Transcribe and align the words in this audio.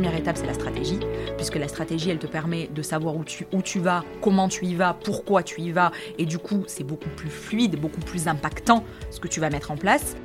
première 0.00 0.18
étape, 0.18 0.38
c'est 0.38 0.46
la 0.46 0.54
stratégie, 0.54 0.98
puisque 1.36 1.56
la 1.56 1.68
stratégie, 1.68 2.08
elle 2.08 2.18
te 2.18 2.26
permet 2.26 2.68
de 2.68 2.80
savoir 2.80 3.16
où 3.16 3.22
tu, 3.22 3.46
où 3.52 3.60
tu 3.60 3.80
vas, 3.80 4.02
comment 4.22 4.48
tu 4.48 4.64
y 4.64 4.74
vas, 4.74 4.94
pourquoi 4.94 5.42
tu 5.42 5.60
y 5.60 5.72
vas, 5.72 5.92
et 6.16 6.24
du 6.24 6.38
coup, 6.38 6.64
c'est 6.68 6.84
beaucoup 6.84 7.10
plus 7.10 7.28
fluide, 7.28 7.78
beaucoup 7.78 8.00
plus 8.00 8.26
impactant 8.26 8.82
ce 9.10 9.20
que 9.20 9.28
tu 9.28 9.40
vas 9.40 9.50
mettre 9.50 9.70
en 9.70 9.76
place. 9.76 10.16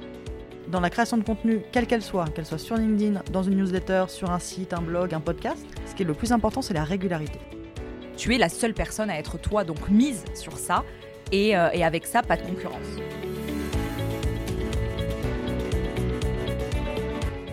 Dans 0.69 0.79
la 0.79 0.89
création 0.89 1.17
de 1.17 1.23
contenu, 1.23 1.59
quelle 1.73 1.87
qu'elle 1.87 2.01
soit, 2.01 2.23
qu'elle 2.29 2.45
soit 2.45 2.57
sur 2.57 2.77
LinkedIn, 2.77 3.21
dans 3.33 3.43
une 3.43 3.57
newsletter, 3.57 4.05
sur 4.07 4.31
un 4.31 4.39
site, 4.39 4.73
un 4.73 4.81
blog, 4.81 5.13
un 5.13 5.19
podcast, 5.19 5.65
ce 5.85 5.93
qui 5.93 6.03
est 6.03 6.05
le 6.05 6.13
plus 6.13 6.31
important, 6.31 6.61
c'est 6.61 6.73
la 6.73 6.85
régularité. 6.85 7.39
Tu 8.15 8.33
es 8.33 8.37
la 8.37 8.47
seule 8.47 8.73
personne 8.73 9.09
à 9.09 9.19
être 9.19 9.37
toi, 9.37 9.65
donc 9.65 9.89
mise 9.89 10.23
sur 10.35 10.57
ça, 10.57 10.85
et, 11.33 11.57
euh, 11.57 11.67
et 11.73 11.83
avec 11.83 12.05
ça, 12.05 12.21
pas 12.21 12.37
de 12.37 12.43
concurrence. 12.43 12.95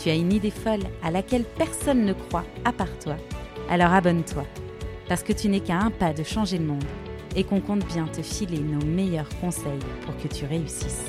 tu 0.00 0.10
as 0.10 0.14
une 0.14 0.32
idée 0.32 0.50
folle 0.50 0.84
à 1.02 1.10
laquelle 1.10 1.44
personne 1.44 2.04
ne 2.04 2.12
croit 2.12 2.44
à 2.64 2.72
part 2.72 2.98
toi, 2.98 3.16
alors 3.68 3.92
abonne-toi, 3.92 4.44
parce 5.08 5.22
que 5.22 5.32
tu 5.32 5.48
n'es 5.48 5.60
qu'à 5.60 5.78
un 5.78 5.90
pas 5.90 6.12
de 6.12 6.22
changer 6.22 6.58
le 6.58 6.66
monde 6.66 6.84
et 7.36 7.44
qu'on 7.44 7.60
compte 7.60 7.86
bien 7.86 8.06
te 8.06 8.22
filer 8.22 8.58
nos 8.58 8.84
meilleurs 8.84 9.28
conseils 9.40 9.80
pour 10.04 10.16
que 10.16 10.28
tu 10.28 10.44
réussisses. 10.44 11.06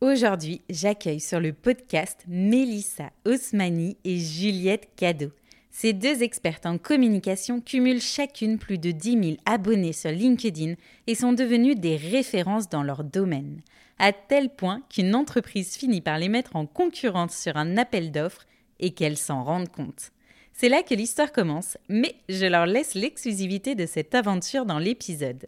Aujourd'hui, 0.00 0.62
j'accueille 0.70 1.20
sur 1.20 1.40
le 1.40 1.52
podcast 1.52 2.24
Mélissa 2.26 3.10
Osmani 3.24 3.96
et 4.04 4.18
Juliette 4.18 4.88
Cadeau. 4.96 5.30
Ces 5.78 5.92
deux 5.92 6.22
expertes 6.22 6.64
en 6.64 6.78
communication 6.78 7.60
cumulent 7.60 8.00
chacune 8.00 8.56
plus 8.56 8.78
de 8.78 8.92
10 8.92 9.10
000 9.22 9.36
abonnés 9.44 9.92
sur 9.92 10.10
LinkedIn 10.10 10.72
et 11.06 11.14
sont 11.14 11.34
devenues 11.34 11.74
des 11.74 11.96
références 11.96 12.70
dans 12.70 12.82
leur 12.82 13.04
domaine, 13.04 13.60
à 13.98 14.14
tel 14.14 14.48
point 14.48 14.80
qu'une 14.88 15.14
entreprise 15.14 15.76
finit 15.76 16.00
par 16.00 16.16
les 16.16 16.30
mettre 16.30 16.56
en 16.56 16.64
concurrence 16.64 17.36
sur 17.36 17.58
un 17.58 17.76
appel 17.76 18.10
d'offres 18.10 18.46
et 18.80 18.92
qu'elles 18.92 19.18
s'en 19.18 19.44
rendent 19.44 19.68
compte. 19.68 20.12
C'est 20.54 20.70
là 20.70 20.82
que 20.82 20.94
l'histoire 20.94 21.30
commence, 21.30 21.76
mais 21.90 22.14
je 22.30 22.46
leur 22.46 22.64
laisse 22.64 22.94
l'exclusivité 22.94 23.74
de 23.74 23.84
cette 23.84 24.14
aventure 24.14 24.64
dans 24.64 24.78
l'épisode. 24.78 25.46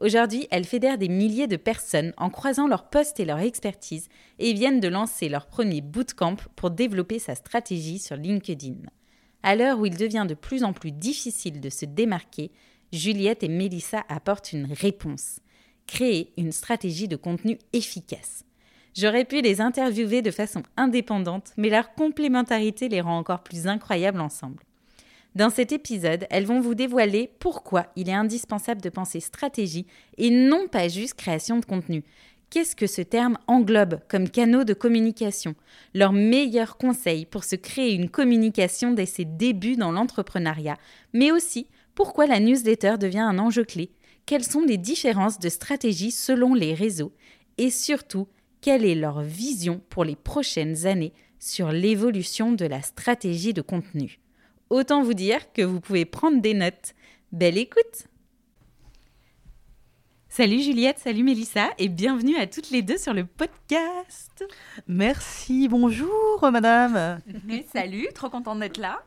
Aujourd'hui, 0.00 0.48
elles 0.50 0.66
fédèrent 0.66 0.98
des 0.98 1.08
milliers 1.08 1.46
de 1.46 1.56
personnes 1.56 2.14
en 2.16 2.30
croisant 2.30 2.66
leurs 2.66 2.90
postes 2.90 3.20
et 3.20 3.24
leur 3.24 3.38
expertise 3.38 4.08
et 4.40 4.54
viennent 4.54 4.80
de 4.80 4.88
lancer 4.88 5.28
leur 5.28 5.46
premier 5.46 5.82
bootcamp 5.82 6.38
pour 6.56 6.72
développer 6.72 7.20
sa 7.20 7.36
stratégie 7.36 8.00
sur 8.00 8.16
LinkedIn. 8.16 8.78
À 9.42 9.54
l'heure 9.56 9.78
où 9.78 9.86
il 9.86 9.96
devient 9.96 10.26
de 10.28 10.34
plus 10.34 10.64
en 10.64 10.72
plus 10.72 10.92
difficile 10.92 11.60
de 11.60 11.70
se 11.70 11.84
démarquer, 11.84 12.50
Juliette 12.92 13.42
et 13.42 13.48
Mélissa 13.48 14.04
apportent 14.08 14.52
une 14.52 14.72
réponse. 14.72 15.40
Créer 15.86 16.32
une 16.36 16.52
stratégie 16.52 17.08
de 17.08 17.16
contenu 17.16 17.58
efficace. 17.72 18.44
J'aurais 18.94 19.24
pu 19.24 19.40
les 19.40 19.60
interviewer 19.60 20.22
de 20.22 20.30
façon 20.30 20.62
indépendante, 20.76 21.52
mais 21.56 21.70
leur 21.70 21.94
complémentarité 21.94 22.88
les 22.88 23.00
rend 23.00 23.18
encore 23.18 23.42
plus 23.42 23.66
incroyables 23.66 24.20
ensemble. 24.20 24.64
Dans 25.34 25.50
cet 25.50 25.72
épisode, 25.72 26.26
elles 26.30 26.46
vont 26.46 26.60
vous 26.60 26.74
dévoiler 26.74 27.30
pourquoi 27.38 27.86
il 27.94 28.08
est 28.08 28.14
indispensable 28.14 28.80
de 28.80 28.88
penser 28.88 29.20
stratégie 29.20 29.86
et 30.16 30.30
non 30.30 30.66
pas 30.66 30.88
juste 30.88 31.14
création 31.14 31.58
de 31.60 31.64
contenu. 31.64 32.02
Qu'est-ce 32.50 32.74
que 32.74 32.86
ce 32.86 33.02
terme 33.02 33.36
englobe 33.46 34.00
comme 34.08 34.30
canaux 34.30 34.64
de 34.64 34.72
communication? 34.72 35.54
Leurs 35.92 36.14
meilleurs 36.14 36.78
conseils 36.78 37.26
pour 37.26 37.44
se 37.44 37.56
créer 37.56 37.92
une 37.92 38.08
communication 38.08 38.92
dès 38.92 39.04
ses 39.04 39.26
débuts 39.26 39.76
dans 39.76 39.92
l'entrepreneuriat, 39.92 40.78
mais 41.12 41.30
aussi 41.30 41.66
pourquoi 41.94 42.26
la 42.26 42.40
newsletter 42.40 42.94
devient 42.98 43.18
un 43.18 43.38
enjeu 43.38 43.64
clé? 43.64 43.90
Quelles 44.24 44.44
sont 44.44 44.62
les 44.62 44.78
différences 44.78 45.38
de 45.38 45.50
stratégie 45.50 46.10
selon 46.10 46.54
les 46.54 46.72
réseaux? 46.72 47.12
Et 47.58 47.70
surtout, 47.70 48.28
quelle 48.62 48.86
est 48.86 48.94
leur 48.94 49.20
vision 49.20 49.82
pour 49.90 50.04
les 50.04 50.16
prochaines 50.16 50.86
années 50.86 51.12
sur 51.38 51.70
l'évolution 51.70 52.52
de 52.52 52.64
la 52.64 52.80
stratégie 52.80 53.52
de 53.52 53.62
contenu? 53.62 54.20
Autant 54.70 55.02
vous 55.02 55.14
dire 55.14 55.52
que 55.52 55.62
vous 55.62 55.80
pouvez 55.80 56.06
prendre 56.06 56.40
des 56.40 56.54
notes. 56.54 56.94
Belle 57.30 57.58
écoute 57.58 58.07
Salut 60.38 60.60
Juliette, 60.60 61.00
salut 61.00 61.24
Mélissa 61.24 61.70
et 61.78 61.88
bienvenue 61.88 62.36
à 62.36 62.46
toutes 62.46 62.70
les 62.70 62.80
deux 62.80 62.96
sur 62.96 63.12
le 63.12 63.24
podcast. 63.24 64.44
Merci, 64.86 65.66
bonjour 65.66 66.48
madame. 66.52 67.18
salut, 67.72 68.06
trop 68.14 68.30
contente 68.30 68.60
d'être 68.60 68.78
là. 68.78 69.02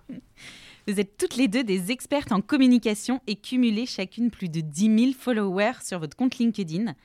Vous 0.89 0.99
êtes 0.99 1.15
toutes 1.15 1.37
les 1.37 1.47
deux 1.47 1.63
des 1.63 1.89
expertes 1.89 2.33
en 2.33 2.41
communication 2.41 3.21
et 3.27 3.37
cumulez 3.37 3.85
chacune 3.85 4.29
plus 4.29 4.49
de 4.49 4.59
10 4.59 4.99
000 5.03 5.11
followers 5.17 5.79
sur 5.81 5.99
votre 5.99 6.17
compte 6.17 6.37
LinkedIn. 6.37 6.95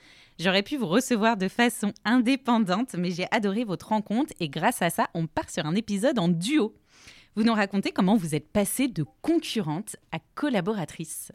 J'aurais 0.41 0.65
pu 0.65 0.77
vous 0.77 0.89
recevoir 0.89 1.37
de 1.37 1.47
façon 1.47 1.93
indépendante, 2.05 2.97
mais 2.99 3.13
j'ai 3.13 3.29
adoré 3.31 3.63
votre 3.63 3.91
rencontre 3.91 4.35
et 4.41 4.49
grâce 4.49 4.83
à 4.83 4.91
ça, 4.91 5.07
on 5.15 5.29
part 5.29 5.51
sur 5.51 5.67
un 5.67 5.77
épisode 5.77 6.19
en 6.19 6.27
duo. 6.27 6.75
Vous 7.37 7.45
nous 7.45 7.55
racontez 7.55 7.93
comment 7.93 8.17
vous 8.17 8.35
êtes 8.35 8.49
passée 8.49 8.89
de 8.89 9.05
concurrente 9.23 9.95
à 10.11 10.19
collaboratrice. 10.35 11.31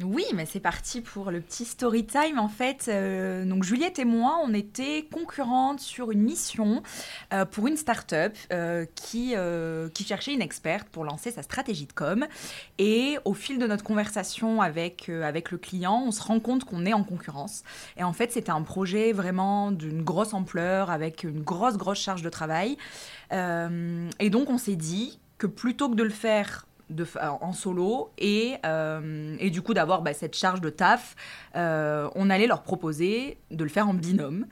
Oui, 0.00 0.24
mais 0.34 0.46
c'est 0.46 0.58
parti 0.58 1.02
pour 1.02 1.30
le 1.30 1.42
petit 1.42 1.66
story 1.66 2.06
time 2.06 2.38
en 2.38 2.48
fait. 2.48 2.86
Euh, 2.88 3.44
donc 3.44 3.62
Juliette 3.62 3.98
et 3.98 4.06
moi, 4.06 4.40
on 4.42 4.54
était 4.54 5.06
concurrentes 5.12 5.80
sur 5.80 6.10
une 6.10 6.22
mission 6.22 6.82
euh, 7.34 7.44
pour 7.44 7.66
une 7.66 7.76
start-up 7.76 8.34
euh, 8.52 8.86
qui, 8.94 9.34
qui 9.92 10.04
cherchait 10.04 10.32
une 10.32 10.40
experte 10.40 10.88
pour 10.88 11.04
lancer 11.04 11.30
sa 11.30 11.42
stratégie 11.42 11.84
de 11.84 11.92
com. 11.92 12.26
Et 12.78 13.18
au 13.26 13.34
fil 13.34 13.58
de 13.58 13.66
notre 13.66 13.84
conversation 13.84 14.62
avec, 14.62 15.10
avec 15.10 15.50
le 15.50 15.58
client, 15.58 16.02
on 16.06 16.10
se 16.10 16.22
rend 16.22 16.40
compte 16.40 16.64
qu'on 16.64 16.86
est 16.86 16.94
en 16.94 17.04
concurrence. 17.04 17.62
Et 17.98 18.02
en 18.02 18.14
fait, 18.14 18.32
c'était 18.32 18.50
un 18.50 18.62
projet 18.62 19.12
vraiment 19.12 19.72
d'une 19.72 20.02
grosse 20.02 20.32
ampleur 20.32 20.90
avec 20.90 21.22
une 21.22 21.42
grosse, 21.42 21.76
grosse 21.76 22.00
charge 22.00 22.22
de 22.22 22.30
travail. 22.30 22.78
et 23.30 24.30
donc 24.30 24.48
on 24.48 24.58
s'est 24.58 24.76
dit 24.76 25.20
que 25.36 25.46
plutôt 25.46 25.90
que 25.90 25.96
de 25.96 26.02
le 26.02 26.10
faire 26.10 26.66
en 27.22 27.52
solo 27.52 28.10
et, 28.18 28.54
euh, 28.66 29.36
et 29.38 29.50
du 29.50 29.62
coup 29.62 29.74
d'avoir 29.74 30.02
bah, 30.02 30.14
cette 30.14 30.36
charge 30.36 30.60
de 30.60 30.70
taf, 30.70 31.16
euh, 31.56 32.08
on 32.14 32.30
allait 32.30 32.46
leur 32.46 32.62
proposer 32.62 33.38
de 33.50 33.64
le 33.64 33.70
faire 33.70 33.88
en 33.88 33.94
binôme. 33.94 34.46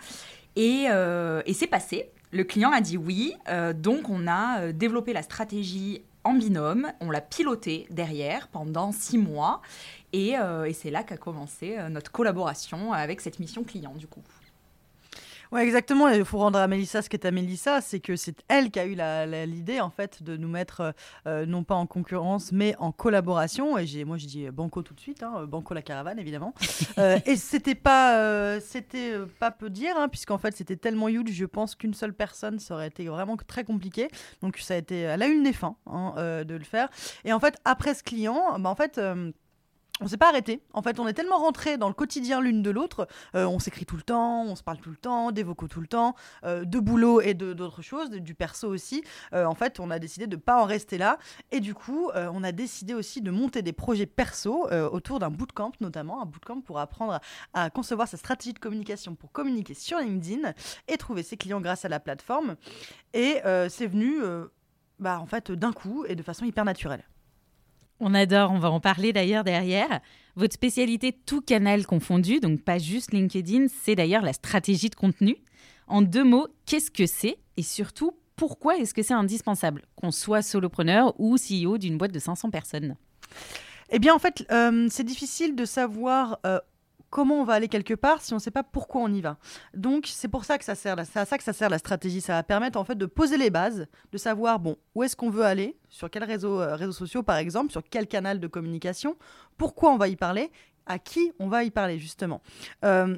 Et, 0.56 0.86
euh, 0.90 1.42
et 1.46 1.54
c'est 1.54 1.66
passé. 1.66 2.10
Le 2.32 2.44
client 2.44 2.70
a 2.70 2.80
dit 2.80 2.96
oui, 2.96 3.34
donc 3.74 4.08
on 4.08 4.28
a 4.28 4.70
développé 4.72 5.12
la 5.12 5.22
stratégie 5.22 6.02
en 6.22 6.34
binôme, 6.34 6.92
on 7.00 7.10
l'a 7.10 7.20
piloté 7.20 7.88
derrière 7.90 8.46
pendant 8.48 8.92
six 8.92 9.18
mois 9.18 9.62
et, 10.12 10.34
et 10.66 10.72
c'est 10.72 10.90
là 10.90 11.02
qu'a 11.02 11.16
commencé 11.16 11.76
notre 11.90 12.12
collaboration 12.12 12.92
avec 12.92 13.20
cette 13.20 13.40
mission 13.40 13.64
client 13.64 13.94
du 13.96 14.06
coup. 14.06 14.22
Ouais, 15.52 15.64
exactement. 15.64 16.06
Il 16.08 16.24
faut 16.24 16.38
rendre 16.38 16.60
à 16.60 16.68
Mélissa 16.68 17.02
ce 17.02 17.08
qu'est 17.08 17.24
à 17.24 17.32
Mélissa, 17.32 17.80
c'est 17.80 17.98
que 17.98 18.14
c'est 18.14 18.40
elle 18.46 18.70
qui 18.70 18.78
a 18.78 18.86
eu 18.86 18.96
l'idée 19.46 19.80
en 19.80 19.90
fait 19.90 20.22
de 20.22 20.36
nous 20.36 20.46
mettre 20.46 20.80
euh, 20.80 20.92
euh, 21.26 21.46
non 21.46 21.64
pas 21.64 21.74
en 21.74 21.86
concurrence, 21.86 22.52
mais 22.52 22.76
en 22.78 22.92
collaboration. 22.92 23.76
Et 23.76 23.84
j'ai, 23.84 24.04
moi, 24.04 24.16
je 24.16 24.26
dis 24.26 24.48
Banco 24.50 24.82
tout 24.82 24.94
de 24.94 25.00
suite, 25.00 25.24
hein, 25.24 25.46
Banco 25.46 25.74
la 25.74 25.82
caravane 25.82 26.20
évidemment. 26.20 26.54
euh, 26.98 27.18
et 27.26 27.34
c'était 27.34 27.74
pas, 27.74 28.18
euh, 28.18 28.60
c'était 28.60 29.14
pas 29.40 29.50
peu 29.50 29.70
dire, 29.70 29.96
hein, 29.96 30.08
puisqu'en 30.08 30.38
fait 30.38 30.56
c'était 30.56 30.76
tellement 30.76 31.08
huge, 31.08 31.32
je 31.32 31.46
pense 31.46 31.74
qu'une 31.74 31.94
seule 31.94 32.14
personne, 32.14 32.60
ça 32.60 32.74
aurait 32.74 32.86
été 32.86 33.06
vraiment 33.06 33.36
très 33.36 33.64
compliqué. 33.64 34.08
Donc 34.42 34.56
ça 34.58 34.74
a 34.74 34.76
été 34.76 35.06
à 35.06 35.16
la 35.16 35.26
une 35.26 35.42
des 35.42 35.52
fins 35.52 35.74
hein, 35.86 36.14
de 36.16 36.54
le 36.54 36.64
faire. 36.64 36.88
Et 37.24 37.32
en 37.32 37.40
fait 37.40 37.56
après 37.64 37.94
ce 37.94 38.04
client, 38.04 38.56
bah, 38.60 38.70
en 38.70 38.76
fait 38.76 39.00
on 40.00 40.08
s'est 40.08 40.16
pas 40.16 40.28
arrêté. 40.28 40.62
En 40.72 40.82
fait, 40.82 40.98
on 40.98 41.06
est 41.06 41.12
tellement 41.12 41.38
rentré 41.38 41.76
dans 41.76 41.88
le 41.88 41.94
quotidien 41.94 42.40
l'une 42.40 42.62
de 42.62 42.70
l'autre. 42.70 43.06
Euh, 43.34 43.46
on 43.46 43.58
s'écrit 43.58 43.84
tout 43.84 43.96
le 43.96 44.02
temps, 44.02 44.44
on 44.44 44.56
se 44.56 44.62
parle 44.62 44.78
tout 44.78 44.90
le 44.90 44.96
temps, 44.96 45.30
des 45.30 45.42
vocaux 45.42 45.68
tout 45.68 45.80
le 45.80 45.86
temps, 45.86 46.14
euh, 46.44 46.64
de 46.64 46.80
boulot 46.80 47.20
et 47.20 47.34
d'autres 47.34 47.82
choses, 47.82 48.10
du 48.10 48.34
perso 48.34 48.68
aussi. 48.68 49.04
Euh, 49.32 49.44
en 49.44 49.54
fait, 49.54 49.78
on 49.78 49.90
a 49.90 49.98
décidé 49.98 50.26
de 50.26 50.36
pas 50.36 50.62
en 50.62 50.64
rester 50.64 50.98
là. 50.98 51.18
Et 51.50 51.60
du 51.60 51.74
coup, 51.74 52.10
on 52.14 52.42
a 52.42 52.52
décidé 52.52 52.94
aussi 52.94 53.20
de 53.20 53.30
monter 53.30 53.62
des 53.62 53.72
projets 53.72 54.06
perso 54.06 54.68
autour 54.92 55.18
d'un 55.18 55.30
bootcamp, 55.30 55.72
notamment 55.80 56.22
un 56.22 56.26
bootcamp 56.26 56.60
pour 56.60 56.78
apprendre 56.78 57.20
à 57.52 57.70
concevoir 57.70 58.08
sa 58.08 58.16
stratégie 58.16 58.52
de 58.52 58.58
communication 58.58 59.14
pour 59.14 59.32
communiquer 59.32 59.74
sur 59.74 59.98
LinkedIn 59.98 60.52
et 60.88 60.96
trouver 60.96 61.22
ses 61.22 61.36
clients 61.36 61.60
grâce 61.60 61.84
à 61.84 61.88
la 61.88 62.00
plateforme. 62.00 62.56
Et 63.12 63.40
c'est 63.68 63.86
venu, 63.86 64.20
bah, 64.98 65.20
en 65.20 65.26
fait, 65.26 65.52
d'un 65.52 65.72
coup 65.72 66.04
et 66.06 66.14
de 66.14 66.22
façon 66.22 66.44
hyper 66.44 66.64
naturelle. 66.64 67.04
On 68.00 68.14
adore, 68.14 68.50
on 68.50 68.58
va 68.58 68.70
en 68.70 68.80
parler 68.80 69.12
d'ailleurs 69.12 69.44
derrière. 69.44 70.00
Votre 70.34 70.54
spécialité, 70.54 71.12
tout 71.12 71.42
canal 71.42 71.84
confondu, 71.86 72.40
donc 72.40 72.62
pas 72.62 72.78
juste 72.78 73.12
LinkedIn, 73.12 73.66
c'est 73.82 73.94
d'ailleurs 73.94 74.22
la 74.22 74.32
stratégie 74.32 74.88
de 74.88 74.94
contenu. 74.94 75.36
En 75.86 76.00
deux 76.00 76.24
mots, 76.24 76.48
qu'est-ce 76.64 76.90
que 76.90 77.04
c'est 77.04 77.36
et 77.58 77.62
surtout 77.62 78.12
pourquoi 78.36 78.78
est-ce 78.78 78.94
que 78.94 79.02
c'est 79.02 79.12
indispensable, 79.12 79.82
qu'on 79.96 80.10
soit 80.10 80.40
solopreneur 80.40 81.12
ou 81.18 81.36
CEO 81.36 81.76
d'une 81.76 81.98
boîte 81.98 82.12
de 82.12 82.18
500 82.18 82.48
personnes? 82.48 82.96
Eh 83.90 83.98
bien, 83.98 84.14
en 84.14 84.18
fait, 84.18 84.46
euh, 84.50 84.86
c'est 84.88 85.04
difficile 85.04 85.54
de 85.54 85.66
savoir 85.66 86.38
euh, 86.46 86.58
comment 87.10 87.40
on 87.40 87.44
va 87.44 87.54
aller 87.54 87.68
quelque 87.68 87.94
part 87.94 88.22
si 88.22 88.32
on 88.32 88.36
ne 88.36 88.40
sait 88.40 88.50
pas 88.50 88.62
pourquoi 88.62 89.02
on 89.02 89.12
y 89.12 89.20
va. 89.20 89.36
Donc 89.74 90.06
c'est 90.06 90.28
pour 90.28 90.44
ça 90.44 90.58
que 90.58 90.64
ça 90.64 90.74
sert, 90.74 90.96
la 90.96 91.78
stratégie. 91.78 92.20
Ça 92.20 92.34
va 92.34 92.42
permettre 92.42 92.78
en 92.78 92.84
fait 92.84 92.94
de 92.94 93.06
poser 93.06 93.36
les 93.36 93.50
bases, 93.50 93.86
de 94.12 94.18
savoir 94.18 94.60
bon 94.60 94.76
où 94.94 95.02
est-ce 95.02 95.16
qu'on 95.16 95.30
veut 95.30 95.44
aller, 95.44 95.76
sur 95.88 96.10
quels 96.10 96.22
euh, 96.22 96.76
réseaux 96.76 96.92
sociaux 96.92 97.22
par 97.22 97.36
exemple, 97.36 97.72
sur 97.72 97.82
quel 97.82 98.06
canal 98.06 98.40
de 98.40 98.46
communication, 98.46 99.16
pourquoi 99.56 99.92
on 99.92 99.96
va 99.96 100.08
y 100.08 100.16
parler, 100.16 100.50
à 100.86 100.98
qui 100.98 101.32
on 101.38 101.48
va 101.48 101.64
y 101.64 101.70
parler 101.70 101.98
justement. 101.98 102.40
Euh, 102.84 103.16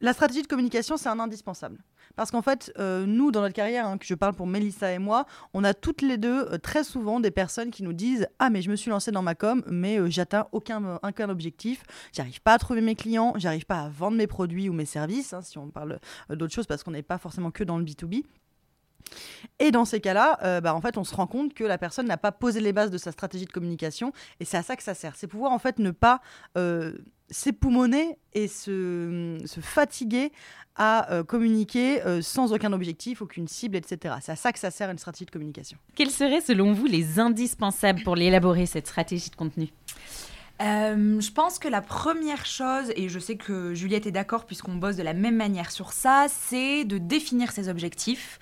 la 0.00 0.12
stratégie 0.12 0.42
de 0.42 0.46
communication, 0.46 0.96
c'est 0.96 1.08
un 1.08 1.18
indispensable. 1.18 1.78
Parce 2.16 2.30
qu'en 2.30 2.42
fait, 2.42 2.72
euh, 2.78 3.06
nous, 3.06 3.30
dans 3.30 3.40
notre 3.40 3.54
carrière, 3.54 3.86
hein, 3.86 3.98
que 3.98 4.06
je 4.06 4.14
parle 4.14 4.34
pour 4.34 4.46
Mélissa 4.46 4.92
et 4.92 4.98
moi, 4.98 5.26
on 5.54 5.64
a 5.64 5.74
toutes 5.74 6.02
les 6.02 6.18
deux 6.18 6.46
euh, 6.52 6.58
très 6.58 6.84
souvent 6.84 7.20
des 7.20 7.30
personnes 7.30 7.70
qui 7.70 7.82
nous 7.82 7.92
disent 7.92 8.26
Ah, 8.38 8.50
mais 8.50 8.62
je 8.62 8.70
me 8.70 8.76
suis 8.76 8.90
lancée 8.90 9.10
dans 9.10 9.22
ma 9.22 9.34
com, 9.34 9.62
mais 9.66 9.98
euh, 9.98 10.08
j'atteins 10.08 10.46
aucun, 10.52 10.98
aucun 11.02 11.28
objectif, 11.28 11.82
j'arrive 12.12 12.40
pas 12.42 12.54
à 12.54 12.58
trouver 12.58 12.80
mes 12.80 12.94
clients, 12.94 13.34
j'arrive 13.36 13.66
pas 13.66 13.82
à 13.82 13.88
vendre 13.88 14.16
mes 14.16 14.26
produits 14.26 14.68
ou 14.68 14.72
mes 14.72 14.84
services, 14.84 15.32
hein, 15.32 15.42
si 15.42 15.58
on 15.58 15.68
parle 15.68 15.98
d'autres 16.30 16.54
choses, 16.54 16.66
parce 16.66 16.82
qu'on 16.82 16.90
n'est 16.90 17.02
pas 17.02 17.18
forcément 17.18 17.50
que 17.50 17.64
dans 17.64 17.78
le 17.78 17.84
B2B. 17.84 18.24
Et 19.58 19.70
dans 19.70 19.84
ces 19.84 20.00
cas-là, 20.00 20.60
bah, 20.60 20.74
en 20.74 20.80
fait, 20.80 20.98
on 20.98 21.04
se 21.04 21.14
rend 21.14 21.26
compte 21.26 21.54
que 21.54 21.64
la 21.64 21.78
personne 21.78 22.06
n'a 22.06 22.18
pas 22.18 22.32
posé 22.32 22.60
les 22.60 22.72
bases 22.72 22.90
de 22.90 22.98
sa 22.98 23.10
stratégie 23.10 23.46
de 23.46 23.52
communication, 23.52 24.12
et 24.38 24.44
c'est 24.44 24.58
à 24.58 24.62
ça 24.62 24.76
que 24.76 24.82
ça 24.82 24.92
sert. 24.94 25.14
C'est 25.16 25.28
pouvoir 25.28 25.52
en 25.52 25.58
fait 25.58 25.78
ne 25.78 25.92
pas 25.92 26.20
s'époumoner 27.30 28.18
et 28.34 28.48
se, 28.48 29.38
se, 29.44 29.60
fatiguer 29.60 30.32
à 30.76 31.12
euh, 31.12 31.24
communiquer 31.24 32.02
euh, 32.02 32.22
sans 32.22 32.52
aucun 32.52 32.72
objectif, 32.72 33.20
aucune 33.20 33.48
cible, 33.48 33.76
etc. 33.76 34.14
C'est 34.20 34.32
à 34.32 34.36
ça 34.36 34.52
que 34.52 34.58
ça 34.58 34.70
sert 34.70 34.90
une 34.90 34.98
stratégie 34.98 35.26
de 35.26 35.30
communication. 35.30 35.76
Quels 35.94 36.10
seraient 36.10 36.40
selon 36.40 36.72
vous 36.72 36.86
les 36.86 37.18
indispensables 37.18 38.02
pour 38.02 38.16
l'élaborer, 38.16 38.66
cette 38.66 38.86
stratégie 38.86 39.30
de 39.30 39.36
contenu? 39.36 39.68
Euh, 40.60 41.20
je 41.20 41.30
pense 41.30 41.58
que 41.58 41.68
la 41.68 41.82
première 41.82 42.46
chose, 42.46 42.92
et 42.96 43.08
je 43.08 43.18
sais 43.18 43.36
que 43.36 43.74
Juliette 43.74 44.06
est 44.06 44.12
d'accord 44.12 44.44
puisqu'on 44.44 44.74
bosse 44.74 44.96
de 44.96 45.02
la 45.02 45.14
même 45.14 45.36
manière 45.36 45.70
sur 45.70 45.92
ça, 45.92 46.26
c'est 46.28 46.84
de 46.84 46.98
définir 46.98 47.52
ses 47.52 47.68
objectifs. 47.68 48.38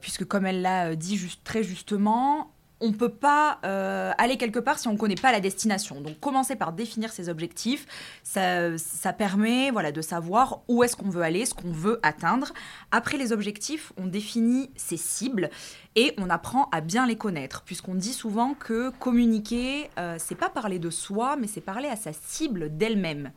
puisque 0.00 0.24
comme 0.24 0.46
elle 0.46 0.62
l'a 0.62 0.96
dit 0.96 1.16
juste, 1.16 1.42
très 1.44 1.62
justement, 1.62 2.50
on 2.80 2.88
ne 2.88 2.94
peut 2.94 3.08
pas 3.08 3.58
euh, 3.64 4.12
aller 4.18 4.36
quelque 4.36 4.58
part 4.58 4.78
si 4.78 4.88
on 4.88 4.92
ne 4.92 4.98
connaît 4.98 5.14
pas 5.14 5.32
la 5.32 5.40
destination. 5.40 6.00
Donc 6.00 6.20
commencer 6.20 6.56
par 6.56 6.72
définir 6.72 7.10
ses 7.10 7.28
objectifs, 7.28 7.86
ça, 8.22 9.12
permet 9.16 9.70
voilà, 9.70 9.92
de 9.92 10.00
savoir 10.00 10.60
où 10.68 10.84
est-ce 10.84 10.96
qu'on 10.96 11.10
veut 11.10 11.22
aller, 11.22 11.44
ce 11.46 11.54
qu'on 11.54 11.72
veut 11.72 11.98
atteindre. 12.02 12.52
Après 12.90 13.16
les 13.16 13.32
objectifs, 13.32 13.92
on 13.96 14.06
définit 14.06 14.70
ses 14.76 14.96
cibles 14.96 15.50
et 15.96 16.14
on 16.18 16.30
apprend 16.30 16.68
à 16.70 16.80
bien 16.80 17.06
les 17.06 17.16
connaître, 17.16 17.62
puisqu'on 17.62 17.94
dit 17.94 18.12
souvent 18.12 18.54
que 18.54 18.90
communiquer, 18.90 19.90
euh, 19.98 20.16
c'est 20.18 20.36
pas 20.36 20.48
parler 20.48 20.78
de 20.78 20.90
soi, 20.90 21.36
mais 21.36 21.48
c'est 21.48 21.60
parler 21.60 21.88
à 21.88 21.96
sa 21.96 22.12
cible 22.12 22.76
d'elle-même. 22.76 23.32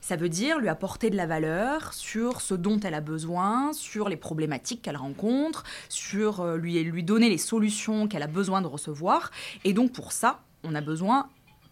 Ça 0.00 0.16
veut 0.16 0.28
dire 0.28 0.58
lui 0.58 0.68
apporter 0.68 1.10
de 1.10 1.16
la 1.16 1.26
valeur 1.26 1.92
sur 1.92 2.40
ce 2.40 2.54
dont 2.54 2.78
elle 2.80 2.94
a 2.94 3.00
besoin, 3.00 3.72
sur 3.72 4.08
les 4.08 4.16
problématiques 4.16 4.82
qu'elle 4.82 4.96
rencontre, 4.96 5.64
sur 5.88 6.40
euh, 6.40 6.56
lui, 6.56 6.82
lui 6.84 7.02
donner 7.02 7.28
les 7.28 7.38
solutions 7.38 8.08
qu'elle 8.08 8.22
a 8.22 8.28
besoin 8.28 8.62
de 8.62 8.66
recevoir. 8.66 9.30
Et 9.64 9.72
donc 9.72 9.92
pour 9.92 10.12
ça, 10.12 10.40
on 10.64 10.74
a 10.74 10.80
besoin 10.80 11.28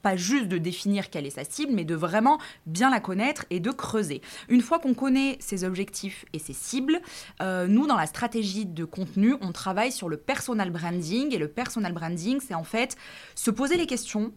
pas 0.06 0.16
juste 0.16 0.46
de 0.46 0.58
définir 0.58 1.10
quelle 1.10 1.26
est 1.26 1.30
sa 1.30 1.42
cible, 1.42 1.72
mais 1.74 1.84
de 1.84 1.96
vraiment 1.96 2.38
bien 2.64 2.90
la 2.90 3.00
connaître 3.00 3.44
et 3.50 3.58
de 3.58 3.72
creuser. 3.72 4.22
Une 4.48 4.60
fois 4.60 4.78
qu'on 4.78 4.94
connaît 4.94 5.36
ses 5.40 5.64
objectifs 5.64 6.24
et 6.32 6.38
ses 6.38 6.52
cibles, 6.52 7.00
euh, 7.42 7.66
nous, 7.66 7.88
dans 7.88 7.96
la 7.96 8.06
stratégie 8.06 8.66
de 8.66 8.84
contenu, 8.84 9.34
on 9.40 9.50
travaille 9.50 9.90
sur 9.90 10.08
le 10.08 10.16
personal 10.16 10.70
branding. 10.70 11.34
Et 11.34 11.38
le 11.38 11.48
personal 11.48 11.92
branding, 11.92 12.38
c'est 12.38 12.54
en 12.54 12.62
fait 12.62 12.96
se 13.34 13.50
poser 13.50 13.76
les 13.76 13.86
questions 13.86 14.32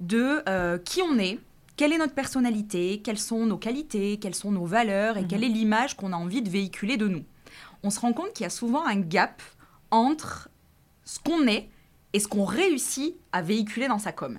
de 0.00 0.42
euh, 0.46 0.76
qui 0.76 1.00
on 1.00 1.18
est, 1.18 1.38
quelle 1.78 1.92
est 1.92 1.98
notre 1.98 2.14
personnalité, 2.14 3.00
quelles 3.02 3.20
sont 3.20 3.46
nos 3.46 3.56
qualités, 3.56 4.18
quelles 4.18 4.34
sont 4.34 4.50
nos 4.50 4.66
valeurs? 4.66 5.16
Et 5.16 5.26
quelle 5.26 5.40
mhm. 5.40 5.46
est 5.46 5.54
l'image 5.54 5.96
qu'on 5.96 6.12
a 6.12 6.16
envie 6.16 6.42
de 6.42 6.50
véhiculer 6.50 6.96
de 6.96 7.06
nous? 7.06 7.24
On 7.84 7.90
se 7.90 8.00
rend 8.00 8.12
compte 8.12 8.32
qu'il 8.32 8.42
y 8.42 8.46
a 8.46 8.50
souvent 8.50 8.84
un 8.84 8.98
gap 8.98 9.40
entre 9.92 10.50
ce 11.04 11.20
qu'on 11.20 11.46
est 11.46 11.70
et 12.12 12.18
ce 12.18 12.26
qu'on 12.26 12.44
réussit 12.44 13.14
à 13.32 13.42
véhiculer 13.42 13.86
dans 13.86 14.00
sa 14.00 14.10
com. 14.10 14.38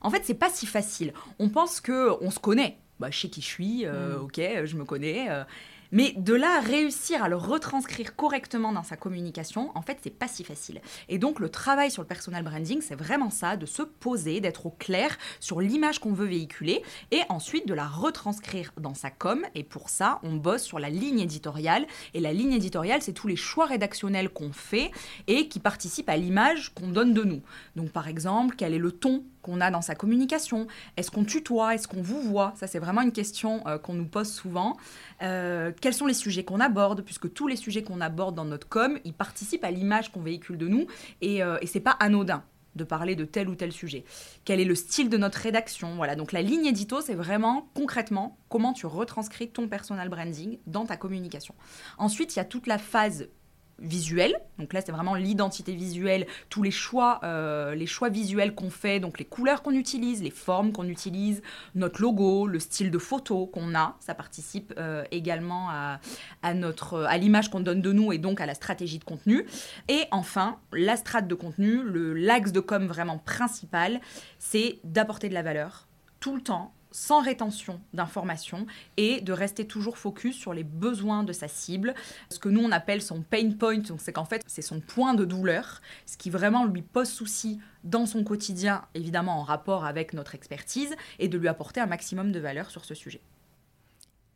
En 0.00 0.08
fait, 0.08 0.22
c'est 0.24 0.34
pas 0.34 0.48
si 0.48 0.64
facile. 0.64 1.12
On 1.38 1.50
pense 1.50 1.82
que 1.82 2.16
on 2.22 2.30
se 2.30 2.38
connaît. 2.38 2.78
Bah, 2.98 3.10
je 3.10 3.20
sais 3.20 3.28
qui 3.28 3.42
je 3.42 3.46
suis, 3.46 3.84
euh, 3.84 4.16
mhm. 4.16 4.24
ok, 4.24 4.40
je 4.64 4.76
me 4.76 4.84
connais. 4.86 5.28
Euh, 5.28 5.44
mais 5.92 6.14
de 6.16 6.34
là 6.34 6.60
réussir 6.60 7.22
à 7.22 7.28
le 7.28 7.36
retranscrire 7.36 8.16
correctement 8.16 8.72
dans 8.72 8.82
sa 8.82 8.96
communication, 8.96 9.70
en 9.74 9.82
fait, 9.82 9.98
c'est 10.02 10.10
pas 10.10 10.28
si 10.28 10.44
facile. 10.44 10.80
Et 11.08 11.18
donc, 11.18 11.40
le 11.40 11.48
travail 11.48 11.90
sur 11.90 12.02
le 12.02 12.08
personal 12.08 12.42
branding, 12.42 12.80
c'est 12.80 12.94
vraiment 12.94 13.30
ça, 13.30 13.56
de 13.56 13.66
se 13.66 13.82
poser, 13.82 14.40
d'être 14.40 14.66
au 14.66 14.70
clair 14.70 15.16
sur 15.40 15.60
l'image 15.60 15.98
qu'on 15.98 16.12
veut 16.12 16.26
véhiculer 16.26 16.82
et 17.10 17.20
ensuite 17.28 17.68
de 17.68 17.74
la 17.74 17.86
retranscrire 17.86 18.72
dans 18.80 18.94
sa 18.94 19.10
com. 19.10 19.44
Et 19.54 19.64
pour 19.64 19.88
ça, 19.88 20.20
on 20.22 20.34
bosse 20.34 20.62
sur 20.62 20.78
la 20.78 20.90
ligne 20.90 21.20
éditoriale. 21.20 21.86
Et 22.14 22.20
la 22.20 22.32
ligne 22.32 22.52
éditoriale, 22.52 23.02
c'est 23.02 23.12
tous 23.12 23.28
les 23.28 23.36
choix 23.36 23.66
rédactionnels 23.66 24.30
qu'on 24.30 24.52
fait 24.52 24.90
et 25.26 25.48
qui 25.48 25.60
participent 25.60 26.08
à 26.08 26.16
l'image 26.16 26.72
qu'on 26.74 26.88
donne 26.88 27.14
de 27.14 27.22
nous. 27.22 27.42
Donc, 27.76 27.90
par 27.90 28.08
exemple, 28.08 28.54
quel 28.56 28.74
est 28.74 28.78
le 28.78 28.92
ton 28.92 29.24
qu'on 29.44 29.60
a 29.60 29.70
dans 29.70 29.82
sa 29.82 29.94
communication 29.94 30.66
Est-ce 30.96 31.10
qu'on 31.10 31.24
tutoie? 31.24 31.74
Est-ce 31.74 31.86
qu'on 31.86 32.02
vous 32.02 32.20
voit? 32.20 32.54
Ça, 32.56 32.66
c'est 32.66 32.78
vraiment 32.78 33.02
une 33.02 33.12
question 33.12 33.64
euh, 33.66 33.78
qu'on 33.78 33.94
nous 33.94 34.06
pose 34.06 34.32
souvent. 34.32 34.76
Euh, 35.22 35.70
quels 35.80 35.94
sont 35.94 36.06
les 36.06 36.14
sujets 36.14 36.44
qu'on 36.44 36.60
aborde? 36.60 37.02
Puisque 37.02 37.32
tous 37.32 37.46
les 37.46 37.56
sujets 37.56 37.82
qu'on 37.82 38.00
aborde 38.00 38.34
dans 38.34 38.44
notre 38.44 38.68
com, 38.68 38.98
ils 39.04 39.14
participent 39.14 39.64
à 39.64 39.70
l'image 39.70 40.10
qu'on 40.10 40.22
véhicule 40.22 40.58
de 40.58 40.66
nous 40.66 40.86
et, 41.20 41.42
euh, 41.42 41.58
et 41.60 41.66
c'est 41.66 41.80
pas 41.80 41.96
anodin 42.00 42.42
de 42.74 42.84
parler 42.84 43.14
de 43.14 43.24
tel 43.24 43.48
ou 43.48 43.54
tel 43.54 43.70
sujet. 43.70 44.04
Quel 44.44 44.58
est 44.58 44.64
le 44.64 44.74
style 44.74 45.08
de 45.08 45.16
notre 45.16 45.38
rédaction? 45.38 45.94
Voilà, 45.94 46.16
donc 46.16 46.32
la 46.32 46.42
ligne 46.42 46.66
édito, 46.66 47.00
c'est 47.00 47.14
vraiment 47.14 47.68
concrètement 47.74 48.36
comment 48.48 48.72
tu 48.72 48.86
retranscris 48.86 49.48
ton 49.48 49.68
personal 49.68 50.08
branding 50.08 50.58
dans 50.66 50.84
ta 50.84 50.96
communication. 50.96 51.54
Ensuite, 51.98 52.34
il 52.34 52.38
y 52.38 52.42
a 52.42 52.44
toute 52.44 52.66
la 52.66 52.78
phase 52.78 53.28
visuel. 53.78 54.34
Donc 54.58 54.72
là, 54.72 54.80
c'est 54.80 54.92
vraiment 54.92 55.14
l'identité 55.14 55.74
visuelle, 55.74 56.26
tous 56.48 56.62
les 56.62 56.70
choix, 56.70 57.20
euh, 57.24 57.74
les 57.74 57.86
choix 57.86 58.08
visuels 58.08 58.54
qu'on 58.54 58.70
fait, 58.70 59.00
donc 59.00 59.18
les 59.18 59.24
couleurs 59.24 59.62
qu'on 59.62 59.72
utilise, 59.72 60.22
les 60.22 60.30
formes 60.30 60.72
qu'on 60.72 60.88
utilise, 60.88 61.42
notre 61.74 62.00
logo, 62.00 62.46
le 62.46 62.58
style 62.58 62.90
de 62.90 62.98
photo 62.98 63.46
qu'on 63.46 63.74
a. 63.74 63.96
Ça 64.00 64.14
participe 64.14 64.72
euh, 64.78 65.04
également 65.10 65.68
à, 65.70 66.54
notre, 66.54 67.02
à 67.02 67.18
l'image 67.18 67.50
qu'on 67.50 67.60
donne 67.60 67.82
de 67.82 67.92
nous 67.92 68.12
et 68.12 68.18
donc 68.18 68.40
à 68.40 68.46
la 68.46 68.54
stratégie 68.54 68.98
de 68.98 69.04
contenu. 69.04 69.46
Et 69.88 70.04
enfin, 70.10 70.58
la 70.72 70.96
strate 70.96 71.26
de 71.26 71.34
contenu, 71.34 71.82
le 71.82 72.14
l'axe 72.14 72.52
de 72.52 72.60
com 72.60 72.86
vraiment 72.86 73.18
principal, 73.18 74.00
c'est 74.38 74.78
d'apporter 74.84 75.28
de 75.28 75.34
la 75.34 75.42
valeur 75.42 75.88
tout 76.20 76.34
le 76.36 76.42
temps 76.42 76.72
sans 76.94 77.20
rétention 77.20 77.80
d'informations 77.92 78.66
et 78.96 79.20
de 79.20 79.32
rester 79.32 79.66
toujours 79.66 79.98
focus 79.98 80.36
sur 80.36 80.54
les 80.54 80.62
besoins 80.62 81.24
de 81.24 81.32
sa 81.32 81.48
cible. 81.48 81.92
Ce 82.30 82.38
que 82.38 82.48
nous 82.48 82.62
on 82.62 82.70
appelle 82.70 83.02
son 83.02 83.20
pain 83.20 83.50
point, 83.50 83.78
donc 83.78 84.00
c'est 84.00 84.12
qu'en 84.12 84.24
fait 84.24 84.42
c'est 84.46 84.62
son 84.62 84.78
point 84.78 85.14
de 85.14 85.24
douleur, 85.24 85.82
ce 86.06 86.16
qui 86.16 86.30
vraiment 86.30 86.64
lui 86.64 86.82
pose 86.82 87.08
souci 87.08 87.58
dans 87.82 88.06
son 88.06 88.22
quotidien, 88.22 88.84
évidemment 88.94 89.40
en 89.40 89.42
rapport 89.42 89.84
avec 89.84 90.12
notre 90.12 90.36
expertise, 90.36 90.94
et 91.18 91.26
de 91.26 91.36
lui 91.36 91.48
apporter 91.48 91.80
un 91.80 91.86
maximum 91.86 92.30
de 92.30 92.38
valeur 92.38 92.70
sur 92.70 92.84
ce 92.84 92.94
sujet 92.94 93.20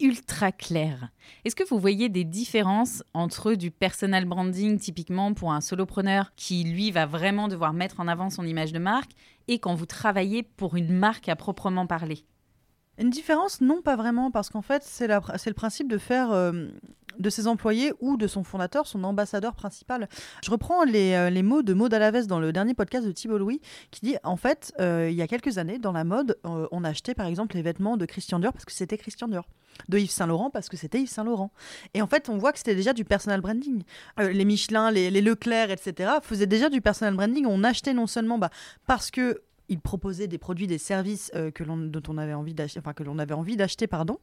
ultra 0.00 0.52
clair. 0.52 1.08
Est-ce 1.44 1.56
que 1.56 1.68
vous 1.68 1.80
voyez 1.80 2.08
des 2.08 2.22
différences 2.22 3.02
entre 3.14 3.54
du 3.54 3.72
personal 3.72 4.26
branding 4.26 4.78
typiquement 4.78 5.34
pour 5.34 5.52
un 5.52 5.60
solopreneur 5.60 6.32
qui 6.36 6.62
lui 6.62 6.92
va 6.92 7.04
vraiment 7.04 7.48
devoir 7.48 7.72
mettre 7.72 7.98
en 7.98 8.06
avant 8.06 8.30
son 8.30 8.44
image 8.44 8.72
de 8.72 8.78
marque 8.78 9.10
et 9.48 9.58
quand 9.58 9.74
vous 9.74 9.86
travaillez 9.86 10.44
pour 10.44 10.76
une 10.76 10.92
marque 10.92 11.28
à 11.28 11.34
proprement 11.34 11.88
parler? 11.88 12.24
Une 12.98 13.10
différence, 13.10 13.60
non, 13.60 13.80
pas 13.80 13.96
vraiment, 13.96 14.30
parce 14.30 14.50
qu'en 14.50 14.62
fait, 14.62 14.82
c'est 14.82 15.06
le 15.06 15.52
principe 15.54 15.88
de 15.88 15.98
faire 15.98 16.32
euh, 16.32 16.68
de 17.18 17.30
ses 17.30 17.46
employés 17.46 17.92
ou 18.00 18.16
de 18.16 18.26
son 18.26 18.42
fondateur 18.44 18.86
son 18.86 19.04
ambassadeur 19.04 19.54
principal. 19.54 20.08
Je 20.44 20.50
reprends 20.50 20.84
les, 20.84 21.14
euh, 21.14 21.42
mots 21.42 21.62
de 21.62 21.74
Maud 21.74 21.94
Alaves 21.94 22.26
dans 22.26 22.40
le 22.40 22.52
dernier 22.52 22.74
podcast 22.74 23.06
de 23.06 23.12
Thibault 23.12 23.38
Louis, 23.38 23.60
qui 23.92 24.00
dit 24.00 24.16
en 24.24 24.36
fait, 24.36 24.72
euh, 24.80 25.08
il 25.10 25.16
y 25.16 25.22
a 25.22 25.28
quelques 25.28 25.58
années, 25.58 25.78
dans 25.78 25.92
la 25.92 26.04
mode, 26.04 26.38
on 26.44 26.82
achetait 26.84 27.14
par 27.14 27.26
exemple 27.26 27.54
les 27.56 27.62
vêtements 27.62 27.96
de 27.96 28.04
Christian 28.04 28.40
Dior 28.40 28.52
parce 28.52 28.64
que 28.64 28.72
c'était 28.72 28.98
Christian 28.98 29.28
Dior 29.28 29.48
de 29.88 29.98
Yves 29.98 30.10
Saint 30.10 30.26
Laurent 30.26 30.50
parce 30.50 30.68
que 30.68 30.76
c'était 30.76 31.00
Yves 31.00 31.08
Saint 31.08 31.24
Laurent. 31.24 31.52
Et 31.94 32.02
en 32.02 32.08
fait, 32.08 32.28
on 32.28 32.36
voit 32.36 32.52
que 32.52 32.58
c'était 32.58 32.74
déjà 32.74 32.92
du 32.92 33.04
personal 33.04 33.40
branding. 33.40 33.84
les 34.18 34.44
Michelin, 34.44 34.90
les, 34.90 35.10
Leclerc, 35.20 35.70
etc. 35.70 36.14
faisaient 36.22 36.46
déjà 36.46 36.68
du 36.68 36.80
personal 36.80 37.14
branding. 37.14 37.46
On 37.46 37.62
achetait 37.62 37.94
non 37.94 38.08
seulement 38.08 38.38
bah, 38.38 38.50
parce 38.86 39.12
que 39.12 39.42
il 39.68 39.80
proposait 39.80 40.26
des 40.26 40.38
produits, 40.38 40.66
des 40.66 40.78
services 40.78 41.30
euh, 41.34 41.50
que 41.50 41.64
l'on, 41.64 41.76
dont 41.76 42.02
on 42.08 42.18
avait 42.18 42.34
envie 42.34 42.54
d'acheter, 42.54 42.80
enfin 42.80 42.92
que 42.92 43.02
l'on 43.02 43.18
avait 43.18 43.34
envie 43.34 43.56
d'acheter, 43.56 43.86
pardon, 43.86 44.18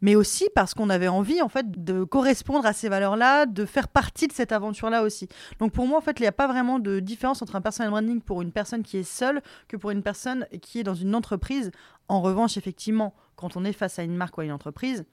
mais 0.00 0.14
aussi 0.14 0.48
parce 0.54 0.74
qu'on 0.74 0.90
avait 0.90 1.08
envie 1.08 1.40
en 1.42 1.48
fait 1.48 1.84
de 1.84 2.04
correspondre 2.04 2.66
à 2.66 2.72
ces 2.72 2.88
valeurs-là, 2.88 3.46
de 3.46 3.64
faire 3.64 3.88
partie 3.88 4.28
de 4.28 4.32
cette 4.32 4.52
aventure-là 4.52 5.02
aussi. 5.02 5.28
Donc 5.58 5.72
pour 5.72 5.86
moi, 5.86 5.98
en 5.98 6.02
fait, 6.02 6.18
il 6.18 6.22
n'y 6.22 6.28
a 6.28 6.32
pas 6.32 6.46
vraiment 6.46 6.78
de 6.78 7.00
différence 7.00 7.42
entre 7.42 7.56
un 7.56 7.60
personal 7.60 7.90
branding 7.90 8.20
pour 8.20 8.42
une 8.42 8.52
personne 8.52 8.82
qui 8.82 8.98
est 8.98 9.02
seule 9.02 9.42
que 9.68 9.76
pour 9.76 9.90
une 9.90 10.02
personne 10.02 10.46
qui 10.60 10.78
est 10.78 10.84
dans 10.84 10.94
une 10.94 11.14
entreprise. 11.14 11.70
En 12.08 12.20
revanche, 12.20 12.56
effectivement, 12.56 13.14
quand 13.36 13.56
on 13.56 13.64
est 13.64 13.72
face 13.72 13.98
à 13.98 14.02
une 14.02 14.16
marque 14.16 14.36
ou 14.36 14.42
à 14.42 14.44
une 14.44 14.52
entreprise, 14.52 15.04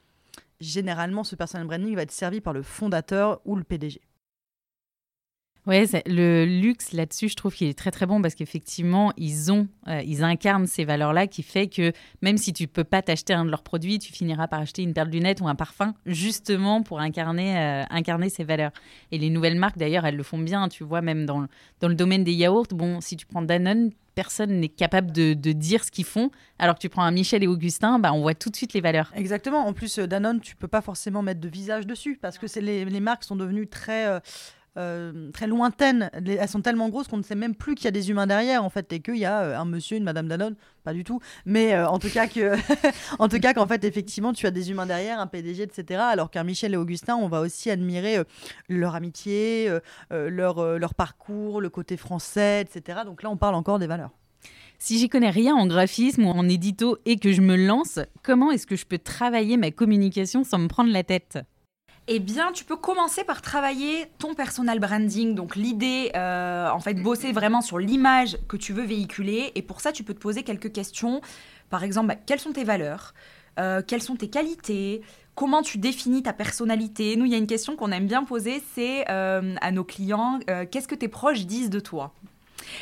généralement, 0.59 1.23
ce 1.23 1.35
personal 1.35 1.65
branding 1.67 1.95
va 1.95 2.01
être 2.01 2.11
servi 2.11 2.41
par 2.41 2.53
le 2.53 2.61
fondateur 2.61 3.39
ou 3.45 3.55
le 3.55 3.63
PDG. 3.63 4.01
Ouais, 5.69 5.85
le 6.07 6.45
luxe 6.45 6.93
là-dessus, 6.93 7.29
je 7.29 7.35
trouve 7.35 7.53
qu'il 7.53 7.67
est 7.67 7.77
très 7.77 7.91
très 7.91 8.07
bon 8.07 8.23
parce 8.23 8.33
qu'effectivement, 8.33 9.13
ils 9.17 9.51
ont, 9.51 9.67
euh, 9.87 10.01
ils 10.03 10.23
incarnent 10.23 10.65
ces 10.65 10.83
valeurs-là 10.83 11.27
qui 11.27 11.43
fait 11.43 11.67
que 11.67 11.91
même 12.23 12.37
si 12.37 12.53
tu 12.53 12.67
peux 12.67 12.83
pas 12.83 13.03
t'acheter 13.03 13.33
un 13.33 13.45
de 13.45 13.51
leurs 13.51 13.61
produits, 13.61 13.99
tu 13.99 14.11
finiras 14.11 14.47
par 14.47 14.61
acheter 14.61 14.81
une 14.81 14.95
paire 14.95 15.05
de 15.05 15.11
lunettes 15.11 15.41
ou 15.41 15.47
un 15.47 15.53
parfum 15.53 15.93
justement 16.07 16.81
pour 16.81 16.99
incarner, 16.99 17.55
euh, 17.55 17.83
incarner 17.91 18.29
ces 18.29 18.43
valeurs. 18.43 18.71
Et 19.11 19.19
les 19.19 19.29
nouvelles 19.29 19.59
marques 19.59 19.77
d'ailleurs, 19.77 20.07
elles 20.07 20.15
le 20.15 20.23
font 20.23 20.39
bien. 20.39 20.69
Tu 20.69 20.83
vois, 20.83 21.01
même 21.01 21.27
dans, 21.27 21.45
dans 21.81 21.87
le 21.87 21.93
domaine 21.93 22.23
des 22.23 22.33
yaourts, 22.33 22.65
bon, 22.71 22.99
si 22.99 23.15
tu 23.15 23.27
prends 23.27 23.43
Danone, 23.43 23.91
personne 24.19 24.59
n'est 24.59 24.67
capable 24.67 25.13
de, 25.13 25.33
dire 25.33 25.83
ce 25.83 25.91
qu'ils 25.91 26.03
font. 26.03 26.29
Alors 26.57 26.75
que 26.75 26.81
tu 26.81 26.89
prends 26.89 27.03
un 27.03 27.11
Michel 27.11 27.41
et 27.41 27.47
Augustin, 27.47 27.99
bah, 27.99 28.11
on 28.11 28.19
voit 28.19 28.33
tout 28.33 28.49
de 28.49 28.55
suite 28.57 28.73
les 28.73 28.81
valeurs. 28.81 29.13
Exactement. 29.15 29.65
En 29.65 29.71
plus, 29.71 29.97
euh, 29.97 30.07
Danone, 30.07 30.41
tu 30.41 30.57
peux 30.57 30.67
pas 30.67 30.81
forcément 30.81 31.21
mettre 31.21 31.39
de 31.39 31.47
visage 31.47 31.87
dessus 31.87 32.17
parce 32.21 32.37
que 32.37 32.47
les, 32.59 32.83
les, 32.83 32.99
marques 32.99 33.23
sont 33.23 33.37
devenues 33.37 33.67
très 33.67 34.07
euh, 34.07 34.19
très 34.75 35.47
lointaines. 35.47 36.09
Elles 36.13 36.47
sont 36.47 36.61
tellement 36.61 36.89
grosses 36.89 37.07
qu'on 37.07 37.17
ne 37.17 37.23
sait 37.23 37.35
même 37.35 37.55
plus 37.55 37.75
qu'il 37.75 37.85
y 37.85 37.87
a 37.87 37.91
des 37.91 38.09
humains 38.09 38.27
derrière 38.27 38.63
en 38.63 38.69
fait 38.69 38.91
et 38.93 38.99
qu'il 38.99 39.17
y 39.17 39.25
a 39.25 39.41
euh, 39.41 39.57
un 39.57 39.65
monsieur, 39.65 39.97
une 39.97 40.03
Madame 40.03 40.27
Danone, 40.27 40.55
pas 40.83 40.93
du 40.93 41.03
tout. 41.03 41.19
Mais 41.45 41.73
euh, 41.73 41.87
en 41.87 41.99
tout 41.99 42.09
cas 42.09 42.27
que, 42.27 42.55
tout 43.29 43.39
cas 43.39 43.53
qu'en 43.53 43.67
fait 43.67 43.83
effectivement 43.83 44.33
tu 44.33 44.45
as 44.45 44.51
des 44.51 44.71
humains 44.71 44.85
derrière, 44.85 45.19
un 45.19 45.27
PDG, 45.27 45.63
etc. 45.63 46.01
Alors 46.01 46.31
qu'un 46.31 46.43
Michel 46.43 46.73
et 46.73 46.77
Augustin, 46.77 47.15
on 47.15 47.27
va 47.27 47.41
aussi 47.41 47.69
admirer 47.69 48.23
leur 48.69 48.95
amitié, 48.95 49.69
leur 50.11 50.77
leur 50.77 50.93
parcours, 50.93 51.61
le 51.61 51.69
côté 51.69 51.97
français, 51.97 52.61
etc. 52.61 52.99
Donc 53.05 53.23
là 53.23 53.29
on 53.29 53.37
parle 53.37 53.55
encore 53.55 53.79
des 53.79 53.87
valeurs. 53.87 54.11
Si 54.81 54.97
j'y 54.97 55.09
connais 55.09 55.29
rien 55.29 55.55
en 55.55 55.67
graphisme 55.67 56.25
ou 56.25 56.29
en 56.29 56.47
édito 56.47 56.97
et 57.05 57.17
que 57.17 57.33
je 57.33 57.41
me 57.41 57.57
lance, 57.57 57.99
comment 58.23 58.49
est-ce 58.49 58.65
que 58.65 58.77
je 58.77 58.85
peux 58.85 58.97
travailler 58.97 59.57
ma 59.57 59.71
communication 59.71 60.45
sans 60.45 60.57
me 60.57 60.69
prendre 60.69 60.91
la 60.91 61.03
tête? 61.03 61.37
Eh 62.11 62.19
bien, 62.19 62.51
tu 62.51 62.65
peux 62.65 62.75
commencer 62.75 63.23
par 63.23 63.41
travailler 63.41 64.07
ton 64.17 64.33
personal 64.33 64.79
branding. 64.79 65.35
Donc, 65.35 65.55
l'idée, 65.55 66.11
euh, 66.15 66.67
en 66.69 66.79
fait, 66.79 66.95
bosser 66.95 67.31
vraiment 67.31 67.61
sur 67.61 67.77
l'image 67.77 68.37
que 68.47 68.57
tu 68.57 68.73
veux 68.73 68.83
véhiculer. 68.83 69.51
Et 69.53 69.61
pour 69.61 69.79
ça, 69.79 69.91
tu 69.91 70.03
peux 70.03 70.15
te 70.15 70.19
poser 70.19 70.41
quelques 70.41 70.71
questions. 70.71 71.21
Par 71.69 71.83
exemple, 71.83 72.07
bah, 72.07 72.15
quelles 72.15 72.39
sont 72.39 72.51
tes 72.51 72.63
valeurs? 72.63 73.13
Euh, 73.59 73.81
Quelles 73.85 74.01
sont 74.01 74.15
tes 74.15 74.29
qualités? 74.29 75.01
Comment 75.35 75.61
tu 75.61 75.77
définis 75.77 76.23
ta 76.23 76.33
personnalité? 76.33 77.15
Nous, 77.15 77.25
il 77.25 77.31
y 77.31 77.35
a 77.35 77.37
une 77.37 77.47
question 77.47 77.75
qu'on 77.75 77.91
aime 77.91 78.07
bien 78.07 78.23
poser, 78.23 78.63
c'est 78.73 79.05
euh, 79.09 79.55
à 79.61 79.71
nos 79.71 79.83
clients, 79.83 80.39
qu'est-ce 80.71 80.87
que 80.87 80.95
tes 80.95 81.07
proches 81.07 81.45
disent 81.45 81.69
de 81.69 81.79
toi? 81.79 82.13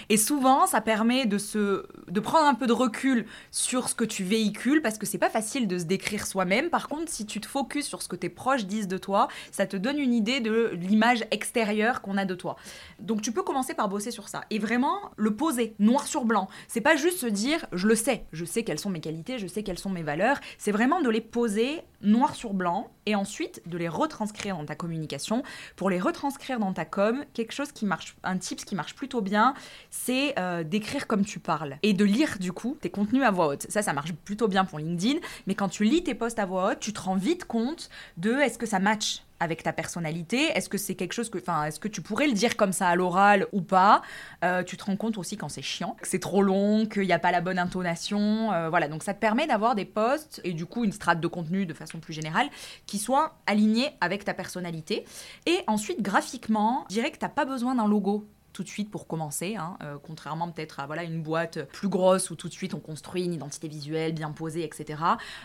Et 0.09 0.17
souvent, 0.17 0.67
ça 0.67 0.81
permet 0.81 1.25
de, 1.25 1.37
se, 1.37 1.85
de 2.07 2.19
prendre 2.19 2.47
un 2.47 2.55
peu 2.55 2.67
de 2.67 2.73
recul 2.73 3.25
sur 3.51 3.89
ce 3.89 3.95
que 3.95 4.05
tu 4.05 4.23
véhicules, 4.23 4.81
parce 4.81 4.97
que 4.97 5.05
c'est 5.05 5.17
pas 5.17 5.29
facile 5.29 5.67
de 5.67 5.77
se 5.77 5.85
décrire 5.85 6.25
soi-même. 6.25 6.69
Par 6.69 6.87
contre, 6.87 7.11
si 7.11 7.25
tu 7.25 7.39
te 7.41 7.47
focuses 7.47 7.85
sur 7.85 8.01
ce 8.01 8.07
que 8.07 8.15
tes 8.15 8.29
proches 8.29 8.65
disent 8.65 8.87
de 8.87 8.97
toi, 8.97 9.27
ça 9.51 9.65
te 9.65 9.77
donne 9.77 9.99
une 9.99 10.13
idée 10.13 10.39
de 10.39 10.71
l'image 10.73 11.25
extérieure 11.31 12.01
qu'on 12.01 12.17
a 12.17 12.25
de 12.25 12.35
toi. 12.35 12.55
Donc 12.99 13.21
tu 13.21 13.31
peux 13.31 13.43
commencer 13.43 13.73
par 13.73 13.89
bosser 13.89 14.11
sur 14.11 14.27
ça 14.27 14.41
et 14.49 14.59
vraiment 14.59 14.97
le 15.15 15.35
poser 15.35 15.75
noir 15.79 16.07
sur 16.07 16.25
blanc. 16.25 16.47
C'est 16.67 16.81
pas 16.81 16.95
juste 16.95 17.19
se 17.19 17.27
dire 17.27 17.65
je 17.71 17.87
le 17.87 17.95
sais, 17.95 18.25
je 18.31 18.45
sais 18.45 18.63
quelles 18.63 18.79
sont 18.79 18.89
mes 18.89 18.99
qualités, 18.99 19.39
je 19.39 19.47
sais 19.47 19.63
quelles 19.63 19.79
sont 19.79 19.89
mes 19.89 20.03
valeurs. 20.03 20.39
C'est 20.57 20.71
vraiment 20.71 21.01
de 21.01 21.09
les 21.09 21.21
poser 21.21 21.81
noir 22.01 22.35
sur 22.35 22.53
blanc 22.53 22.91
et 23.05 23.15
ensuite 23.15 23.61
de 23.65 23.77
les 23.77 23.87
retranscrire 23.87 24.57
dans 24.57 24.65
ta 24.65 24.75
communication. 24.75 25.43
Pour 25.75 25.89
les 25.89 25.99
retranscrire 25.99 26.59
dans 26.59 26.73
ta 26.73 26.85
com, 26.85 27.25
quelque 27.33 27.53
chose 27.53 27.71
qui 27.71 27.85
marche, 27.85 28.15
un 28.23 28.37
tips 28.37 28.65
qui 28.65 28.75
marche 28.75 28.95
plutôt 28.95 29.21
bien, 29.21 29.53
c'est 29.89 30.37
euh, 30.39 30.63
d'écrire 30.63 31.07
comme 31.07 31.25
tu 31.25 31.39
parles 31.39 31.77
et 31.83 31.93
de 31.93 32.05
lire 32.05 32.37
du 32.39 32.51
coup 32.51 32.77
tes 32.81 32.89
contenus 32.89 33.23
à 33.23 33.31
voix 33.31 33.47
haute. 33.47 33.65
Ça, 33.69 33.81
ça 33.81 33.93
marche 33.93 34.13
plutôt 34.13 34.47
bien 34.47 34.65
pour 34.65 34.79
LinkedIn, 34.79 35.19
mais 35.47 35.55
quand 35.55 35.69
tu 35.69 35.83
lis 35.83 36.03
tes 36.03 36.15
posts 36.15 36.39
à 36.39 36.45
voix 36.45 36.71
haute, 36.71 36.79
tu 36.79 36.93
te 36.93 36.99
rends 36.99 37.15
vite 37.15 37.45
compte 37.45 37.89
de 38.17 38.31
est-ce 38.33 38.57
que 38.57 38.65
ça 38.65 38.79
match 38.79 39.23
avec 39.39 39.63
ta 39.63 39.73
personnalité 39.73 40.45
Est-ce 40.55 40.69
que 40.69 40.77
c'est 40.77 40.95
quelque 40.95 41.13
chose 41.13 41.29
que, 41.29 41.37
enfin, 41.37 41.65
est-ce 41.65 41.79
que 41.79 41.87
tu 41.87 42.01
pourrais 42.01 42.27
le 42.27 42.33
dire 42.33 42.57
comme 42.57 42.71
ça 42.71 42.87
à 42.87 42.95
l'oral 42.95 43.47
ou 43.51 43.61
pas 43.61 44.01
euh, 44.43 44.63
Tu 44.63 44.77
te 44.77 44.85
rends 44.85 44.95
compte 44.95 45.17
aussi 45.17 45.37
quand 45.37 45.49
c'est 45.49 45.61
chiant, 45.61 45.95
que 46.01 46.07
c'est 46.07 46.19
trop 46.19 46.41
long, 46.41 46.85
qu'il 46.85 47.03
n'y 47.03 47.13
a 47.13 47.19
pas 47.19 47.31
la 47.31 47.41
bonne 47.41 47.59
intonation, 47.59 48.51
euh, 48.51 48.69
voilà. 48.69 48.87
Donc 48.87 49.03
ça 49.03 49.13
te 49.13 49.19
permet 49.19 49.47
d'avoir 49.47 49.75
des 49.75 49.85
posts 49.85 50.41
et 50.43 50.53
du 50.53 50.65
coup 50.65 50.83
une 50.83 50.91
strate 50.91 51.19
de 51.19 51.27
contenu 51.27 51.65
de 51.65 51.73
façon 51.73 51.99
plus 51.99 52.13
générale 52.13 52.49
qui 52.85 52.97
soit 52.97 53.37
alignée 53.45 53.89
avec 54.01 54.25
ta 54.25 54.33
personnalité. 54.33 55.05
Et 55.45 55.59
ensuite 55.67 56.01
graphiquement, 56.01 56.85
je 56.89 56.95
dirais 56.95 57.11
que 57.11 57.17
t'as 57.17 57.29
pas 57.29 57.45
besoin 57.45 57.75
d'un 57.75 57.87
logo 57.87 58.27
tout 58.57 58.63
de 58.63 58.69
suite 58.69 58.89
pour 58.89 59.05
commencer, 59.05 59.55
hein, 59.55 59.77
euh, 59.83 59.97
contrairement 60.01 60.49
peut-être 60.49 60.79
à 60.79 60.87
voilà, 60.87 61.03
une 61.03 61.21
boîte 61.21 61.67
plus 61.67 61.89
grosse 61.89 62.31
où 62.31 62.35
tout 62.35 62.47
de 62.47 62.53
suite 62.53 62.73
on 62.73 62.79
construit 62.79 63.23
une 63.23 63.33
identité 63.33 63.67
visuelle 63.67 64.13
bien 64.13 64.31
posée, 64.31 64.63
etc. 64.63 64.99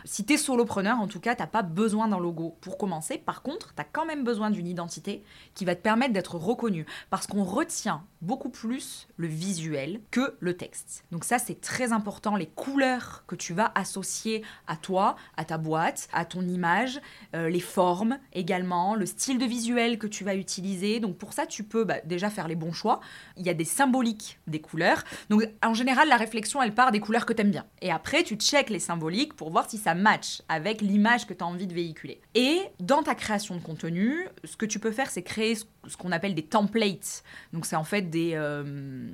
Si 0.07 0.25
tu 0.25 0.33
es 0.33 0.37
solopreneur, 0.39 0.99
en 0.99 1.09
tout 1.09 1.21
cas, 1.21 1.35
tu 1.35 1.47
pas 1.47 1.61
besoin 1.61 2.09
d'un 2.09 2.19
logo 2.19 2.57
pour 2.63 2.79
commencer. 2.79 3.19
Par 3.19 3.43
contre, 3.43 3.75
tu 3.75 3.83
as 3.83 3.85
quand 3.85 4.07
même 4.07 4.25
besoin 4.25 4.49
d'une 4.49 4.67
identité 4.67 5.23
qui 5.53 5.67
va 5.67 5.75
te 5.75 5.83
permettre 5.83 6.15
d'être 6.15 6.37
reconnu 6.37 6.87
parce 7.11 7.27
qu'on 7.27 7.45
retient 7.45 8.03
beaucoup 8.23 8.49
plus 8.49 9.09
le 9.17 9.27
visuel 9.27 10.01
que 10.11 10.37
le 10.41 10.57
texte. 10.57 11.05
Donc 11.11 11.25
ça, 11.25 11.39
c'est 11.39 11.61
très 11.61 11.93
important, 11.93 12.37
les 12.37 12.47
couleurs 12.47 13.25
que 13.27 13.35
tu 13.35 13.53
vas 13.53 13.73
associer 13.75 14.43
à 14.69 14.77
toi, 14.77 15.17
à 15.37 15.45
ta 15.45 15.59
boîte, 15.59 16.09
à 16.13 16.25
ton 16.25 16.43
image, 16.43 17.01
euh, 17.35 17.51
les 17.51 17.61
formes 17.61 18.19
également, 18.33 18.95
le 18.95 19.05
style 19.05 19.39
de 19.39 19.45
visuel 19.45 19.99
que 19.99 20.07
tu 20.07 20.25
vas 20.25 20.37
utiliser. 20.37 21.01
Donc 21.01 21.19
pour 21.19 21.35
ça, 21.35 21.47
tu 21.47 21.65
peux 21.65 21.85
bah, 21.85 22.01
déjà 22.05 22.31
faire 22.31 22.49
les 22.49 22.55
bons 22.55 22.73
choix 22.73 23.01
il 23.37 23.45
y 23.47 23.51
a 23.51 23.55
des 23.55 23.65
symboliques 23.65 24.39
des 24.47 24.61
couleurs. 24.61 25.05
Donc 25.31 25.49
en 25.63 25.75
général, 25.75 26.09
la 26.09 26.17
réflexion, 26.17 26.63
elle 26.63 26.75
part 26.75 26.93
des 26.93 27.01
couleurs 27.01 27.27
que 27.27 27.33
tu 27.33 27.43
aimes 27.43 27.51
bien. 27.51 27.67
Et 27.81 27.91
après, 27.91 28.23
tu 28.23 28.37
checkes 28.37 28.71
les 28.71 28.79
symboliques 28.79 29.35
pour 29.35 29.51
voir 29.51 29.69
si 29.69 29.79
ça 29.79 29.95
match 29.95 30.43
avec 30.49 30.81
l'image 30.81 31.27
que 31.27 31.35
tu 31.35 31.43
as 31.43 31.47
envie 31.47 31.67
de 31.67 31.75
véhiculer. 31.75 32.21
Et 32.35 32.61
dans 32.81 33.03
ta 33.03 33.15
création 33.15 33.57
de 33.57 33.61
contenu, 33.61 34.27
ce 34.45 34.57
que 34.57 34.67
tu 34.67 34.79
peux 34.79 34.93
faire, 34.93 35.11
c'est 35.11 35.23
créer 35.23 35.55
ce 35.55 35.65
qu'on 35.97 36.13
appelle 36.13 36.35
des 36.35 36.43
templates. 36.43 37.23
Donc 37.53 37.67
c'est 37.67 37.77
en 37.77 37.85
fait 37.85 38.03
des, 38.03 38.33
euh, 38.35 38.63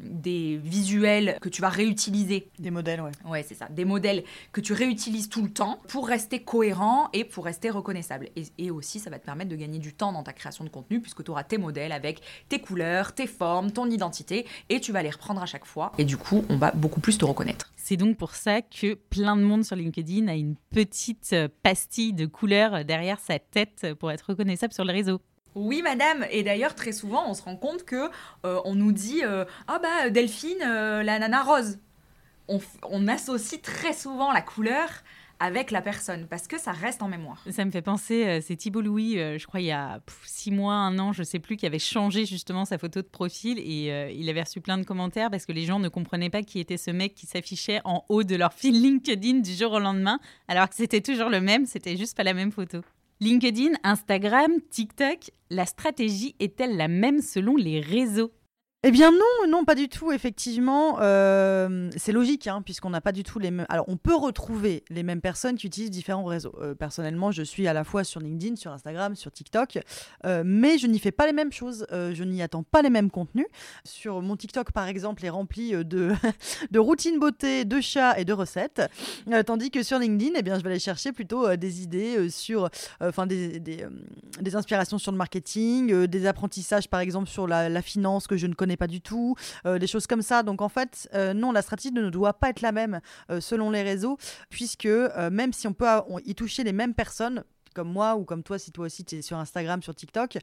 des 0.05 0.59
visuels 0.63 1.39
que 1.41 1.49
tu 1.49 1.63
vas 1.63 1.69
réutiliser. 1.69 2.51
Des 2.59 2.71
modèles, 2.71 3.01
ouais. 3.01 3.11
Ouais, 3.27 3.43
c'est 3.43 3.55
ça. 3.55 3.69
Des 3.69 3.85
modèles 3.85 4.25
que 4.53 4.61
tu 4.61 4.73
réutilises 4.73 5.29
tout 5.29 5.43
le 5.43 5.51
temps 5.51 5.81
pour 5.89 6.07
rester 6.07 6.41
cohérent 6.41 7.09
et 7.13 7.25
pour 7.25 7.45
rester 7.45 7.71
reconnaissable. 7.71 8.29
Et, 8.37 8.45
et 8.59 8.71
aussi, 8.71 8.99
ça 8.99 9.11
va 9.11 9.19
te 9.19 9.25
permettre 9.25 9.51
de 9.51 9.57
gagner 9.57 9.79
du 9.79 9.95
temps 9.95 10.13
dans 10.13 10.23
ta 10.23 10.33
création 10.33 10.65
de 10.65 10.69
contenu 10.69 11.01
puisque 11.01 11.25
tu 11.25 11.31
auras 11.31 11.45
tes 11.45 11.59
modèles 11.59 11.93
avec 11.93 12.21
tes 12.49 12.61
couleurs, 12.61 13.15
tes 13.15 13.27
formes, 13.27 13.73
ton 13.73 13.91
identité 13.91 14.47
et 14.69 14.81
tu 14.81 14.93
vas 14.93 15.03
les 15.03 15.11
reprendre 15.11 15.43
à 15.43 15.47
chaque 15.47 15.67
fois. 15.67 15.93
Et 15.99 16.05
du 16.05 16.17
coup, 16.17 16.45
on 16.49 16.57
va 16.57 16.71
beaucoup 16.73 17.01
plus 17.01 17.19
te 17.19 17.25
reconnaître. 17.25 17.73
C'est 17.77 17.97
donc 17.97 18.17
pour 18.19 18.35
ça 18.35 18.61
que 18.61 18.95
plein 18.95 19.37
de 19.37 19.43
monde 19.43 19.65
sur 19.65 19.77
LinkedIn 19.77 20.29
a 20.29 20.35
une 20.35 20.57
petite 20.71 21.31
euh, 21.33 21.49
pastille 21.63 22.13
de 22.13 22.27
couleurs 22.27 22.85
derrière 22.85 23.19
sa 23.19 23.39
tête 23.39 23.87
pour 23.99 24.11
être 24.11 24.27
reconnaissable 24.29 24.75
sur 24.75 24.85
le 24.85 24.93
réseau. 24.93 25.21
Oui, 25.59 25.83
madame. 25.83 26.25
Et 26.31 26.43
d'ailleurs, 26.43 26.75
très 26.75 26.93
souvent, 26.93 27.29
on 27.29 27.35
se 27.35 27.43
rend 27.43 27.57
compte 27.57 27.85
que 27.85 28.11
euh, 28.47 28.61
on 28.65 28.75
nous 28.75 28.93
dit 28.93 29.23
euh, 29.25 29.45
ah 29.67 29.79
bah 29.81 30.11
Delphine, 30.11 30.61
la 30.61 31.19
nana 31.19 31.43
rose. 31.43 31.79
On, 32.49 33.09
associe 33.09 33.61
très 33.61 33.93
souvent 33.93 34.33
la 34.33 34.41
couleur 34.41 34.89
avec 35.41 35.71
la 35.71 35.83
personne 35.83 36.27
parce 36.29 36.49
que 36.49 36.59
ça 36.59 36.73
reste 36.73 37.03
en 37.03 37.09
mémoire. 37.09 37.43
Ça 37.51 37.65
me 37.65 37.71
fait 37.71 37.83
penser, 37.83 38.27
euh, 38.27 38.41
c'est 38.43 38.57
Thibault 38.57 38.81
Louis, 38.81 39.19
euh, 39.19 39.39
je 39.39 39.47
crois 39.47 39.61
il 39.61 39.67
y 39.67 39.73
a 39.73 40.01
six 40.25 40.51
mois, 40.51 40.75
un 40.75 40.99
an, 40.99 41.13
je 41.13 41.23
sais 41.23 41.39
plus, 41.39 41.57
qui 41.57 41.67
avait 41.67 41.79
changé 41.79 42.27
justement 42.27 42.65
sa 42.65 42.79
photo 42.79 43.01
de 43.03 43.07
profil 43.07 43.59
et 43.59 43.93
euh, 43.93 44.11
il 44.11 44.29
avait 44.29 44.43
reçu 44.43 44.61
plein 44.61 44.79
de 44.79 44.85
commentaires 44.85 45.31
parce 45.31 45.47
que 45.47 45.53
les 45.53 45.65
gens 45.65 45.79
ne 45.79 45.89
comprenaient 45.89 46.31
pas 46.31 46.43
qui 46.43 46.59
était 46.59 46.77
ce 46.77 46.91
mec 46.91 47.15
qui 47.15 47.27
s'affichait 47.27 47.81
en 47.85 48.05
haut 48.09 48.25
de 48.25 48.35
leur 48.35 48.53
fil 48.53 48.81
LinkedIn 48.81 49.41
du 49.41 49.53
jour 49.53 49.73
au 49.73 49.79
lendemain 49.79 50.19
alors 50.49 50.69
que 50.69 50.75
c'était 50.75 51.01
toujours 51.01 51.29
le 51.29 51.41
même, 51.41 51.67
c'était 51.67 51.97
juste 51.97 52.17
pas 52.17 52.25
la 52.25 52.35
même 52.35 52.53
photo. 52.53 52.81
LinkedIn, 53.21 53.73
Instagram, 53.83 54.61
TikTok, 54.71 55.33
la 55.51 55.67
stratégie 55.67 56.37
est-elle 56.39 56.77
la 56.77 56.87
même 56.87 57.21
selon 57.21 57.57
les 57.57 57.81
réseaux? 57.81 58.31
Eh 58.85 58.93
bien 58.93 59.11
non, 59.11 59.49
non, 59.49 59.65
pas 59.65 59.75
du 59.75 59.89
tout, 59.89 60.13
effectivement. 60.13 60.99
Euh, 61.01 61.91
c'est 61.97 62.13
logique, 62.13 62.47
hein, 62.47 62.63
puisqu'on 62.63 62.91
n'a 62.91 63.01
pas 63.01 63.11
du 63.11 63.25
tout 63.25 63.41
les 63.41 63.51
mêmes... 63.51 63.67
Alors, 63.69 63.87
on 63.89 63.97
peut 63.97 64.15
retrouver 64.15 64.85
les 64.89 65.03
mêmes 65.03 65.21
personnes 65.21 65.57
qui 65.57 65.67
utilisent 65.67 65.91
différents 65.91 66.25
réseaux. 66.25 66.55
Euh, 66.61 66.77
personnellement, 66.77 67.33
je 67.33 67.43
suis 67.43 67.67
à 67.67 67.73
la 67.73 67.83
fois 67.83 68.05
sur 68.05 68.21
LinkedIn, 68.21 68.55
sur 68.55 68.71
Instagram, 68.71 69.17
sur 69.17 69.33
TikTok, 69.33 69.81
euh, 70.27 70.45
mais 70.47 70.79
je 70.79 70.87
n'y 70.87 71.01
fais 71.01 71.11
pas 71.11 71.27
les 71.27 71.33
mêmes 71.33 71.51
choses. 71.51 71.89
je 71.91 72.23
n'y 72.23 72.41
attends 72.41 72.63
pas 72.63 72.83
les 72.83 72.89
mêmes 72.89 73.11
contenus. 73.11 73.49
Sur 73.83 74.23
mon 74.23 74.37
TikTok, 74.37 74.71
par 74.71 74.87
exemple, 74.87 75.25
est 75.25 75.31
rempli 75.31 75.73
de, 75.73 76.13
de 76.71 76.79
routines 76.79 77.19
beauté, 77.19 77.65
de 77.65 77.81
chats 77.81 78.17
et 78.17 78.25
de 78.25 78.33
recettes, 78.33 78.83
tandis 79.45 79.73
que 79.73 79.83
sur 79.83 79.99
LinkedIn, 79.99 80.35
eh 80.37 80.43
bien, 80.43 80.57
je 80.57 80.63
vais 80.63 80.71
aller 80.71 80.79
chercher 80.79 81.11
plutôt 81.11 81.57
des 81.57 81.83
idées 81.83 82.31
sur... 82.31 82.71
Enfin, 83.01 83.27
des, 83.27 83.59
des, 83.59 84.55
inspirations 84.55 84.99
sur 84.99 85.11
le 85.11 85.19
marketing, 85.19 86.07
des 86.07 86.27
apprentissages, 86.27 86.89
par 86.89 87.01
exemple, 87.01 87.29
sur 87.29 87.49
la, 87.49 87.69
la 87.69 87.83
finance 87.83 88.29
que 88.29 88.37
je 88.37 88.47
ne 88.47 88.55
connais 88.55 88.68
connais 88.69 88.77
pas 88.77 88.87
du 88.87 89.01
tout, 89.01 89.35
des 89.65 89.87
choses 89.87 90.07
comme 90.07 90.23
ça. 90.23 90.43
Donc 90.43 90.61
en 90.61 90.69
fait, 90.69 91.09
non, 91.35 91.53
la 91.53 91.63
stratégie 91.63 91.93
ne 91.93 92.11
doit 92.11 92.35
pas 92.35 92.51
être 92.51 92.61
la 92.61 92.73
même 92.73 93.01
selon 93.41 93.71
les 93.71 93.83
réseaux, 93.83 94.19
puisque 94.51 94.89
même 95.31 95.53
si 95.53 95.67
on 95.67 95.73
peut 95.73 95.87
y 96.27 96.35
toucher 96.35 96.65
les 96.65 96.73
mêmes 96.73 96.95
personnes, 96.95 97.45
comme 97.75 97.91
moi 97.91 98.17
ou 98.17 98.25
comme 98.25 98.43
toi, 98.43 98.59
si 98.59 98.73
toi 98.73 98.87
aussi 98.87 99.05
tu 99.05 99.17
es 99.17 99.23
sur 99.23 99.39
Instagram, 99.39 99.83
sur 99.83 99.95
TikTok, 99.95 100.39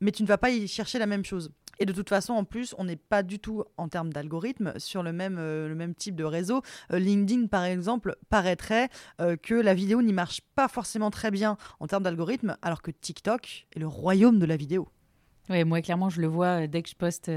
mais 0.00 0.12
tu 0.12 0.22
ne 0.22 0.28
vas 0.28 0.38
pas 0.38 0.50
y 0.50 0.66
chercher 0.68 0.98
la 0.98 1.06
même 1.06 1.24
chose. 1.24 1.50
Et 1.78 1.84
de 1.84 1.92
toute 1.92 2.08
façon, 2.08 2.32
en 2.32 2.44
plus, 2.44 2.74
on 2.78 2.84
n'est 2.84 2.96
pas 2.96 3.22
du 3.22 3.38
tout 3.38 3.64
en 3.76 3.88
termes 3.88 4.12
d'algorithme 4.12 4.72
sur 4.78 5.02
le 5.02 5.12
même, 5.12 5.36
euh, 5.38 5.68
le 5.68 5.74
même 5.74 5.94
type 5.94 6.16
de 6.16 6.24
réseau. 6.24 6.62
Euh, 6.92 6.98
LinkedIn, 6.98 7.48
par 7.48 7.64
exemple, 7.64 8.16
paraîtrait 8.30 8.88
euh, 9.20 9.36
que 9.36 9.54
la 9.54 9.74
vidéo 9.74 10.00
n'y 10.00 10.12
marche 10.12 10.40
pas 10.54 10.68
forcément 10.68 11.10
très 11.10 11.30
bien 11.30 11.56
en 11.80 11.86
termes 11.86 12.02
d'algorithme, 12.02 12.56
alors 12.62 12.82
que 12.82 12.90
TikTok 12.90 13.66
est 13.74 13.78
le 13.78 13.86
royaume 13.86 14.38
de 14.38 14.46
la 14.46 14.56
vidéo. 14.56 14.88
Oui, 15.48 15.64
moi, 15.64 15.80
clairement, 15.82 16.08
je 16.08 16.20
le 16.20 16.26
vois 16.26 16.66
dès 16.66 16.82
que 16.82 16.88
je 16.88 16.94
poste 16.94 17.30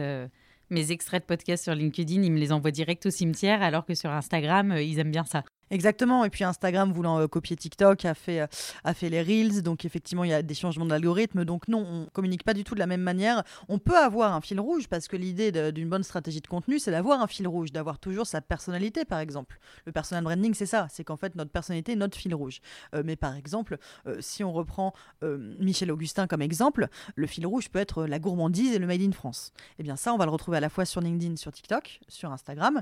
mes 0.72 0.92
extraits 0.92 1.24
de 1.24 1.28
podcast 1.28 1.64
sur 1.64 1.76
LinkedIn, 1.76 2.22
ils 2.22 2.32
me 2.32 2.40
les 2.40 2.52
envoient 2.52 2.72
direct 2.72 3.06
au 3.06 3.10
cimetière, 3.10 3.62
alors 3.62 3.86
que 3.86 3.96
sur 3.96 4.12
Instagram, 4.12 4.76
ils 4.78 5.00
aiment 5.00 5.12
bien 5.12 5.26
ça. 5.26 5.44
Exactement. 5.72 6.26
Et 6.26 6.30
puis 6.30 6.44
Instagram, 6.44 6.92
voulant 6.92 7.20
euh, 7.20 7.28
copier 7.28 7.56
TikTok, 7.56 8.06
a 8.06 8.14
fait, 8.14 8.42
euh, 8.42 8.48
a 8.84 8.94
fait 8.94 9.10
les 9.10 9.22
Reels. 9.22 9.62
Donc 9.62 9.86
effectivement, 9.86 10.24
il 10.24 10.32
y 10.32 10.34
a 10.34 10.42
des 10.42 10.54
changements 10.54 10.86
d'algorithme. 10.86 11.46
Donc 11.46 11.68
non, 11.68 11.86
on 11.88 12.06
communique 12.12 12.44
pas 12.44 12.54
du 12.54 12.64
tout 12.64 12.74
de 12.74 12.80
la 12.80 12.88
même 12.88 13.02
manière. 13.02 13.44
On 13.68 13.78
peut 13.78 13.98
avoir 13.98 14.34
un 14.34 14.42
fil 14.42 14.60
rouge 14.60 14.88
parce 14.88 15.08
que 15.08 15.16
l'idée 15.16 15.52
d'une 15.72 15.90
bonne 15.90 16.04
stratégie 16.04 16.42
de 16.42 16.48
contenu, 16.48 16.80
c'est 16.80 16.92
d'avoir 16.92 17.22
un 17.22 17.28
fil 17.28 17.48
rouge, 17.48 17.72
d'avoir 17.72 18.00
toujours 18.00 18.26
sa 18.26 18.42
personnalité, 18.42 19.06
par 19.06 19.20
exemple. 19.20 19.60
Le 19.86 19.92
personal 19.92 20.24
branding, 20.24 20.54
c'est 20.54 20.66
ça. 20.66 20.88
C'est 20.90 21.04
qu'en 21.04 21.18
fait, 21.18 21.36
notre 21.36 21.52
personnalité 21.52 21.92
est 21.92 21.98
notre 21.98 22.18
fil 22.18 22.34
rouge. 22.34 22.62
Euh, 22.96 23.04
mais 23.06 23.16
par 23.16 23.36
exemple, 23.36 23.78
si 24.20 24.44
on 24.44 24.52
reprend 24.52 24.94
Michel 25.22 25.92
Augustin 25.92 26.28
comme 26.28 26.42
exemple, 26.42 26.88
le 27.16 27.28
fil 27.28 27.46
rouge 27.46 27.70
peut 27.70 27.80
être 27.80 28.06
la 28.06 28.20
gourmandise 28.20 28.74
et 28.74 28.80
le 28.80 28.88
made 28.88 29.02
in 29.02 29.12
France. 29.12 29.52
Eh 29.78 29.84
bien 29.84 29.96
ça, 29.96 30.14
on 30.14 30.18
va 30.18 30.26
le 30.26 30.32
retrouver 30.32 30.58
à 30.58 30.62
la 30.62 30.70
fois 30.70 30.86
sur 30.86 31.02
LinkedIn, 31.02 31.36
sur 31.36 31.52
TikTok, 31.52 32.00
sur 32.08 32.32
Instagram, 32.32 32.82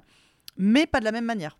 mais 0.58 0.86
pas 0.86 1.00
de 1.00 1.06
la 1.06 1.12
même 1.12 1.26
manière. 1.26 1.58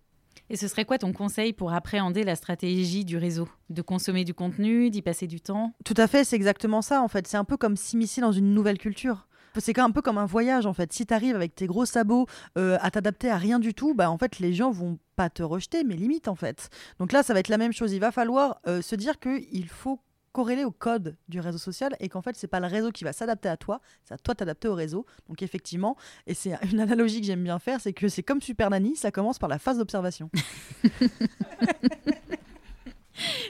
Et 0.50 0.58
ce 0.58 0.68
serait 0.68 0.86
quoi 0.86 0.98
ton 0.98 1.14
conseil 1.14 1.54
pour 1.54 1.74
appréhender 1.74 2.24
la 2.24 2.36
stratégie 2.36 3.06
du 3.06 3.18
réseau? 3.18 3.48
De 3.70 3.82
consommer 3.82 4.24
du 4.24 4.34
contenu, 4.34 4.90
d'y 4.90 5.02
passer 5.02 5.28
du 5.28 5.42
temps? 5.42 5.74
Tout 5.86 5.94
à 5.98 6.08
fait, 6.08 6.24
c'est 6.24 6.36
exactement 6.36 6.82
ça 6.82 7.02
en 7.02 7.08
fait. 7.08 7.28
C'est 7.28 7.38
un 7.38 7.44
peu 7.44 7.58
comme 7.58 7.76
s'immiscer 7.76 8.22
dans 8.22 8.32
une 8.32 8.54
nouvelle 8.54 8.78
culture. 8.78 9.28
C'est 9.60 9.80
un 9.80 9.92
peu 9.92 10.02
comme 10.02 10.18
un 10.18 10.26
voyage 10.26 10.66
en 10.66 10.74
fait. 10.74 10.94
Si 10.94 11.06
tu 11.06 11.14
arrives 11.14 11.36
avec 11.36 11.56
tes 11.56 11.66
gros 11.66 11.86
sabots 11.86 12.28
euh, 12.58 12.78
à 12.82 12.92
t'adapter 12.92 13.30
à 13.30 13.38
rien 13.38 13.60
du 13.60 13.74
tout, 13.74 13.94
bah 13.94 14.12
en 14.12 14.18
fait 14.18 14.40
les 14.40 14.54
gens 14.54 14.72
vont 14.72 15.00
pas 15.16 15.30
te 15.30 15.42
rejeter, 15.42 15.84
mais 15.84 15.96
limite 15.96 16.28
en 16.28 16.36
fait. 16.36 16.70
Donc 17.00 17.12
là, 17.12 17.24
ça 17.24 17.34
va 17.34 17.40
être 17.40 17.48
la 17.48 17.58
même 17.58 17.74
chose. 17.74 17.92
Il 17.94 18.00
va 18.00 18.12
falloir 18.12 18.60
euh, 18.68 18.82
se 18.82 18.96
dire 18.96 19.20
qu'il 19.20 19.68
faut 19.68 20.00
corrélé 20.38 20.64
au 20.66 20.72
code 20.72 21.18
du 21.28 21.40
réseau 21.40 21.58
social 21.58 21.98
et 22.00 22.10
qu'en 22.10 22.22
fait, 22.22 22.36
c'est 22.36 22.46
pas 22.46 22.60
le 22.60 22.68
réseau 22.68 22.92
qui 22.92 23.04
va 23.04 23.12
s'adapter 23.12 23.50
à 23.50 23.58
toi, 23.58 23.82
c'est 24.04 24.14
à 24.14 24.20
toi 24.20 24.36
t'adapter 24.36 24.68
au 24.68 24.76
réseau. 24.76 25.04
Donc 25.30 25.42
effectivement, 25.42 25.98
et 26.28 26.36
c'est 26.36 26.54
une 26.72 26.80
analogie 26.80 27.22
que 27.22 27.26
j'aime 27.26 27.44
bien 27.44 27.58
faire, 27.58 27.82
c'est 27.82 27.92
que 27.92 28.08
c'est 28.08 28.22
comme 28.22 28.40
Super 28.40 28.70
Nanny, 28.70 28.96
ça 28.96 29.10
commence 29.10 29.40
par 29.40 29.50
la 29.50 29.58
phase 29.58 29.80
d'observation. 29.80 30.30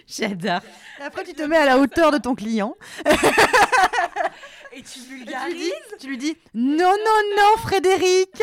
J'adore. 0.07 0.61
Après, 1.01 1.25
tu 1.25 1.33
te 1.33 1.43
mets 1.43 1.57
à 1.57 1.65
la 1.65 1.77
hauteur 1.77 2.09
de 2.09 2.19
ton 2.19 2.35
client. 2.35 2.73
et 4.71 4.81
tu 4.81 4.99
vulgarises. 5.09 5.73
Tu 5.99 6.07
lui 6.07 6.17
dis 6.17 6.37
non, 6.53 6.93
non, 6.93 7.21
non, 7.35 7.57
Frédéric. 7.63 8.41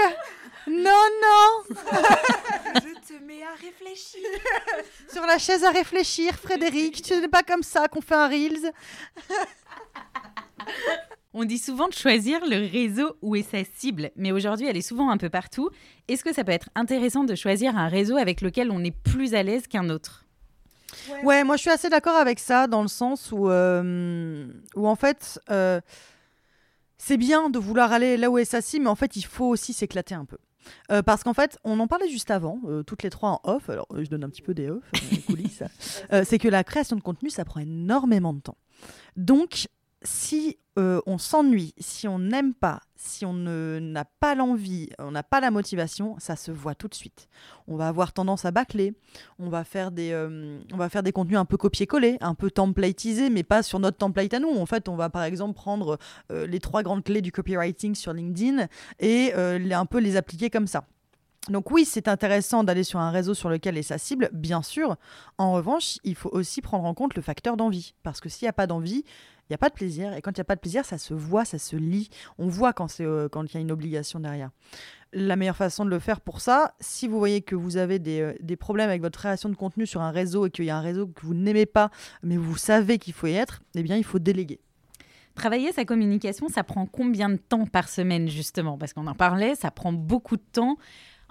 Non, 0.67 1.05
non 1.23 1.65
Je 2.77 2.95
te 3.07 3.23
mets 3.23 3.43
à 3.43 3.55
réfléchir. 3.61 4.21
Sur 5.13 5.27
la 5.27 5.39
chaise 5.39 5.65
à 5.65 5.71
réfléchir, 5.71 6.35
Frédéric. 6.35 7.03
Tu 7.03 7.15
n'es 7.15 7.29
pas 7.29 7.43
comme 7.43 7.63
ça 7.63 7.89
qu'on 7.89 8.01
fait 8.01 8.15
un 8.15 8.29
Reels. 8.29 8.73
On 11.37 11.45
dit 11.45 11.59
souvent 11.59 11.89
de 11.89 11.93
choisir 11.93 12.47
le 12.47 12.71
réseau 12.71 13.17
où 13.21 13.35
est 13.35 13.43
sa 13.43 13.65
cible, 13.65 14.13
mais 14.15 14.31
aujourd'hui 14.31 14.69
elle 14.69 14.77
est 14.77 14.83
souvent 14.83 15.11
un 15.11 15.17
peu 15.17 15.29
partout. 15.29 15.69
Est-ce 16.07 16.23
que 16.23 16.33
ça 16.33 16.45
peut 16.45 16.53
être 16.53 16.71
intéressant 16.77 17.25
de 17.25 17.35
choisir 17.35 17.77
un 17.77 17.89
réseau 17.89 18.17
avec 18.17 18.41
lequel 18.41 18.71
on 18.71 18.85
est 18.85 18.97
plus 18.97 19.35
à 19.35 19.43
l'aise 19.43 19.67
qu'un 19.67 19.91
autre? 19.91 20.25
Ouais. 21.25 21.43
moi 21.43 21.57
je 21.57 21.63
suis 21.63 21.71
assez 21.71 21.89
d'accord 21.89 22.15
avec 22.15 22.39
ça, 22.39 22.69
dans 22.69 22.83
le 22.83 22.89
sens 22.89 23.33
où, 23.33 23.51
euh, 23.51 24.47
où 24.77 24.87
en 24.87 24.95
fait, 24.95 25.41
euh, 25.51 25.81
c'est 26.99 27.17
bien 27.17 27.51
de 27.51 27.59
vouloir 27.59 27.93
aller 27.93 28.17
là 28.17 28.31
où 28.31 28.39
est 28.39 28.45
sa 28.45 28.61
cible, 28.61 28.85
mais 28.85 28.91
en 28.91 28.95
fait 28.95 29.17
il 29.17 29.25
faut 29.25 29.47
aussi 29.47 29.73
s'éclater 29.73 30.15
un 30.15 30.25
peu. 30.25 30.39
Euh, 30.91 31.03
parce 31.03 31.23
qu'en 31.25 31.35
fait, 31.35 31.59
on 31.65 31.79
en 31.81 31.87
parlait 31.87 32.09
juste 32.09 32.31
avant, 32.31 32.61
euh, 32.67 32.83
toutes 32.83 33.03
les 33.03 33.11
trois 33.11 33.31
en 33.31 33.41
off, 33.45 33.69
alors 33.71 33.87
je 33.97 34.09
donne 34.09 34.25
un 34.25 34.29
petit 34.29 34.43
peu 34.43 34.55
des 34.55 34.71
off, 34.71 34.83
des 35.11 35.19
coulisses, 35.19 35.63
euh, 36.13 36.23
c'est 36.25 36.39
que 36.39 36.49
la 36.49 36.65
création 36.65 36.97
de 36.97 37.03
contenu, 37.03 37.31
ça 37.31 37.45
prend 37.45 37.61
énormément 37.61 38.33
de 38.33 38.41
temps. 38.41 38.59
Donc, 39.17 39.69
si 40.03 40.59
euh, 40.79 41.01
on 41.07 41.19
s'ennuie, 41.19 41.75
si 41.79 42.09
on 42.09 42.19
n'aime 42.19 42.53
pas, 42.53 42.81
si 42.97 43.25
on 43.25 43.33
n'a 43.33 44.05
pas 44.05 44.35
l'envie, 44.35 44.91
on 44.99 45.13
n'a 45.13 45.23
pas 45.23 45.41
la 45.41 45.51
motivation, 45.51 46.17
ça 46.19 46.37
se 46.37 46.51
voit 46.51 46.75
tout 46.75 46.89
de 46.89 46.95
suite. 46.95 47.29
On 47.69 47.77
va 47.77 47.89
avoir 47.89 48.13
tendance 48.13 48.45
à 48.45 48.51
bâcler, 48.51 48.95
on 49.39 49.49
va 49.49 49.63
faire 49.65 49.91
des, 49.91 50.11
euh, 50.13 50.59
on 50.73 50.77
va 50.77 50.89
faire 50.89 51.03
des 51.03 51.13
contenus 51.13 51.39
un 51.39 51.45
peu 51.45 51.57
copier-coller, 51.57 52.19
un 52.21 52.35
peu 52.35 52.51
templatisés, 52.51 53.31
mais 53.31 53.43
pas 53.45 53.63
sur 53.63 53.79
notre 53.79 53.99
template 53.99 54.35
à 54.35 54.41
nous. 54.41 54.51
En 54.51 54.67
fait, 54.67 54.89
on 54.89 54.97
va 54.97 55.11
par 55.11 55.23
exemple 55.23 55.55
prendre 55.55 55.99
euh, 56.33 56.47
les 56.47 56.61
trois 56.61 56.83
grandes 56.83 57.05
clés 57.05 57.23
du 57.23 57.31
copywriting 57.31 57.95
sur 57.95 58.13
LinkedIn 58.13 58.67
et 58.99 59.33
un 59.35 59.87
peu 59.87 59.99
les 59.99 60.17
appliquer 60.17 60.51
comme 60.51 60.67
ça. 60.67 60.85
Donc 61.51 61.71
oui, 61.71 61.85
c'est 61.85 62.09
intéressant 62.09 62.65
d'aller 62.65 62.85
sur 62.85 62.99
un 62.99 63.11
réseau 63.11 63.35
sur 63.35 63.51
lequel 63.51 63.77
est 63.77 63.83
sa 63.83 63.99
cible, 63.99 64.31
bien 64.33 64.63
sûr. 64.63 64.97
En 65.37 65.53
revanche, 65.53 65.99
il 66.03 66.15
faut 66.15 66.31
aussi 66.31 66.63
prendre 66.63 66.85
en 66.85 66.95
compte 66.95 67.15
le 67.15 67.23
facteur 67.23 67.57
d'envie. 67.59 67.95
Parce 68.03 68.21
que 68.21 68.31
s'il 68.31 68.47
n'y 68.47 68.51
a 68.51 68.55
pas 68.55 68.67
d'envie, 68.67 69.05
il 69.45 69.53
n'y 69.53 69.55
a 69.55 69.59
pas 69.59 69.69
de 69.69 69.75
plaisir. 69.75 70.15
Et 70.15 70.23
quand 70.23 70.31
il 70.31 70.41
n'y 70.41 70.43
a 70.43 70.45
pas 70.45 70.57
de 70.57 70.61
plaisir, 70.61 70.85
ça 70.85 70.99
se 70.99 71.15
voit, 71.15 71.45
ça 71.45 71.59
se 71.59 71.77
lit. 71.77 72.09
On 72.39 72.49
voit 72.49 72.73
quand 72.73 73.01
euh, 73.01 73.29
il 73.35 73.55
y 73.55 73.57
a 73.57 73.61
une 73.61 73.73
obligation 73.73 74.21
derrière. 74.21 74.51
La 75.13 75.37
meilleure 75.37 75.57
façon 75.57 75.85
de 75.85 75.91
le 75.91 75.99
faire 75.99 76.21
pour 76.21 76.41
ça, 76.41 76.75
si 76.81 77.07
vous 77.07 77.19
voyez 77.19 77.41
que 77.43 77.55
vous 77.55 77.77
avez 77.77 77.99
des, 77.99 78.21
euh, 78.21 78.35
des 78.41 78.57
problèmes 78.57 78.89
avec 78.89 79.03
votre 79.03 79.19
création 79.19 79.49
de 79.49 79.55
contenu 79.55 79.87
sur 79.87 80.01
un 80.01 80.11
réseau 80.11 80.47
et 80.47 80.51
qu'il 80.51 80.65
y 80.65 80.71
a 80.71 80.77
un 80.77 80.81
réseau 80.81 81.07
que 81.07 81.21
vous 81.23 81.35
n'aimez 81.35 81.67
pas, 81.67 81.91
mais 82.23 82.37
vous 82.37 82.57
savez 82.57 82.99
qu'il 82.99 83.13
faut 83.13 83.27
y 83.27 83.35
être, 83.35 83.63
eh 83.75 83.83
bien, 83.83 83.97
il 83.97 84.05
faut 84.05 84.19
déléguer. 84.19 84.61
Travailler 85.35 85.73
sa 85.73 85.85
communication, 85.85 86.49
ça 86.49 86.63
prend 86.63 86.87
combien 86.87 87.29
de 87.29 87.37
temps 87.37 87.67
par 87.67 87.89
semaine, 87.89 88.29
justement? 88.29 88.79
Parce 88.79 88.93
qu'on 88.93 89.09
en 89.09 89.15
parlait, 89.15 89.57
ça 89.57 89.71
prend 89.71 89.93
beaucoup 89.93 90.37
de 90.37 90.45
temps 90.53 90.79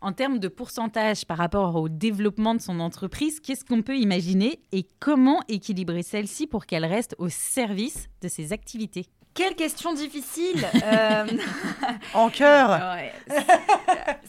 en 0.04 0.12
termes 0.12 0.40
de 0.40 0.48
pourcentage 0.50 1.26
par 1.26 1.38
rapport 1.38 1.76
au 1.76 1.90
développement 1.90 2.54
de 2.54 2.62
son 2.62 2.80
entreprise, 2.80 3.40
qu'est-ce 3.40 3.64
qu'on 3.66 3.82
peut 3.82 3.98
imaginer 3.98 4.60
et 4.72 4.86
comment 5.00 5.42
équilibrer 5.48 6.04
celle-ci 6.04 6.46
pour 6.46 6.66
qu'elle 6.66 6.86
reste 6.86 7.16
au 7.18 7.30
service 7.30 8.10
de 8.22 8.28
ses 8.28 8.52
activités? 8.52 9.08
Quelle 9.34 9.56
question 9.56 9.94
difficile 9.94 10.64
euh, 10.84 11.26
En 12.14 12.30
cœur 12.30 12.98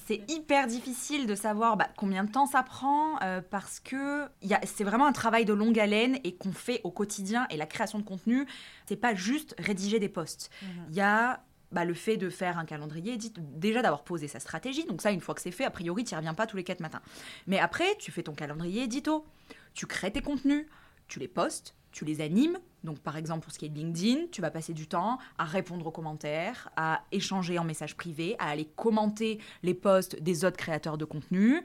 C'est 0.07 0.23
hyper 0.31 0.67
difficile 0.67 1.27
de 1.27 1.35
savoir 1.35 1.77
bah, 1.77 1.89
combien 1.97 2.25
de 2.25 2.31
temps 2.31 2.47
ça 2.47 2.63
prend 2.63 3.21
euh, 3.23 3.43
parce 3.51 3.81
que 3.81 4.25
c'est 4.65 4.85
vraiment 4.85 5.07
un 5.07 5.13
travail 5.13 5.45
de 5.45 5.53
longue 5.53 5.79
haleine 5.79 6.19
et 6.25 6.37
qu'on 6.37 6.53
fait 6.53 6.81
au 6.85 6.91
quotidien. 6.91 7.47
Et 7.51 7.57
la 7.57 7.67
création 7.67 7.99
de 7.99 8.05
contenu, 8.05 8.47
c'est 8.87 8.97
pas 8.97 9.15
juste 9.15 9.55
rédiger 9.59 9.99
des 9.99 10.09
posts. 10.09 10.51
Mhm. 10.63 10.69
Il 10.91 10.97
y 10.97 11.01
a 11.01 11.41
bah, 11.75 11.85
le 11.85 11.95
fait 11.95 12.17
de 12.17 12.31
faire 12.31 12.57
un 12.57 12.65
calendrier, 12.65 13.19
déjà 13.39 13.83
d'avoir 13.83 14.05
posé 14.05 14.29
sa 14.29 14.41
stratégie. 14.41 14.85
Donc 14.87 15.03
ça, 15.03 15.11
une 15.11 15.21
fois 15.21 15.35
que 15.35 15.41
c'est 15.41 15.51
fait, 15.51 15.65
a 15.65 15.71
priori, 15.71 16.05
tu 16.05 16.15
n'y 16.15 16.17
reviens 16.17 16.35
pas 16.35 16.47
tous 16.47 16.57
les 16.57 16.65
quatre 16.65 16.81
matins. 16.81 17.03
Mais 17.47 17.59
après, 17.59 17.97
tu 17.99 18.13
fais 18.13 18.23
ton 18.23 18.35
calendrier 18.35 18.85
édito. 18.85 19.27
Tu 19.75 19.87
crées 19.87 20.13
tes 20.13 20.23
contenus, 20.23 20.67
tu 21.09 21.19
les 21.19 21.27
postes, 21.27 21.75
tu 21.91 22.05
les 22.05 22.21
animes. 22.21 22.59
Donc 22.85 23.01
par 23.01 23.17
exemple, 23.17 23.45
pour 23.45 23.53
ce 23.53 23.59
qui 23.59 23.67
est 23.67 23.71
de 23.71 23.77
LinkedIn, 23.77 24.27
tu 24.31 24.41
vas 24.41 24.51
passer 24.51 24.73
du 24.73 24.87
temps 24.87 25.19
à 25.37 25.45
répondre 25.45 25.87
aux 25.87 25.91
commentaires, 25.91 26.71
à 26.77 27.03
échanger 27.11 27.59
en 27.59 27.65
message 27.65 27.97
privé, 27.97 28.37
à 28.39 28.51
aller 28.51 28.69
commenter 28.77 29.41
les 29.63 29.75
posts 29.75 30.23
des 30.23 30.45
autres 30.45 30.57
créateurs 30.57 30.97
de 30.97 31.05
contenu, 31.05 31.63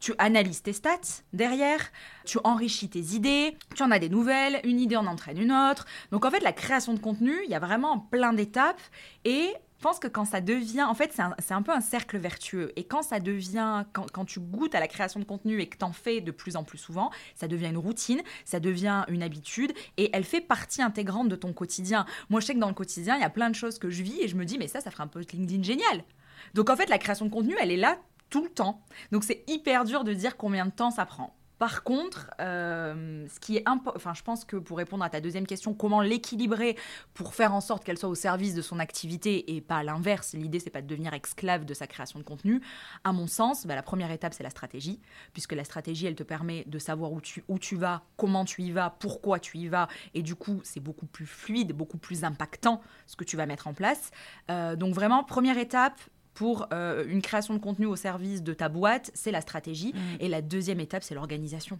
tu 0.00 0.14
analyses 0.18 0.62
tes 0.62 0.72
stats 0.72 1.22
derrière, 1.32 1.90
tu 2.24 2.38
enrichis 2.42 2.88
tes 2.88 3.14
idées, 3.14 3.56
tu 3.76 3.82
en 3.82 3.90
as 3.90 3.98
des 3.98 4.08
nouvelles, 4.08 4.60
une 4.64 4.80
idée 4.80 4.96
en 4.96 5.06
entraîne 5.06 5.38
une 5.38 5.52
autre. 5.52 5.86
Donc 6.10 6.24
en 6.24 6.30
fait, 6.30 6.40
la 6.40 6.52
création 6.52 6.94
de 6.94 6.98
contenu, 6.98 7.34
il 7.44 7.50
y 7.50 7.54
a 7.54 7.60
vraiment 7.60 7.98
plein 7.98 8.32
d'étapes 8.32 8.80
et 9.24 9.54
je 9.80 9.82
pense 9.82 9.98
que 9.98 10.08
quand 10.08 10.26
ça 10.26 10.42
devient, 10.42 10.82
en 10.82 10.92
fait, 10.92 11.10
c'est 11.38 11.54
un, 11.54 11.62
peu 11.62 11.72
un 11.72 11.80
cercle 11.80 12.18
vertueux. 12.18 12.70
Et 12.76 12.84
quand 12.84 13.00
ça 13.00 13.18
devient, 13.18 13.86
quand, 13.94 14.26
tu 14.26 14.38
goûtes 14.38 14.74
à 14.74 14.80
la 14.80 14.86
création 14.86 15.20
de 15.20 15.24
contenu 15.24 15.58
et 15.58 15.68
que 15.68 15.78
tu 15.78 15.84
en 15.86 15.94
fais 15.94 16.20
de 16.20 16.30
plus 16.30 16.56
en 16.56 16.64
plus 16.64 16.76
souvent, 16.76 17.10
ça 17.34 17.48
devient 17.48 17.68
une 17.68 17.78
routine, 17.78 18.20
ça 18.44 18.60
devient 18.60 19.04
une 19.08 19.22
habitude 19.22 19.72
et 19.96 20.10
elle 20.12 20.24
fait 20.24 20.42
partie 20.42 20.82
intégrante 20.82 21.30
de 21.30 21.36
ton 21.36 21.54
quotidien. 21.54 22.04
Moi, 22.28 22.40
je 22.40 22.46
sais 22.46 22.54
que 22.54 22.58
dans 22.58 22.68
le 22.68 22.74
quotidien, 22.74 23.16
il 23.16 23.22
y 23.22 23.24
a 23.24 23.30
plein 23.30 23.48
de 23.48 23.54
choses 23.54 23.78
que 23.78 23.88
je 23.88 24.02
vis 24.02 24.20
et 24.20 24.28
je 24.28 24.36
me 24.36 24.44
dis, 24.44 24.58
mais 24.58 24.68
ça, 24.68 24.82
ça 24.82 24.90
ferait 24.90 25.04
un 25.04 25.06
post 25.06 25.32
LinkedIn 25.32 25.62
génial. 25.62 26.04
Donc 26.52 26.68
en 26.68 26.76
fait, 26.76 26.90
la 26.90 26.98
création 26.98 27.24
de 27.24 27.30
contenu, 27.30 27.56
elle 27.58 27.70
est 27.70 27.78
là 27.78 27.96
tout 28.30 28.42
le 28.42 28.50
temps. 28.50 28.82
Donc 29.12 29.24
c'est 29.24 29.44
hyper 29.48 29.84
dur 29.84 30.04
de 30.04 30.14
dire 30.14 30.36
combien 30.36 30.66
de 30.66 30.70
temps 30.70 30.90
ça 30.90 31.04
prend. 31.04 31.36
Par 31.60 31.82
contre, 31.82 32.30
euh, 32.40 33.26
ce 33.28 33.38
qui 33.38 33.58
est 33.58 33.64
enfin, 33.68 34.14
je 34.14 34.22
pense 34.22 34.46
que 34.46 34.56
pour 34.56 34.78
répondre 34.78 35.04
à 35.04 35.10
ta 35.10 35.20
deuxième 35.20 35.46
question, 35.46 35.74
comment 35.74 36.00
l'équilibrer 36.00 36.74
pour 37.12 37.34
faire 37.34 37.52
en 37.52 37.60
sorte 37.60 37.84
qu'elle 37.84 37.98
soit 37.98 38.08
au 38.08 38.14
service 38.14 38.54
de 38.54 38.62
son 38.62 38.78
activité 38.78 39.54
et 39.54 39.60
pas 39.60 39.82
l'inverse. 39.82 40.32
L'idée, 40.32 40.58
c'est 40.58 40.70
pas 40.70 40.80
de 40.80 40.86
devenir 40.86 41.12
esclave 41.12 41.66
de 41.66 41.74
sa 41.74 41.86
création 41.86 42.18
de 42.18 42.24
contenu. 42.24 42.62
À 43.04 43.12
mon 43.12 43.26
sens, 43.26 43.66
bah, 43.66 43.74
la 43.74 43.82
première 43.82 44.10
étape, 44.10 44.32
c'est 44.32 44.42
la 44.42 44.48
stratégie, 44.48 45.02
puisque 45.34 45.52
la 45.52 45.64
stratégie, 45.64 46.06
elle 46.06 46.14
te 46.14 46.22
permet 46.22 46.64
de 46.66 46.78
savoir 46.78 47.12
où 47.12 47.20
tu, 47.20 47.44
où 47.46 47.58
tu 47.58 47.76
vas, 47.76 48.04
comment 48.16 48.46
tu 48.46 48.62
y 48.62 48.72
vas, 48.72 48.96
pourquoi 48.98 49.38
tu 49.38 49.58
y 49.58 49.68
vas, 49.68 49.86
et 50.14 50.22
du 50.22 50.36
coup, 50.36 50.62
c'est 50.64 50.80
beaucoup 50.80 51.04
plus 51.04 51.26
fluide, 51.26 51.74
beaucoup 51.74 51.98
plus 51.98 52.24
impactant 52.24 52.80
ce 53.06 53.16
que 53.16 53.24
tu 53.24 53.36
vas 53.36 53.44
mettre 53.44 53.66
en 53.66 53.74
place. 53.74 54.12
Euh, 54.50 54.76
donc 54.76 54.94
vraiment, 54.94 55.24
première 55.24 55.58
étape, 55.58 56.00
pour 56.40 56.66
euh, 56.72 57.04
une 57.06 57.20
création 57.20 57.52
de 57.52 57.58
contenu 57.58 57.84
au 57.84 57.96
service 57.96 58.42
de 58.42 58.54
ta 58.54 58.70
boîte, 58.70 59.10
c'est 59.12 59.30
la 59.30 59.42
stratégie. 59.42 59.92
Mm. 59.92 59.98
Et 60.20 60.28
la 60.28 60.40
deuxième 60.40 60.80
étape, 60.80 61.02
c'est 61.02 61.14
l'organisation. 61.14 61.78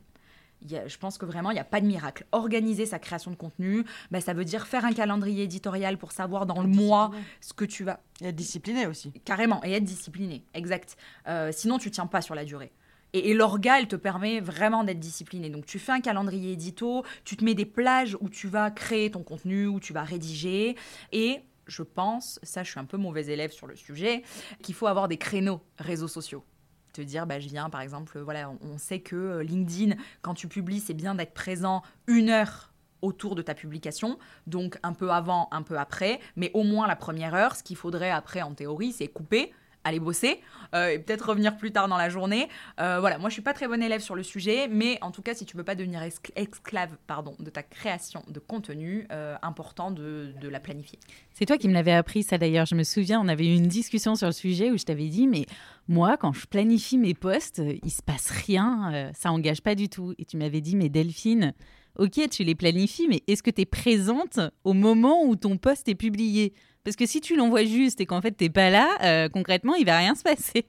Il 0.61 0.71
y 0.71 0.77
a- 0.77 0.87
je 0.87 0.99
pense 0.99 1.17
que 1.17 1.25
vraiment, 1.25 1.51
il 1.51 1.55
n'y 1.55 1.61
a 1.61 1.65
pas 1.65 1.81
de 1.81 1.87
miracle. 1.87 2.27
Organiser 2.33 2.85
sa 2.85 2.99
création 2.99 3.31
de 3.31 3.37
contenu, 3.37 3.85
bah, 4.11 4.21
ça 4.21 4.35
veut 4.35 4.45
dire 4.45 4.67
faire 4.67 4.85
un 4.85 4.93
calendrier 4.93 5.45
éditorial 5.45 5.97
pour 5.97 6.13
savoir 6.13 6.45
dans 6.45 6.61
le 6.61 6.69
mois 6.69 7.11
ce 7.41 7.55
que 7.55 7.65
tu 7.65 7.85
vas 7.85 8.01
Et 8.21 8.27
être 8.27 8.37
discipliné 8.37 8.87
aussi. 8.87 9.13
Carrément, 9.25 9.65
et 9.65 9.73
être 9.73 9.85
discipliné, 9.85 10.45
exact. 10.53 10.99
Euh, 11.27 11.53
sinon, 11.55 11.79
tu 11.79 11.91
tiens 11.91 12.07
pas 12.07 12.21
sur 12.21 12.35
la 12.35 12.45
durée. 12.45 12.71
Et, 13.15 13.31
et 13.31 13.35
l'orga, 13.35 13.79
elle 13.81 13.89
te 13.89 13.97
permet 13.97 14.41
vraiment 14.41 14.85
d'être 14.85 15.01
discipliné. 15.01 15.49
Donc, 15.49 15.65
tu 15.65 15.79
fais 15.79 15.93
un 15.93 16.01
calendrier 16.03 16.53
édito, 16.53 17.03
tu 17.25 17.39
te 17.39 17.45
mets 17.47 17.55
des 17.55 17.65
plages 17.65 18.15
où 18.21 18.29
tu 18.29 18.47
vas 18.47 18.71
créer 18.71 19.11
ton 19.11 19.23
contenu, 19.23 19.67
où 19.69 19.81
tu 19.81 19.95
vas 19.95 20.03
rédiger. 20.05 20.77
Et 21.13 21.41
je 21.71 21.83
pense, 21.83 22.39
ça, 22.43 22.63
je 22.63 22.71
suis 22.71 22.81
un 22.81 22.85
peu 22.85 22.97
mauvais 22.97 23.27
élève 23.27 23.53
sur 23.53 23.67
le 23.67 23.77
sujet, 23.77 24.23
qu'il 24.63 24.75
faut 24.75 24.89
avoir 24.89 25.09
des 25.09 25.17
créneaux 25.17 25.61
réseaux 25.79 26.09
sociaux. 26.09 26.45
Te 26.93 27.01
dire, 27.01 27.27
bah, 27.27 27.39
je 27.39 27.49
viens, 27.49 27.71
par 27.71 27.81
exemple, 27.81 28.19
voilà, 28.19 28.51
on, 28.61 28.77
sait 28.77 29.01
que 29.01 29.15
euh, 29.15 29.43
LinkedIn, 29.45 29.95
quand 30.23 30.35
tu 30.35 30.49
publies, 30.49 30.81
c'est 30.81 30.95
bien 30.95 31.15
d'être 31.15 31.33
présent 31.33 31.83
une 32.09 32.29
heure 32.29 32.73
autour 33.01 33.35
de 33.37 33.43
ta 33.43 33.55
publication, 33.55 34.19
donc 34.47 34.79
un 34.83 34.93
peu 34.93 35.11
avant, 35.11 35.49
un 35.53 35.63
peu 35.63 35.79
après, 35.79 36.21
mais 36.37 36.51
au 36.53 36.65
moins 36.65 36.87
la 36.87 36.97
première 36.97 37.35
heure. 37.35 37.55
Ce 37.57 37.63
qu'il 37.63 37.77
faudrait 37.77 38.11
après, 38.11 38.43
en 38.43 38.53
théorie, 38.53 38.93
c'est 38.93 39.09
couper, 39.09 39.53
aller 39.85 40.01
bosser, 40.01 40.41
euh, 40.75 40.91
et 40.91 40.99
peut-être 40.99 41.29
revenir 41.29 41.57
plus 41.57 41.73
tard 41.73 41.89
dans 41.89 41.97
la 41.97 42.11
journée. 42.11 42.49
Euh, 42.81 43.01
voilà, 43.01 43.19
moi 43.19 43.29
je 43.31 43.35
suis 43.35 43.43
pas 43.43 43.55
très 43.55 43.67
bonne 43.67 43.83
élève 43.83 44.01
sur 44.01 44.15
le 44.15 44.23
sujet, 44.23 44.69
mais 44.69 44.99
en 45.01 45.11
tout 45.11 45.23
cas, 45.23 45.35
si 45.35 45.47
tu 45.47 45.57
veux 45.57 45.65
pas 45.65 45.75
devenir 45.75 46.03
escl- 46.03 46.33
esclave 46.37 46.97
pardon, 47.07 47.35
de 47.39 47.49
ta 47.51 47.63
création 47.63 48.23
de 48.29 48.39
contenu, 48.39 49.07
euh, 49.11 49.37
important 49.43 49.91
de, 49.91 50.33
de 50.41 50.49
la 50.49 50.61
planifier. 50.61 50.99
C'est 51.33 51.47
toi 51.47 51.57
qui 51.57 51.69
me 51.69 51.73
l'avais 51.73 51.93
appris 51.93 52.23
ça 52.23 52.37
d'ailleurs. 52.37 52.67
Je 52.67 52.75
me 52.75 52.83
souviens, 52.83 53.21
on 53.21 53.29
avait 53.29 53.47
eu 53.47 53.55
une 53.55 53.69
discussion 53.69 54.15
sur 54.17 54.27
le 54.27 54.33
sujet 54.33 54.71
où 54.71 54.77
je 54.77 54.85
t'avais 54.85 55.09
dit, 55.09 55.27
mais 55.27 55.47
moi, 55.89 56.17
quand 56.17 56.33
je 56.33 56.47
planifie 56.47 56.99
mes 56.99 57.15
posts, 57.15 57.63
il 57.83 57.91
se 57.91 58.03
passe 58.03 58.31
rien, 58.31 59.11
ça 59.15 59.33
engage 59.33 59.63
pas 59.63 59.75
du 59.75 59.89
tout. 59.89 60.15
Et 60.19 60.25
tu 60.25 60.37
m'avais 60.37 60.61
dit, 60.61 60.77
mais 60.77 60.89
Delphine, 60.89 61.55
ok, 61.97 62.29
tu 62.31 62.45
les 62.45 62.55
planifies, 62.55 63.09
mais 63.09 63.23
est-ce 63.27 63.43
que 63.43 63.51
tu 63.51 63.63
es 63.63 63.67
présente 63.67 64.39
au 64.65 64.75
moment 64.75 65.25
où 65.25 65.37
ton 65.37 65.57
post 65.57 65.89
est 65.89 65.95
publié? 65.95 66.53
Parce 66.85 66.97
que 66.97 67.07
si 67.07 67.21
tu 67.21 67.37
l'envoies 67.37 67.65
juste 67.65 68.01
et 68.01 68.07
qu'en 68.07 68.21
fait 68.21 68.33
t'es 68.33 68.49
pas 68.49 68.71
là, 68.71 68.97
euh, 69.03 69.29
concrètement, 69.29 69.75
il 69.75 69.85
va 69.87 69.99
rien 69.99 70.15
se 70.15 70.23
passer. 70.23 70.67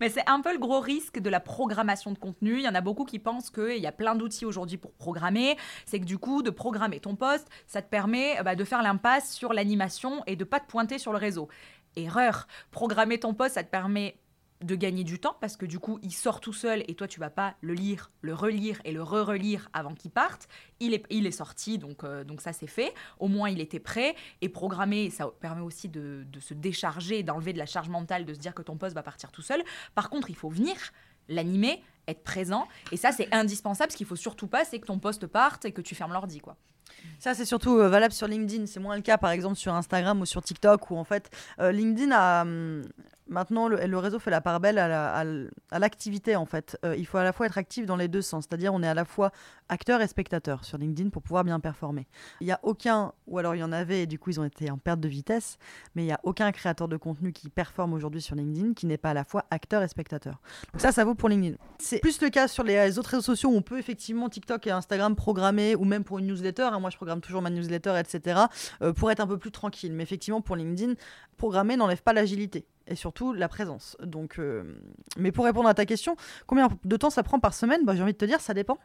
Mais 0.00 0.08
c'est 0.08 0.28
un 0.28 0.40
peu 0.40 0.52
le 0.52 0.58
gros 0.58 0.80
risque 0.80 1.18
de 1.18 1.28
la 1.28 1.40
programmation 1.40 2.12
de 2.12 2.18
contenu. 2.18 2.58
Il 2.58 2.62
y 2.62 2.68
en 2.68 2.74
a 2.74 2.80
beaucoup 2.80 3.04
qui 3.04 3.18
pensent 3.18 3.50
qu'il 3.50 3.78
y 3.78 3.86
a 3.86 3.92
plein 3.92 4.14
d'outils 4.14 4.44
aujourd'hui 4.44 4.78
pour 4.78 4.92
programmer. 4.92 5.56
C'est 5.86 6.00
que 6.00 6.04
du 6.04 6.18
coup, 6.18 6.42
de 6.42 6.50
programmer 6.50 7.00
ton 7.00 7.16
post, 7.16 7.48
ça 7.66 7.82
te 7.82 7.88
permet 7.88 8.38
euh, 8.38 8.42
bah, 8.42 8.54
de 8.54 8.64
faire 8.64 8.82
l'impasse 8.82 9.34
sur 9.34 9.52
l'animation 9.52 10.22
et 10.26 10.36
de 10.36 10.44
pas 10.44 10.60
te 10.60 10.66
pointer 10.66 10.98
sur 10.98 11.12
le 11.12 11.18
réseau. 11.18 11.48
Erreur. 11.96 12.46
Programmer 12.70 13.18
ton 13.18 13.34
post, 13.34 13.54
ça 13.54 13.64
te 13.64 13.70
permet 13.70 14.16
de 14.62 14.74
gagner 14.74 15.04
du 15.04 15.18
temps 15.18 15.36
parce 15.40 15.56
que 15.56 15.66
du 15.66 15.78
coup, 15.78 15.98
il 16.02 16.12
sort 16.12 16.40
tout 16.40 16.52
seul 16.52 16.84
et 16.88 16.94
toi, 16.94 17.08
tu 17.08 17.20
vas 17.20 17.30
pas 17.30 17.54
le 17.60 17.74
lire, 17.74 18.10
le 18.20 18.34
relire 18.34 18.80
et 18.84 18.92
le 18.92 19.02
re-relire 19.02 19.68
avant 19.72 19.94
qu'il 19.94 20.10
parte. 20.10 20.48
Il 20.80 20.94
est, 20.94 21.04
il 21.10 21.26
est 21.26 21.32
sorti, 21.32 21.78
donc, 21.78 22.04
euh, 22.04 22.24
donc 22.24 22.40
ça, 22.40 22.52
c'est 22.52 22.66
fait. 22.66 22.94
Au 23.18 23.28
moins, 23.28 23.50
il 23.50 23.60
était 23.60 23.80
prêt. 23.80 24.14
Et 24.40 24.48
programmer, 24.48 25.10
ça 25.10 25.28
permet 25.40 25.62
aussi 25.62 25.88
de, 25.88 26.24
de 26.30 26.40
se 26.40 26.54
décharger, 26.54 27.22
d'enlever 27.22 27.52
de 27.52 27.58
la 27.58 27.66
charge 27.66 27.88
mentale, 27.88 28.24
de 28.24 28.34
se 28.34 28.38
dire 28.38 28.54
que 28.54 28.62
ton 28.62 28.76
poste 28.76 28.94
va 28.94 29.02
partir 29.02 29.30
tout 29.32 29.42
seul. 29.42 29.62
Par 29.94 30.10
contre, 30.10 30.30
il 30.30 30.36
faut 30.36 30.48
venir, 30.48 30.76
l'animer, 31.28 31.82
être 32.08 32.22
présent. 32.22 32.66
Et 32.90 32.96
ça, 32.96 33.12
c'est 33.12 33.32
indispensable. 33.32 33.92
Ce 33.92 33.96
qu'il 33.96 34.06
faut 34.06 34.16
surtout 34.16 34.46
pas, 34.48 34.64
c'est 34.64 34.78
que 34.78 34.86
ton 34.86 34.98
poste 34.98 35.26
parte 35.26 35.64
et 35.64 35.72
que 35.72 35.80
tu 35.80 35.94
fermes 35.94 36.12
l'ordi, 36.12 36.40
quoi. 36.40 36.56
Ça, 37.18 37.34
c'est 37.34 37.44
surtout 37.44 37.78
euh, 37.78 37.88
valable 37.88 38.12
sur 38.12 38.26
LinkedIn. 38.26 38.66
C'est 38.66 38.80
moins 38.80 38.96
le 38.96 39.02
cas, 39.02 39.18
par 39.18 39.30
exemple, 39.30 39.56
sur 39.56 39.74
Instagram 39.74 40.20
ou 40.20 40.26
sur 40.26 40.42
TikTok, 40.42 40.90
où 40.90 40.96
en 40.96 41.04
fait, 41.04 41.30
euh, 41.60 41.72
LinkedIn 41.72 42.12
a. 42.12 42.42
hum, 42.42 42.82
maintenant, 43.28 43.68
le, 43.68 43.98
réseau 43.98 44.18
fait 44.18 44.30
la 44.30 44.40
part 44.40 44.60
belle 44.60 44.78
à 44.78 45.78
l'activité, 45.78 46.36
en 46.36 46.46
fait. 46.46 46.78
Euh, 46.84 46.96
il 46.96 47.06
faut 47.06 47.18
à 47.18 47.24
la 47.24 47.32
fois 47.32 47.46
être 47.46 47.58
actif 47.58 47.86
dans 47.86 47.96
les 47.96 48.08
deux 48.08 48.22
sens. 48.22 48.46
C'est-à-dire, 48.48 48.72
on 48.74 48.82
est 48.82 48.88
à 48.88 48.94
la 48.94 49.04
fois 49.04 49.32
acteur 49.68 50.00
et 50.00 50.08
spectateur 50.08 50.64
sur 50.64 50.78
LinkedIn 50.78 51.10
pour 51.10 51.22
pouvoir 51.22 51.44
bien 51.44 51.58
performer. 51.60 52.06
Il 52.40 52.46
n'y 52.46 52.52
a 52.52 52.60
aucun, 52.62 53.12
ou 53.26 53.38
alors 53.38 53.54
il 53.54 53.58
y 53.58 53.64
en 53.64 53.72
avait, 53.72 54.02
et 54.02 54.06
du 54.06 54.18
coup, 54.18 54.30
ils 54.30 54.40
ont 54.40 54.44
été 54.44 54.70
en 54.70 54.78
perte 54.78 55.00
de 55.00 55.08
vitesse, 55.08 55.58
mais 55.94 56.02
il 56.02 56.06
n'y 56.06 56.12
a 56.12 56.20
aucun 56.24 56.50
créateur 56.52 56.88
de 56.88 56.96
contenu 56.96 57.32
qui 57.32 57.48
performe 57.48 57.94
aujourd'hui 57.94 58.20
sur 58.20 58.34
LinkedIn 58.34 58.74
qui 58.74 58.86
n'est 58.86 58.98
pas 58.98 59.10
à 59.10 59.14
la 59.14 59.24
fois 59.24 59.44
acteur 59.50 59.82
et 59.82 59.88
spectateur. 59.88 60.40
Donc 60.72 60.80
ça, 60.80 60.92
ça 60.92 61.04
vaut 61.04 61.14
pour 61.14 61.28
LinkedIn. 61.28 61.56
C'est 61.78 61.98
plus 61.98 62.20
le 62.20 62.30
cas 62.30 62.48
sur 62.48 62.64
les 62.64 62.98
autres 62.98 63.10
réseaux 63.10 63.22
sociaux 63.22 63.50
où 63.50 63.56
on 63.56 63.62
peut 63.62 63.78
effectivement 63.78 64.28
TikTok 64.28 64.66
et 64.66 64.70
Instagram 64.70 65.16
programmer, 65.16 65.74
ou 65.74 65.84
même 65.84 66.04
pour 66.04 66.18
une 66.18 66.26
newsletter. 66.26 66.62
hein, 66.62 66.80
moi, 66.80 66.90
je 66.90 66.96
programme 66.96 67.20
toujours 67.20 67.42
ma 67.42 67.50
newsletter, 67.50 67.98
etc., 67.98 68.42
euh, 68.82 68.92
pour 68.92 69.10
être 69.10 69.20
un 69.20 69.26
peu 69.26 69.38
plus 69.38 69.50
tranquille. 69.50 69.92
Mais 69.92 70.02
effectivement, 70.02 70.40
pour 70.40 70.56
LinkedIn, 70.56 70.94
programmer 71.36 71.76
n'enlève 71.76 72.02
pas 72.02 72.12
l'agilité 72.12 72.66
et 72.86 72.94
surtout 72.94 73.32
la 73.32 73.48
présence. 73.48 73.96
Donc, 74.02 74.38
euh, 74.38 74.74
mais 75.16 75.32
pour 75.32 75.44
répondre 75.44 75.68
à 75.68 75.74
ta 75.74 75.86
question, 75.86 76.16
combien 76.46 76.68
de 76.84 76.96
temps 76.96 77.10
ça 77.10 77.22
prend 77.22 77.40
par 77.40 77.54
semaine 77.54 77.84
bah, 77.84 77.94
J'ai 77.94 78.02
envie 78.02 78.12
de 78.12 78.18
te 78.18 78.24
dire, 78.24 78.40
ça 78.40 78.54
dépend. 78.54 78.78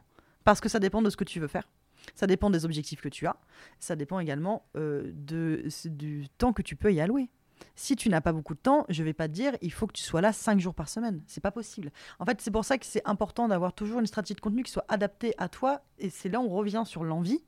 Parce 0.43 0.61
que 0.61 0.69
ça 0.69 0.79
dépend 0.79 1.01
de 1.01 1.09
ce 1.09 1.17
que 1.17 1.23
tu 1.23 1.39
veux 1.39 1.47
faire. 1.47 1.67
Ça 2.15 2.27
dépend 2.27 2.49
des 2.49 2.65
objectifs 2.65 3.01
que 3.01 3.09
tu 3.09 3.27
as. 3.27 3.35
Ça 3.79 3.95
dépend 3.95 4.19
également 4.19 4.65
euh, 4.75 5.11
de, 5.13 5.65
du 5.85 6.27
temps 6.37 6.53
que 6.53 6.61
tu 6.61 6.75
peux 6.75 6.93
y 6.93 7.01
allouer. 7.01 7.29
Si 7.75 7.95
tu 7.95 8.09
n'as 8.09 8.21
pas 8.21 8.31
beaucoup 8.31 8.53
de 8.53 8.59
temps, 8.59 8.85
je 8.87 9.03
vais 9.03 9.13
pas 9.13 9.27
te 9.27 9.33
dire 9.33 9.57
il 9.61 9.73
faut 9.73 9.87
que 9.87 9.93
tu 9.93 10.03
sois 10.03 10.21
là 10.21 10.31
5 10.31 10.59
jours 10.59 10.75
par 10.75 10.89
semaine. 10.89 11.21
C'est 11.27 11.41
pas 11.41 11.51
possible. 11.51 11.91
En 12.19 12.25
fait, 12.25 12.39
c'est 12.39 12.51
pour 12.51 12.65
ça 12.65 12.77
que 12.77 12.85
c'est 12.85 13.01
important 13.05 13.47
d'avoir 13.47 13.73
toujours 13.73 13.99
une 13.99 14.05
stratégie 14.05 14.35
de 14.35 14.41
contenu 14.41 14.63
qui 14.63 14.71
soit 14.71 14.85
adaptée 14.87 15.33
à 15.37 15.49
toi. 15.49 15.81
Et 15.97 16.09
c'est 16.09 16.29
là 16.29 16.39
où 16.39 16.45
on 16.45 16.55
revient 16.55 16.83
sur 16.85 17.03
l'envie. 17.03 17.43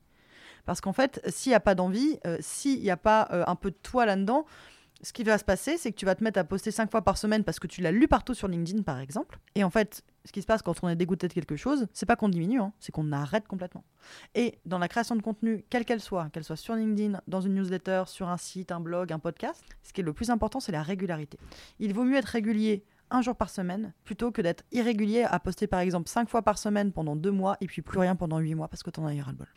Parce 0.65 0.81
qu'en 0.81 0.93
fait, 0.93 1.21
s'il 1.27 1.51
n'y 1.51 1.55
a 1.55 1.59
pas 1.59 1.75
d'envie, 1.75 2.19
euh, 2.27 2.37
s'il 2.41 2.81
n'y 2.81 2.91
a 2.91 2.97
pas 2.97 3.27
un 3.47 3.55
peu 3.55 3.71
de 3.71 3.77
toi 3.81 4.05
là-dedans, 4.05 4.45
ce 5.01 5.13
qui 5.13 5.23
va 5.23 5.37
se 5.37 5.43
passer, 5.43 5.77
c'est 5.77 5.91
que 5.91 5.97
tu 5.97 6.05
vas 6.05 6.15
te 6.15 6.23
mettre 6.23 6.39
à 6.39 6.43
poster 6.43 6.71
5 6.71 6.91
fois 6.91 7.01
par 7.01 7.17
semaine 7.17 7.43
parce 7.43 7.59
que 7.59 7.67
tu 7.67 7.81
l'as 7.81 7.91
lu 7.91 8.07
partout 8.07 8.33
sur 8.33 8.47
LinkedIn, 8.47 8.83
par 8.83 8.99
exemple. 8.99 9.39
Et 9.55 9.63
en 9.63 9.69
fait, 9.69 10.03
ce 10.25 10.31
qui 10.31 10.41
se 10.41 10.47
passe 10.47 10.61
quand 10.61 10.75
on 10.83 10.89
est 10.89 10.95
dégoûté 10.95 11.27
de 11.27 11.33
quelque 11.33 11.55
chose, 11.55 11.87
c'est 11.93 12.05
pas 12.05 12.15
qu'on 12.15 12.29
diminue, 12.29 12.59
hein, 12.59 12.73
c'est 12.79 12.91
qu'on 12.91 13.11
arrête 13.11 13.47
complètement. 13.47 13.83
Et 14.35 14.59
dans 14.65 14.77
la 14.77 14.87
création 14.87 15.15
de 15.15 15.21
contenu, 15.21 15.63
quelle 15.69 15.85
qu'elle 15.85 16.01
soit, 16.01 16.29
qu'elle 16.29 16.43
soit 16.43 16.57
sur 16.57 16.75
LinkedIn, 16.75 17.21
dans 17.27 17.41
une 17.41 17.55
newsletter, 17.55 18.03
sur 18.07 18.27
un 18.29 18.37
site, 18.37 18.71
un 18.71 18.79
blog, 18.79 19.13
un 19.13 19.19
podcast, 19.19 19.63
ce 19.83 19.93
qui 19.93 20.01
est 20.01 20.03
le 20.03 20.13
plus 20.13 20.29
important, 20.29 20.59
c'est 20.59 20.71
la 20.71 20.83
régularité. 20.83 21.39
Il 21.79 21.93
vaut 21.93 22.03
mieux 22.03 22.17
être 22.17 22.25
régulier 22.25 22.83
un 23.11 23.21
jour 23.21 23.35
par 23.35 23.49
semaine 23.49 23.93
plutôt 24.03 24.31
que 24.31 24.41
d'être 24.41 24.63
irrégulier 24.71 25.23
à 25.23 25.39
poster 25.39 25.67
par 25.67 25.79
exemple 25.79 26.09
5 26.09 26.29
fois 26.29 26.41
par 26.41 26.57
semaine 26.57 26.91
pendant 26.91 27.15
2 27.15 27.31
mois 27.31 27.57
et 27.61 27.65
puis 27.67 27.81
plus 27.81 27.99
rien 27.99 28.15
pendant 28.15 28.39
8 28.39 28.55
mois 28.55 28.67
parce 28.67 28.83
que 28.83 28.89
t'en 28.89 29.05
as 29.05 29.13
eu 29.15 29.21
ras 29.21 29.31
le 29.31 29.37
bol. 29.37 29.47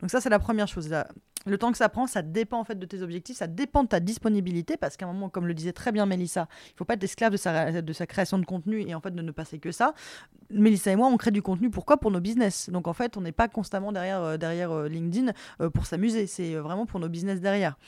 Donc 0.00 0.10
ça 0.10 0.20
c'est 0.20 0.30
la 0.30 0.38
première 0.38 0.68
chose. 0.68 0.88
La- 0.88 1.08
Le 1.46 1.56
temps 1.56 1.70
que 1.72 1.78
ça 1.78 1.88
prend, 1.88 2.06
ça 2.06 2.20
dépend 2.20 2.58
en 2.58 2.64
fait 2.64 2.78
de 2.78 2.84
tes 2.84 3.00
objectifs, 3.00 3.36
ça 3.38 3.46
dépend 3.46 3.82
de 3.84 3.88
ta 3.88 4.00
disponibilité 4.00 4.76
parce 4.76 4.96
qu'à 4.96 5.06
un 5.06 5.12
moment, 5.12 5.28
comme 5.30 5.46
le 5.46 5.54
disait 5.54 5.72
très 5.72 5.92
bien 5.92 6.04
Mélissa, 6.04 6.48
il 6.66 6.76
faut 6.76 6.84
pas 6.84 6.94
être 6.94 7.04
esclave 7.04 7.32
de 7.32 7.36
sa, 7.38 7.80
de 7.80 7.92
sa 7.92 8.06
création 8.06 8.38
de 8.38 8.44
contenu 8.44 8.80
et 8.82 8.94
en 8.94 9.00
fait 9.00 9.14
de 9.14 9.22
ne 9.22 9.30
passer 9.30 9.58
que 9.58 9.70
ça. 9.72 9.94
Mélissa 10.50 10.90
et 10.90 10.96
moi, 10.96 11.06
on 11.08 11.16
crée 11.16 11.30
du 11.30 11.40
contenu 11.42 11.70
pourquoi 11.70 11.96
Pour 11.98 12.10
nos 12.10 12.20
business. 12.20 12.68
Donc 12.70 12.88
en 12.88 12.92
fait, 12.92 13.16
on 13.16 13.20
n'est 13.20 13.32
pas 13.32 13.48
constamment 13.48 13.92
derrière, 13.92 14.20
euh, 14.22 14.36
derrière 14.36 14.72
euh, 14.72 14.88
LinkedIn 14.88 15.32
euh, 15.60 15.70
pour 15.70 15.86
s'amuser, 15.86 16.26
c'est 16.26 16.54
vraiment 16.56 16.86
pour 16.86 17.00
nos 17.00 17.08
business 17.08 17.40
derrière. 17.40 17.78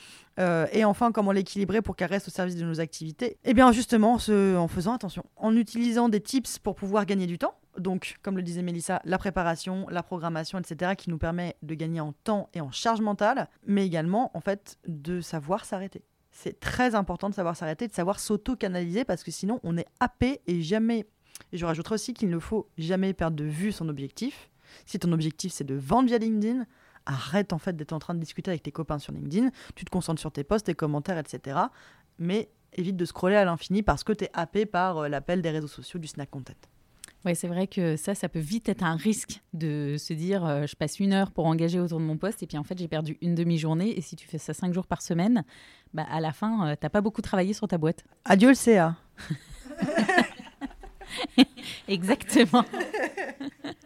Et 0.73 0.85
enfin, 0.85 1.11
comment 1.11 1.31
l'équilibrer 1.31 1.83
pour 1.83 1.95
qu'elle 1.95 2.09
reste 2.09 2.27
au 2.27 2.31
service 2.31 2.55
de 2.55 2.65
nos 2.65 2.79
activités? 2.79 3.37
Eh 3.43 3.53
bien, 3.53 3.71
justement, 3.71 4.17
ce- 4.17 4.55
en 4.57 4.67
faisant 4.67 4.93
attention, 4.93 5.10
en 5.35 5.55
utilisant 5.55 6.09
des 6.09 6.21
tips 6.21 6.59
pour 6.59 6.75
pouvoir 6.75 7.05
gagner 7.05 7.27
du 7.27 7.37
temps. 7.37 7.55
Donc, 7.77 8.17
comme 8.21 8.35
le 8.35 8.43
disait 8.43 8.61
Mélissa, 8.61 9.01
la 9.05 9.17
préparation, 9.17 9.87
la 9.89 10.03
programmation, 10.03 10.59
etc., 10.59 10.93
qui 10.97 11.09
nous 11.09 11.17
permet 11.17 11.55
de 11.61 11.73
gagner 11.73 12.01
en 12.01 12.11
temps 12.11 12.49
et 12.53 12.61
en 12.61 12.71
charge 12.71 13.01
mentale, 13.01 13.49
mais 13.65 13.85
également, 13.85 14.31
en 14.33 14.41
fait, 14.41 14.77
de 14.87 15.21
savoir 15.21 15.63
s'arrêter. 15.63 16.03
C'est 16.31 16.59
très 16.59 16.95
important 16.95 17.29
de 17.29 17.35
savoir 17.35 17.55
s'arrêter, 17.55 17.87
de 17.87 17.93
savoir 17.93 18.19
s'auto-canaliser, 18.19 19.05
parce 19.05 19.23
que 19.23 19.31
sinon, 19.31 19.59
on 19.63 19.77
est 19.77 19.87
happé 19.99 20.41
et 20.47 20.61
jamais. 20.61 21.07
Et 21.51 21.57
je 21.57 21.65
rajouterai 21.65 21.95
aussi 21.95 22.13
qu'il 22.13 22.29
ne 22.29 22.39
faut 22.39 22.69
jamais 22.77 23.13
perdre 23.13 23.37
de 23.37 23.45
vue 23.45 23.71
son 23.71 23.89
objectif. 23.89 24.49
Si 24.85 24.99
ton 24.99 25.11
objectif, 25.11 25.51
c'est 25.51 25.63
de 25.63 25.75
vendre 25.75 26.07
via 26.07 26.17
LinkedIn, 26.17 26.65
arrête 27.05 27.53
en 27.53 27.57
fait 27.57 27.75
d'être 27.75 27.93
en 27.93 27.99
train 27.99 28.13
de 28.13 28.19
discuter 28.19 28.51
avec 28.51 28.63
tes 28.63 28.71
copains 28.71 28.99
sur 28.99 29.11
LinkedIn, 29.11 29.49
tu 29.75 29.85
te 29.85 29.89
concentres 29.89 30.19
sur 30.21 30.31
tes 30.31 30.43
posts, 30.43 30.67
tes 30.67 30.75
commentaires, 30.75 31.17
etc. 31.17 31.59
Mais 32.19 32.49
évite 32.73 32.95
de 32.95 33.05
scroller 33.05 33.35
à 33.35 33.45
l'infini 33.45 33.83
parce 33.83 34.03
que 34.03 34.13
tu 34.13 34.25
es 34.25 34.29
happé 34.33 34.65
par 34.65 34.97
euh, 34.97 35.07
l'appel 35.07 35.41
des 35.41 35.49
réseaux 35.49 35.67
sociaux 35.67 35.99
du 35.99 36.07
snack 36.07 36.29
content. 36.29 36.53
Ouais, 37.23 37.35
c'est 37.35 37.47
vrai 37.47 37.67
que 37.67 37.97
ça, 37.97 38.15
ça 38.15 38.29
peut 38.29 38.39
vite 38.39 38.67
être 38.67 38.83
un 38.83 38.95
risque 38.95 39.41
de 39.53 39.95
se 39.99 40.11
dire 40.13 40.43
euh, 40.43 40.65
je 40.65 40.75
passe 40.75 40.99
une 40.99 41.13
heure 41.13 41.31
pour 41.31 41.45
engager 41.45 41.79
autour 41.79 41.99
de 41.99 42.03
mon 42.03 42.17
poste 42.17 42.41
et 42.41 42.47
puis 42.47 42.57
en 42.57 42.63
fait 42.63 42.79
j'ai 42.79 42.87
perdu 42.87 43.17
une 43.21 43.35
demi-journée. 43.35 43.95
Et 43.95 44.01
si 44.01 44.15
tu 44.15 44.27
fais 44.27 44.39
ça 44.39 44.53
cinq 44.53 44.73
jours 44.73 44.87
par 44.87 45.03
semaine, 45.03 45.43
bah, 45.93 46.05
à 46.09 46.19
la 46.19 46.31
fin, 46.33 46.67
euh, 46.67 46.75
t'as 46.79 46.89
pas 46.89 47.01
beaucoup 47.01 47.21
travaillé 47.21 47.53
sur 47.53 47.67
ta 47.67 47.77
boîte. 47.77 48.03
Adieu 48.25 48.49
le 48.49 48.55
CA. 48.55 48.95
Exactement. 51.87 52.65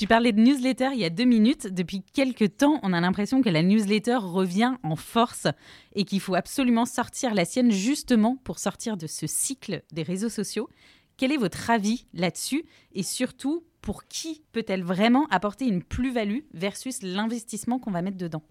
tu 0.00 0.06
parlais 0.06 0.32
de 0.32 0.40
newsletter 0.40 0.88
il 0.94 1.00
y 1.00 1.04
a 1.04 1.10
deux 1.10 1.26
minutes. 1.26 1.66
Depuis 1.66 2.00
quelques 2.00 2.56
temps, 2.56 2.80
on 2.82 2.94
a 2.94 3.02
l'impression 3.02 3.42
que 3.42 3.50
la 3.50 3.62
newsletter 3.62 4.16
revient 4.16 4.76
en 4.82 4.96
force 4.96 5.46
et 5.94 6.06
qu'il 6.06 6.20
faut 6.20 6.34
absolument 6.34 6.86
sortir 6.86 7.34
la 7.34 7.44
sienne 7.44 7.70
justement 7.70 8.36
pour 8.36 8.58
sortir 8.58 8.96
de 8.96 9.06
ce 9.06 9.26
cycle 9.26 9.82
des 9.92 10.02
réseaux 10.02 10.30
sociaux. 10.30 10.70
Quel 11.18 11.32
est 11.32 11.36
votre 11.36 11.68
avis 11.68 12.06
là-dessus 12.14 12.64
et 12.94 13.02
surtout 13.02 13.62
pour 13.82 14.06
qui 14.06 14.42
peut-elle 14.52 14.82
vraiment 14.82 15.26
apporter 15.26 15.66
une 15.66 15.82
plus-value 15.82 16.46
versus 16.54 17.02
l'investissement 17.02 17.78
qu'on 17.78 17.90
va 17.90 18.00
mettre 18.00 18.16
dedans? 18.16 18.42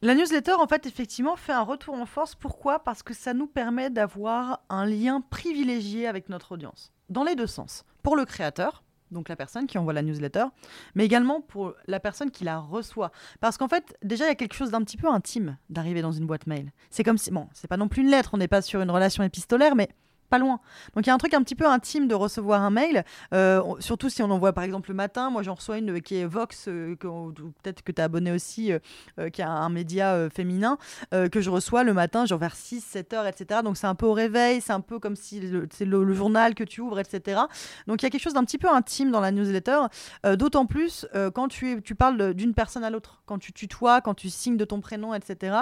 La 0.00 0.14
newsletter, 0.14 0.52
en 0.52 0.68
fait, 0.68 0.86
effectivement, 0.86 1.34
fait 1.34 1.54
un 1.54 1.62
retour 1.62 1.94
en 1.94 2.06
force. 2.06 2.36
Pourquoi? 2.36 2.78
Parce 2.78 3.02
que 3.02 3.14
ça 3.14 3.34
nous 3.34 3.48
permet 3.48 3.90
d'avoir 3.90 4.62
un 4.68 4.86
lien 4.86 5.20
privilégié 5.22 6.06
avec 6.06 6.28
notre 6.28 6.52
audience, 6.52 6.92
dans 7.08 7.24
les 7.24 7.34
deux 7.34 7.48
sens. 7.48 7.84
Pour 8.04 8.14
le 8.14 8.24
créateur, 8.24 8.83
donc 9.14 9.28
la 9.28 9.36
personne 9.36 9.66
qui 9.66 9.78
envoie 9.78 9.92
la 9.92 10.02
newsletter, 10.02 10.44
mais 10.94 11.04
également 11.04 11.40
pour 11.40 11.74
la 11.86 12.00
personne 12.00 12.30
qui 12.30 12.44
la 12.44 12.58
reçoit. 12.58 13.10
Parce 13.40 13.56
qu'en 13.56 13.68
fait, 13.68 13.96
déjà, 14.02 14.24
il 14.24 14.28
y 14.28 14.32
a 14.32 14.34
quelque 14.34 14.54
chose 14.54 14.70
d'un 14.70 14.82
petit 14.82 14.96
peu 14.96 15.08
intime 15.08 15.56
d'arriver 15.70 16.02
dans 16.02 16.12
une 16.12 16.26
boîte 16.26 16.46
mail. 16.46 16.72
C'est 16.90 17.04
comme 17.04 17.18
si, 17.18 17.30
bon, 17.30 17.48
c'est 17.54 17.68
pas 17.68 17.76
non 17.76 17.88
plus 17.88 18.02
une 18.02 18.10
lettre, 18.10 18.30
on 18.34 18.38
n'est 18.38 18.48
pas 18.48 18.62
sur 18.62 18.82
une 18.82 18.90
relation 18.90 19.22
épistolaire, 19.22 19.74
mais 19.74 19.88
pas 20.28 20.38
loin. 20.38 20.60
Donc 20.94 21.06
il 21.06 21.08
y 21.08 21.10
a 21.10 21.14
un 21.14 21.18
truc 21.18 21.34
un 21.34 21.42
petit 21.42 21.54
peu 21.54 21.66
intime 21.66 22.08
de 22.08 22.14
recevoir 22.14 22.62
un 22.62 22.70
mail, 22.70 23.04
euh, 23.32 23.62
surtout 23.80 24.08
si 24.08 24.22
on 24.22 24.30
envoie 24.30 24.52
par 24.52 24.64
exemple 24.64 24.90
le 24.90 24.94
matin. 24.94 25.30
Moi 25.30 25.42
j'en 25.42 25.54
reçois 25.54 25.78
une 25.78 26.00
qui 26.00 26.16
est 26.16 26.24
Vox, 26.24 26.66
euh, 26.68 26.96
peut-être 26.96 27.82
que 27.82 27.92
tu 27.92 28.00
es 28.00 28.04
abonné 28.04 28.32
aussi, 28.32 28.72
euh, 28.72 29.30
qui 29.30 29.42
a 29.42 29.50
un 29.50 29.68
média 29.68 30.28
féminin, 30.30 30.78
que 31.12 31.40
je 31.40 31.50
reçois 31.50 31.84
le 31.84 31.92
matin, 31.92 32.26
genre 32.26 32.38
vers 32.38 32.56
6, 32.56 32.80
7 32.80 33.12
heures, 33.12 33.26
etc. 33.26 33.60
Donc 33.62 33.76
c'est 33.76 33.86
un 33.86 33.94
peu 33.94 34.06
au 34.06 34.12
réveil, 34.12 34.60
c'est 34.60 34.72
un 34.72 34.80
peu 34.80 34.98
comme 34.98 35.16
si 35.16 35.40
c'est 35.70 35.84
le, 35.84 36.14
journal 36.14 36.54
que 36.54 36.64
tu 36.64 36.80
ouvres, 36.80 37.00
etc. 37.00 37.40
Donc 37.86 38.02
il 38.02 38.04
y 38.04 38.06
a 38.06 38.10
quelque 38.10 38.22
chose 38.22 38.34
d'un 38.34 38.44
petit 38.44 38.58
peu 38.58 38.68
intime 38.68 39.10
dans 39.10 39.20
la 39.20 39.32
newsletter, 39.32 39.86
d'autant 40.36 40.66
plus 40.66 41.06
quand 41.34 41.48
tu 41.48 41.94
parles 41.96 42.34
d'une 42.34 42.54
personne 42.54 42.84
à 42.84 42.90
l'autre, 42.90 43.22
quand 43.26 43.38
tu 43.38 43.52
tutoies, 43.52 44.00
quand 44.00 44.14
tu 44.14 44.30
signes 44.30 44.56
de 44.56 44.64
ton 44.64 44.80
prénom, 44.80 45.14
etc. 45.14 45.56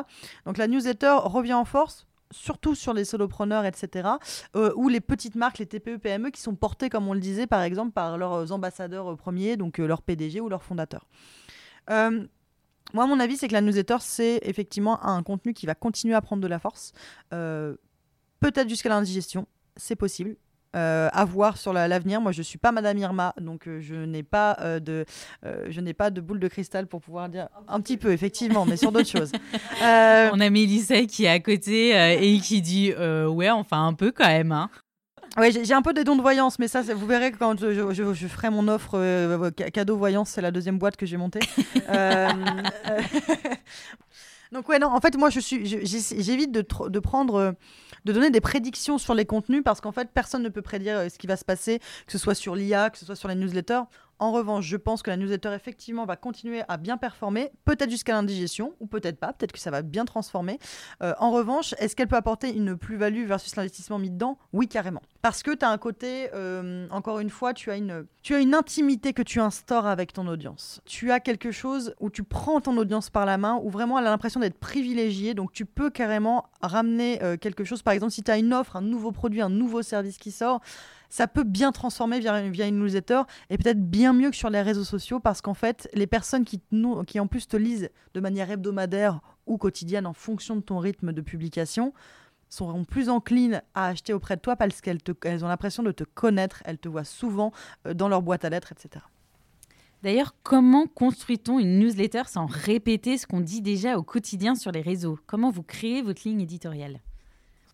Donc 0.46 0.58
la 0.58 0.66
newsletter 0.66 1.16
revient 1.24 1.54
en 1.54 1.64
force 1.64 2.06
surtout 2.32 2.74
sur 2.74 2.94
les 2.94 3.04
solopreneurs, 3.04 3.64
etc., 3.64 4.08
euh, 4.56 4.72
ou 4.76 4.88
les 4.88 5.00
petites 5.00 5.34
marques, 5.34 5.58
les 5.58 5.66
TPE, 5.66 5.98
PME, 5.98 6.30
qui 6.30 6.40
sont 6.40 6.54
portées, 6.54 6.88
comme 6.88 7.08
on 7.08 7.14
le 7.14 7.20
disait, 7.20 7.46
par 7.46 7.62
exemple, 7.62 7.92
par 7.92 8.18
leurs 8.18 8.52
ambassadeurs 8.52 9.16
premiers, 9.16 9.56
donc 9.56 9.78
euh, 9.78 9.86
leur 9.86 10.02
PDG 10.02 10.40
ou 10.40 10.48
leur 10.48 10.62
fondateur. 10.62 11.06
Euh, 11.90 12.26
moi, 12.94 13.06
mon 13.06 13.20
avis, 13.20 13.36
c'est 13.36 13.48
que 13.48 13.52
la 13.52 13.60
newsletter, 13.60 13.96
c'est 14.00 14.40
effectivement 14.42 15.04
un 15.04 15.22
contenu 15.22 15.54
qui 15.54 15.66
va 15.66 15.74
continuer 15.74 16.14
à 16.14 16.20
prendre 16.20 16.42
de 16.42 16.48
la 16.48 16.58
force, 16.58 16.92
peut-être 17.30 18.68
jusqu'à 18.68 18.88
l'indigestion, 18.88 19.46
c'est 19.76 19.96
possible. 19.96 20.36
Euh, 20.74 21.10
à 21.12 21.26
voir 21.26 21.58
sur 21.58 21.74
l'avenir. 21.74 22.22
Moi, 22.22 22.32
je 22.32 22.40
suis 22.40 22.56
pas 22.56 22.72
Madame 22.72 22.96
Irma, 22.96 23.34
donc 23.38 23.68
euh, 23.68 23.78
je 23.82 23.94
n'ai 23.94 24.22
pas 24.22 24.56
euh, 24.60 24.80
de, 24.80 25.04
je 25.68 25.80
n'ai 25.82 25.92
pas 25.92 26.08
de 26.08 26.22
boule 26.22 26.40
de 26.40 26.48
cristal 26.48 26.86
pour 26.86 27.02
pouvoir 27.02 27.28
dire 27.28 27.48
un 27.68 27.78
petit 27.82 27.98
peu, 27.98 28.10
effectivement, 28.10 28.64
mais 28.64 28.78
sur 28.78 28.90
d'autres 28.90 29.10
choses. 29.10 29.32
On 29.82 30.40
a 30.40 30.48
Mélissa 30.48 31.02
qui 31.02 31.26
est 31.26 31.28
à 31.28 31.40
côté 31.40 31.90
et 32.22 32.40
qui 32.40 32.62
dit 32.62 32.94
ouais, 32.94 33.50
enfin 33.50 33.86
un 33.86 33.92
peu 33.92 34.12
quand 34.12 34.26
même. 34.26 34.52
Hein. 34.52 34.70
Oui, 35.36 35.54
j'ai 35.62 35.74
un 35.74 35.82
peu 35.82 35.92
des 35.92 36.04
dons 36.04 36.16
de 36.16 36.22
voyance, 36.22 36.58
mais 36.58 36.68
ça, 36.68 36.80
vous 36.82 37.06
verrez 37.06 37.32
quand 37.32 37.60
je, 37.60 37.92
je, 37.92 38.26
ferai 38.26 38.48
mon 38.48 38.66
offre 38.68 39.50
cadeau 39.50 39.98
voyance, 39.98 40.30
c'est 40.30 40.40
la 40.40 40.52
deuxième 40.52 40.78
boîte 40.78 40.96
que 40.96 41.04
j'ai 41.04 41.18
montée. 41.18 41.40
Donc 44.52 44.70
ouais, 44.70 44.78
non, 44.78 44.88
en 44.88 45.00
fait, 45.00 45.18
moi, 45.18 45.28
je 45.28 45.40
suis, 45.40 45.66
j'évite 45.66 46.50
de, 46.50 46.64
de 46.88 46.98
prendre 46.98 47.54
de 48.04 48.12
donner 48.12 48.30
des 48.30 48.40
prédictions 48.40 48.98
sur 48.98 49.14
les 49.14 49.24
contenus 49.24 49.62
parce 49.64 49.80
qu'en 49.80 49.92
fait, 49.92 50.08
personne 50.12 50.42
ne 50.42 50.48
peut 50.48 50.62
prédire 50.62 50.96
euh, 50.96 51.08
ce 51.08 51.18
qui 51.18 51.26
va 51.26 51.36
se 51.36 51.44
passer, 51.44 51.78
que 51.78 52.12
ce 52.12 52.18
soit 52.18 52.34
sur 52.34 52.54
l'IA, 52.54 52.90
que 52.90 52.98
ce 52.98 53.06
soit 53.06 53.16
sur 53.16 53.28
les 53.28 53.34
newsletters. 53.34 53.82
En 54.22 54.30
revanche, 54.30 54.66
je 54.66 54.76
pense 54.76 55.02
que 55.02 55.10
la 55.10 55.16
newsletter, 55.16 55.52
effectivement, 55.52 56.04
va 56.04 56.14
continuer 56.14 56.62
à 56.68 56.76
bien 56.76 56.96
performer, 56.96 57.50
peut-être 57.64 57.90
jusqu'à 57.90 58.12
l'indigestion, 58.12 58.72
ou 58.78 58.86
peut-être 58.86 59.18
pas, 59.18 59.32
peut-être 59.32 59.50
que 59.50 59.58
ça 59.58 59.72
va 59.72 59.82
bien 59.82 60.04
transformer. 60.04 60.60
Euh, 61.02 61.12
en 61.18 61.32
revanche, 61.32 61.74
est-ce 61.78 61.96
qu'elle 61.96 62.06
peut 62.06 62.14
apporter 62.14 62.54
une 62.54 62.76
plus-value 62.76 63.26
versus 63.26 63.56
l'investissement 63.56 63.98
mis 63.98 64.10
dedans? 64.10 64.38
Oui, 64.52 64.68
carrément. 64.68 65.02
Parce 65.22 65.42
que 65.42 65.50
tu 65.50 65.64
as 65.64 65.70
un 65.70 65.76
côté, 65.76 66.28
euh, 66.34 66.86
encore 66.90 67.18
une 67.18 67.30
fois, 67.30 67.52
tu 67.52 67.72
as, 67.72 67.76
une, 67.76 68.06
tu 68.22 68.36
as 68.36 68.38
une 68.38 68.54
intimité 68.54 69.12
que 69.12 69.22
tu 69.22 69.40
instaures 69.40 69.88
avec 69.88 70.12
ton 70.12 70.28
audience. 70.28 70.80
Tu 70.84 71.10
as 71.10 71.18
quelque 71.18 71.50
chose 71.50 71.92
où 71.98 72.08
tu 72.08 72.22
prends 72.22 72.60
ton 72.60 72.76
audience 72.76 73.10
par 73.10 73.26
la 73.26 73.38
main, 73.38 73.60
où 73.60 73.70
vraiment 73.70 73.98
elle 73.98 74.06
a 74.06 74.10
l'impression 74.10 74.38
d'être 74.38 74.60
privilégiée, 74.60 75.34
donc 75.34 75.52
tu 75.52 75.66
peux 75.66 75.90
carrément 75.90 76.44
ramener 76.60 77.20
euh, 77.24 77.36
quelque 77.36 77.64
chose. 77.64 77.82
Par 77.82 77.92
exemple, 77.92 78.12
si 78.12 78.22
tu 78.22 78.30
as 78.30 78.38
une 78.38 78.54
offre, 78.54 78.76
un 78.76 78.82
nouveau 78.82 79.10
produit, 79.10 79.40
un 79.40 79.50
nouveau 79.50 79.82
service 79.82 80.16
qui 80.16 80.30
sort, 80.30 80.60
ça 81.12 81.28
peut 81.28 81.44
bien 81.44 81.72
transformer 81.72 82.20
via, 82.20 82.66
une 82.66 82.78
newsletter 82.78 83.24
et 83.50 83.58
peut-être 83.58 83.82
bien 83.84 84.14
mieux 84.14 84.30
que 84.30 84.36
sur 84.36 84.48
les 84.48 84.62
réseaux 84.62 84.82
sociaux 84.82 85.20
parce 85.20 85.42
qu'en 85.42 85.52
fait, 85.52 85.86
les 85.92 86.06
personnes 86.06 86.46
qui, 86.46 86.62
qui 87.06 87.20
en 87.20 87.26
plus 87.26 87.46
te 87.46 87.58
lisent 87.58 87.90
de 88.14 88.20
manière 88.20 88.50
hebdomadaire 88.50 89.20
ou 89.44 89.58
quotidienne 89.58 90.06
en 90.06 90.14
fonction 90.14 90.56
de 90.56 90.62
ton 90.62 90.78
rythme 90.78 91.12
de 91.12 91.20
publication 91.20 91.92
seront 92.48 92.84
plus 92.84 93.10
enclines 93.10 93.60
à 93.74 93.88
acheter 93.88 94.14
auprès 94.14 94.36
de 94.36 94.40
toi 94.40 94.56
parce 94.56 94.80
qu'elles 94.80 95.00
elles 95.24 95.44
ont 95.44 95.48
l'impression 95.48 95.82
de 95.82 95.92
te 95.92 96.04
connaître, 96.04 96.62
elles 96.64 96.78
te 96.78 96.88
voient 96.88 97.04
souvent 97.04 97.52
euh, 97.86 97.92
dans 97.92 98.08
leur 98.08 98.22
boîte 98.22 98.46
à 98.46 98.48
lettres, 98.48 98.72
etc. 98.72 99.04
D'ailleurs, 100.02 100.34
comment 100.42 100.86
construit-on 100.86 101.58
une 101.58 101.78
newsletter 101.78 102.22
sans 102.26 102.46
répéter 102.46 103.18
ce 103.18 103.26
qu'on 103.26 103.40
dit 103.40 103.60
déjà 103.60 103.98
au 103.98 104.02
quotidien 104.02 104.54
sur 104.54 104.72
les 104.72 104.80
réseaux? 104.80 105.18
Comment 105.26 105.50
vous 105.50 105.62
créez 105.62 106.00
votre 106.00 106.26
ligne 106.26 106.40
éditoriale? 106.40 107.00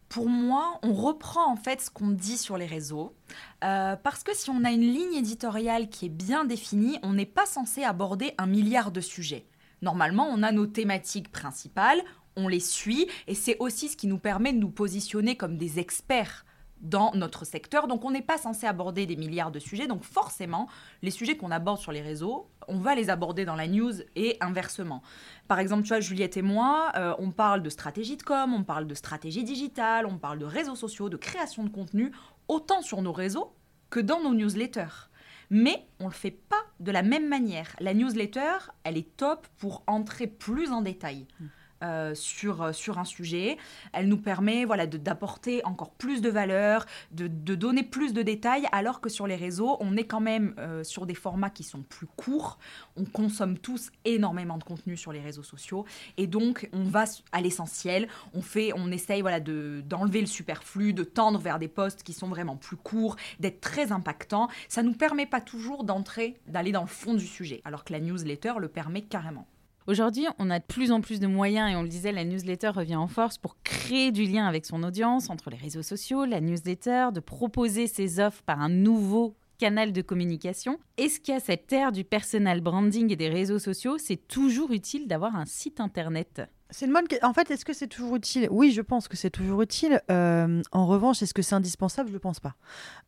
Pour 0.08 0.28
moi, 0.28 0.78
on 0.82 0.94
reprend 0.94 1.52
en 1.52 1.56
fait 1.56 1.80
ce 1.80 1.90
qu'on 1.90 2.08
dit 2.08 2.38
sur 2.38 2.56
les 2.56 2.66
réseaux. 2.66 3.14
Euh, 3.62 3.96
parce 3.96 4.22
que 4.22 4.34
si 4.34 4.50
on 4.50 4.64
a 4.64 4.70
une 4.70 4.80
ligne 4.80 5.14
éditoriale 5.14 5.88
qui 5.88 6.06
est 6.06 6.10
bien 6.10 6.44
définie, 6.44 6.98
on 7.02 7.12
n'est 7.12 7.26
pas 7.26 7.46
censé 7.46 7.84
aborder 7.84 8.32
un 8.38 8.46
milliard 8.46 8.90
de 8.90 9.00
sujets. 9.00 9.46
Normalement, 9.82 10.28
on 10.30 10.42
a 10.42 10.50
nos 10.50 10.66
thématiques 10.66 11.30
principales, 11.30 12.00
on 12.36 12.48
les 12.48 12.60
suit, 12.60 13.06
et 13.26 13.34
c'est 13.34 13.56
aussi 13.58 13.88
ce 13.88 13.96
qui 13.96 14.06
nous 14.06 14.18
permet 14.18 14.52
de 14.52 14.58
nous 14.58 14.70
positionner 14.70 15.36
comme 15.36 15.56
des 15.56 15.78
experts 15.78 16.44
dans 16.80 17.12
notre 17.14 17.44
secteur. 17.44 17.86
Donc 17.86 18.04
on 18.04 18.10
n'est 18.10 18.22
pas 18.22 18.38
censé 18.38 18.66
aborder 18.66 19.06
des 19.06 19.16
milliards 19.16 19.50
de 19.50 19.58
sujets. 19.58 19.86
Donc 19.86 20.04
forcément, 20.04 20.68
les 21.02 21.10
sujets 21.10 21.36
qu'on 21.36 21.50
aborde 21.50 21.78
sur 21.78 21.92
les 21.92 22.00
réseaux, 22.00 22.48
on 22.68 22.78
va 22.78 22.94
les 22.94 23.10
aborder 23.10 23.44
dans 23.44 23.56
la 23.56 23.66
news 23.66 23.92
et 24.16 24.36
inversement. 24.40 25.02
Par 25.48 25.58
exemple, 25.58 25.82
tu 25.82 25.88
vois, 25.88 26.00
Juliette 26.00 26.36
et 26.36 26.42
moi, 26.42 26.92
euh, 26.96 27.14
on 27.18 27.30
parle 27.30 27.62
de 27.62 27.70
stratégie 27.70 28.16
de 28.16 28.22
com, 28.22 28.54
on 28.54 28.64
parle 28.64 28.86
de 28.86 28.94
stratégie 28.94 29.44
digitale, 29.44 30.06
on 30.06 30.18
parle 30.18 30.38
de 30.38 30.44
réseaux 30.44 30.76
sociaux, 30.76 31.08
de 31.08 31.16
création 31.16 31.64
de 31.64 31.70
contenu, 31.70 32.12
autant 32.48 32.82
sur 32.82 33.02
nos 33.02 33.12
réseaux 33.12 33.54
que 33.90 34.00
dans 34.00 34.22
nos 34.22 34.34
newsletters. 34.34 35.08
Mais 35.50 35.86
on 35.98 36.04
ne 36.04 36.08
le 36.10 36.14
fait 36.14 36.30
pas 36.30 36.62
de 36.78 36.92
la 36.92 37.02
même 37.02 37.26
manière. 37.26 37.74
La 37.80 37.94
newsletter, 37.94 38.70
elle 38.84 38.98
est 38.98 39.16
top 39.16 39.46
pour 39.56 39.82
entrer 39.86 40.26
plus 40.26 40.70
en 40.70 40.82
détail. 40.82 41.26
Mmh. 41.40 41.46
Euh, 41.84 42.12
sur, 42.16 42.62
euh, 42.62 42.72
sur 42.72 42.98
un 42.98 43.04
sujet. 43.04 43.56
Elle 43.92 44.08
nous 44.08 44.16
permet 44.16 44.64
voilà, 44.64 44.88
d'apporter 44.88 45.64
encore 45.64 45.92
plus 45.92 46.20
de 46.20 46.28
valeur, 46.28 46.86
de, 47.12 47.28
donner 47.28 47.84
plus 47.84 48.12
de 48.12 48.22
détails, 48.22 48.66
alors 48.72 49.00
que 49.00 49.08
sur 49.08 49.28
les 49.28 49.36
réseaux, 49.36 49.76
on 49.78 49.96
est 49.96 50.06
quand 50.06 50.20
même 50.20 50.56
euh, 50.58 50.82
sur 50.82 51.06
des 51.06 51.14
formats 51.14 51.50
qui 51.50 51.62
sont 51.62 51.82
plus 51.82 52.08
courts. 52.08 52.58
On 52.96 53.04
consomme 53.04 53.56
tous 53.56 53.92
énormément 54.04 54.58
de 54.58 54.64
contenu 54.64 54.96
sur 54.96 55.12
les 55.12 55.20
réseaux 55.20 55.44
sociaux. 55.44 55.84
Et 56.16 56.26
donc, 56.26 56.68
on 56.72 56.82
va 56.82 57.04
à 57.30 57.40
l'essentiel. 57.40 58.08
On, 58.34 58.40
on 58.74 58.90
essaye 58.90 59.20
voilà, 59.20 59.38
d'enlever 59.38 60.20
le 60.20 60.26
superflu, 60.26 60.92
de 60.92 61.04
tendre 61.04 61.38
vers 61.38 61.60
des 61.60 61.68
postes 61.68 62.02
qui 62.02 62.12
sont 62.12 62.28
vraiment 62.28 62.56
plus 62.56 62.76
courts, 62.76 63.14
d'être 63.38 63.60
très 63.60 63.92
impactants. 63.92 64.48
Ça 64.68 64.82
ne 64.82 64.88
nous 64.88 64.96
permet 64.96 65.26
pas 65.26 65.40
toujours 65.40 65.84
d'entrer, 65.84 66.40
d'aller 66.48 66.72
dans 66.72 66.82
le 66.82 66.88
fond 66.88 67.14
du 67.14 67.26
sujet, 67.26 67.60
alors 67.64 67.84
que 67.84 67.92
la 67.92 68.00
newsletter 68.00 68.54
le 68.58 68.66
permet 68.66 69.02
carrément. 69.02 69.46
Aujourd'hui, 69.88 70.26
on 70.38 70.50
a 70.50 70.58
de 70.58 70.64
plus 70.64 70.92
en 70.92 71.00
plus 71.00 71.18
de 71.18 71.26
moyens, 71.26 71.72
et 71.72 71.74
on 71.74 71.80
le 71.80 71.88
disait, 71.88 72.12
la 72.12 72.22
newsletter 72.22 72.68
revient 72.68 72.96
en 72.96 73.08
force 73.08 73.38
pour 73.38 73.56
créer 73.62 74.12
du 74.12 74.24
lien 74.24 74.46
avec 74.46 74.66
son 74.66 74.82
audience 74.82 75.30
entre 75.30 75.48
les 75.48 75.56
réseaux 75.56 75.82
sociaux, 75.82 76.26
la 76.26 76.42
newsletter, 76.42 77.06
de 77.14 77.20
proposer 77.20 77.86
ses 77.86 78.20
offres 78.20 78.42
par 78.42 78.60
un 78.60 78.68
nouveau 78.68 79.34
canal 79.56 79.94
de 79.94 80.02
communication. 80.02 80.78
Est-ce 80.98 81.20
qu'à 81.20 81.40
cette 81.40 81.72
ère 81.72 81.90
du 81.90 82.04
personal 82.04 82.60
branding 82.60 83.10
et 83.10 83.16
des 83.16 83.30
réseaux 83.30 83.58
sociaux, 83.58 83.96
c'est 83.96 84.28
toujours 84.28 84.72
utile 84.72 85.08
d'avoir 85.08 85.34
un 85.34 85.46
site 85.46 85.80
internet? 85.80 86.42
C'est 86.68 86.84
une 86.84 86.92
bonne. 86.92 87.06
En 87.22 87.32
fait, 87.32 87.50
est-ce 87.50 87.64
que 87.64 87.72
c'est 87.72 87.88
toujours 87.88 88.16
utile? 88.16 88.46
Oui, 88.50 88.72
je 88.72 88.82
pense 88.82 89.08
que 89.08 89.16
c'est 89.16 89.30
toujours 89.30 89.62
utile. 89.62 90.02
Euh, 90.10 90.60
en 90.70 90.86
revanche, 90.86 91.22
est-ce 91.22 91.32
que 91.32 91.40
c'est 91.40 91.54
indispensable? 91.54 92.10
Je 92.10 92.14
ne 92.14 92.18
pense 92.18 92.40
pas. 92.40 92.56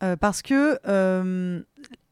Euh, 0.03 0.17
parce 0.17 0.41
que 0.41 0.79
euh, 0.87 1.61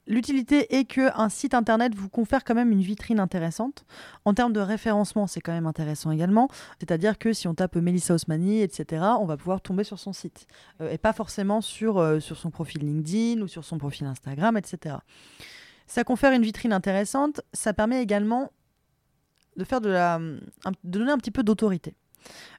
L'utilité 0.09 0.75
est 0.75 0.87
que 0.87 1.15
un 1.21 1.29
site 1.29 1.53
internet 1.53 1.95
vous 1.95 2.09
confère 2.09 2.43
quand 2.43 2.55
même 2.55 2.73
une 2.73 2.81
vitrine 2.81 3.21
intéressante. 3.21 3.85
En 4.25 4.33
termes 4.33 4.55
de 4.55 4.61
référencement, 4.61 5.27
c'est 5.27 5.43
quand 5.43 5.53
même 5.53 5.67
intéressant 5.67 6.11
également. 6.11 6.49
C'est-à-dire 6.79 7.19
que 7.19 7.35
si 7.35 7.47
on 7.47 7.55
tape 7.55 7.77
Melissa 7.77 8.15
Osmani, 8.15 8.63
etc., 8.63 9.05
on 9.21 9.27
va 9.27 9.37
pouvoir 9.37 9.61
tomber 9.61 9.85
sur 9.85 9.99
son 9.99 10.15
site. 10.15 10.47
Euh, 10.81 10.91
et 10.91 10.97
pas 10.97 11.13
forcément 11.13 11.61
sur, 11.61 11.99
euh, 11.99 12.21
sur 12.21 12.39
son 12.39 12.51
profil 12.51 12.87
LinkedIn 12.87 13.43
ou 13.43 13.49
sur 13.49 13.65
son 13.65 13.77
profil 13.77 14.07
Instagram, 14.07 14.57
etc. 14.57 14.97
Ça 15.87 16.05
confère 16.05 16.33
une 16.33 16.43
vitrine 16.43 16.73
intéressante. 16.73 17.43
Ça 17.53 17.75
permet 17.75 18.03
également 18.03 18.51
de, 19.59 19.65
faire 19.65 19.83
de, 19.83 19.91
la, 19.91 20.19
de 20.19 20.75
donner 20.85 21.13
un 21.13 21.19
petit 21.19 21.31
peu 21.31 21.43
d'autorité. 21.43 21.95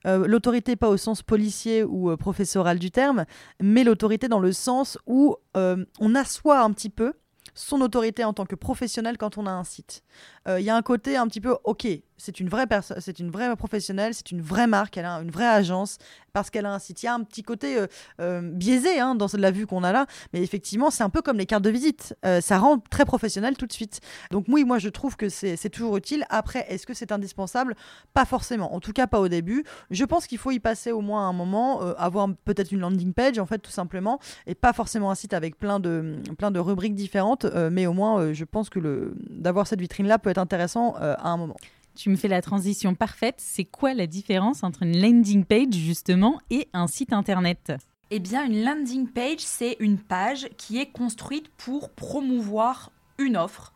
Euh, 0.05 0.27
l'autorité 0.27 0.75
pas 0.75 0.89
au 0.89 0.97
sens 0.97 1.23
policier 1.23 1.83
ou 1.83 2.15
professoral 2.15 2.77
du 2.77 2.91
terme, 2.91 3.25
mais 3.59 3.83
l'autorité 3.83 4.27
dans 4.27 4.39
le 4.39 4.51
sens 4.51 4.99
où 5.07 5.35
on 5.55 6.15
assoit 6.15 6.61
un 6.61 6.71
petit 6.71 6.89
peu 6.89 7.13
son 7.59 7.81
autorité 7.81 8.23
en 8.23 8.33
tant 8.33 8.45
que 8.45 8.55
professionnel 8.55 9.17
quand 9.17 9.37
on 9.37 9.45
a 9.45 9.51
un 9.51 9.63
site. 9.63 10.03
Euh, 10.47 10.59
Il 10.59 10.65
y 10.65 10.69
a 10.69 10.75
un 10.75 10.81
côté 10.81 11.17
un 11.17 11.27
petit 11.27 11.41
peu, 11.41 11.57
ok, 11.65 11.87
c'est 12.19 12.39
une 12.39 12.49
vraie 12.49 12.67
personne, 12.67 12.97
c'est 12.99 13.19
une 13.19 13.31
vraie 13.31 13.55
professionnelle, 13.55 14.13
c'est 14.13 14.31
une 14.31 14.41
vraie 14.41 14.67
marque, 14.67 14.97
elle 14.97 15.05
a 15.05 15.13
une 15.21 15.31
vraie 15.31 15.47
agence 15.47 15.97
parce 16.33 16.49
qu'elle 16.49 16.65
a 16.65 16.73
un 16.73 16.79
site. 16.79 17.01
Il 17.03 17.07
y 17.07 17.09
a 17.09 17.13
un 17.13 17.23
petit 17.23 17.43
côté 17.43 17.77
euh, 17.77 17.87
euh, 18.19 18.41
biaisé 18.41 18.99
hein, 18.99 19.15
dans 19.15 19.27
la 19.33 19.51
vue 19.51 19.65
qu'on 19.65 19.83
a 19.83 19.91
là, 19.91 20.05
mais 20.33 20.41
effectivement, 20.41 20.89
c'est 20.89 21.03
un 21.03 21.09
peu 21.09 21.21
comme 21.21 21.37
les 21.37 21.45
cartes 21.45 21.63
de 21.63 21.69
visite. 21.69 22.15
Euh, 22.25 22.41
ça 22.41 22.59
rend 22.59 22.79
très 22.79 23.05
professionnel 23.05 23.57
tout 23.57 23.65
de 23.65 23.73
suite. 23.73 24.01
Donc 24.31 24.45
oui, 24.47 24.63
moi 24.63 24.79
je 24.79 24.89
trouve 24.89 25.15
que 25.15 25.29
c'est 25.29 25.69
toujours 25.69 25.97
utile. 25.97 26.25
Après, 26.29 26.65
est-ce 26.69 26.85
que 26.85 26.93
c'est 26.93 27.11
indispensable? 27.11 27.75
Pas 28.13 28.25
forcément. 28.25 28.73
En 28.73 28.79
tout 28.79 28.93
cas, 28.93 29.07
pas 29.07 29.19
au 29.19 29.27
début. 29.27 29.63
Je 29.89 30.05
pense 30.05 30.27
qu'il 30.27 30.37
faut 30.37 30.51
y 30.51 30.59
passer 30.59 30.91
au 30.91 31.01
moins 31.01 31.27
un 31.27 31.33
moment, 31.33 31.81
avoir 31.95 32.27
peut-être 32.45 32.71
une 32.71 32.79
landing 32.79 33.13
page 33.13 33.39
en 33.39 33.45
fait, 33.45 33.59
tout 33.59 33.71
simplement, 33.71 34.19
et 34.45 34.55
pas 34.55 34.73
forcément 34.73 35.11
un 35.11 35.15
site 35.15 35.33
avec 35.33 35.57
plein 35.57 35.79
de 35.79 36.17
plein 36.37 36.51
de 36.51 36.59
rubriques 36.59 36.95
différentes, 36.95 37.45
mais 37.71 37.87
au 37.87 37.93
moins, 37.93 38.33
je 38.33 38.43
pense 38.43 38.69
que 38.69 39.13
d'avoir 39.29 39.67
cette 39.67 39.81
vitrine 39.81 40.07
là 40.07 40.19
peut 40.19 40.29
être 40.29 40.37
intéressant 40.37 40.95
à 40.95 41.29
un 41.29 41.37
moment. 41.37 41.55
Tu 41.99 42.09
me 42.09 42.15
fais 42.15 42.29
la 42.29 42.41
transition 42.41 42.95
parfaite. 42.95 43.35
C'est 43.39 43.65
quoi 43.65 43.93
la 43.93 44.07
différence 44.07 44.63
entre 44.63 44.83
une 44.83 45.01
landing 45.01 45.43
page, 45.43 45.73
justement, 45.73 46.39
et 46.49 46.69
un 46.71 46.87
site 46.87 47.11
internet? 47.11 47.73
Eh 48.09 48.19
bien, 48.19 48.45
une 48.45 48.63
landing 48.63 49.05
page, 49.09 49.39
c'est 49.39 49.75
une 49.81 49.97
page 49.97 50.47
qui 50.55 50.79
est 50.79 50.93
construite 50.93 51.49
pour 51.57 51.89
promouvoir 51.89 52.93
une 53.17 53.35
offre, 53.35 53.73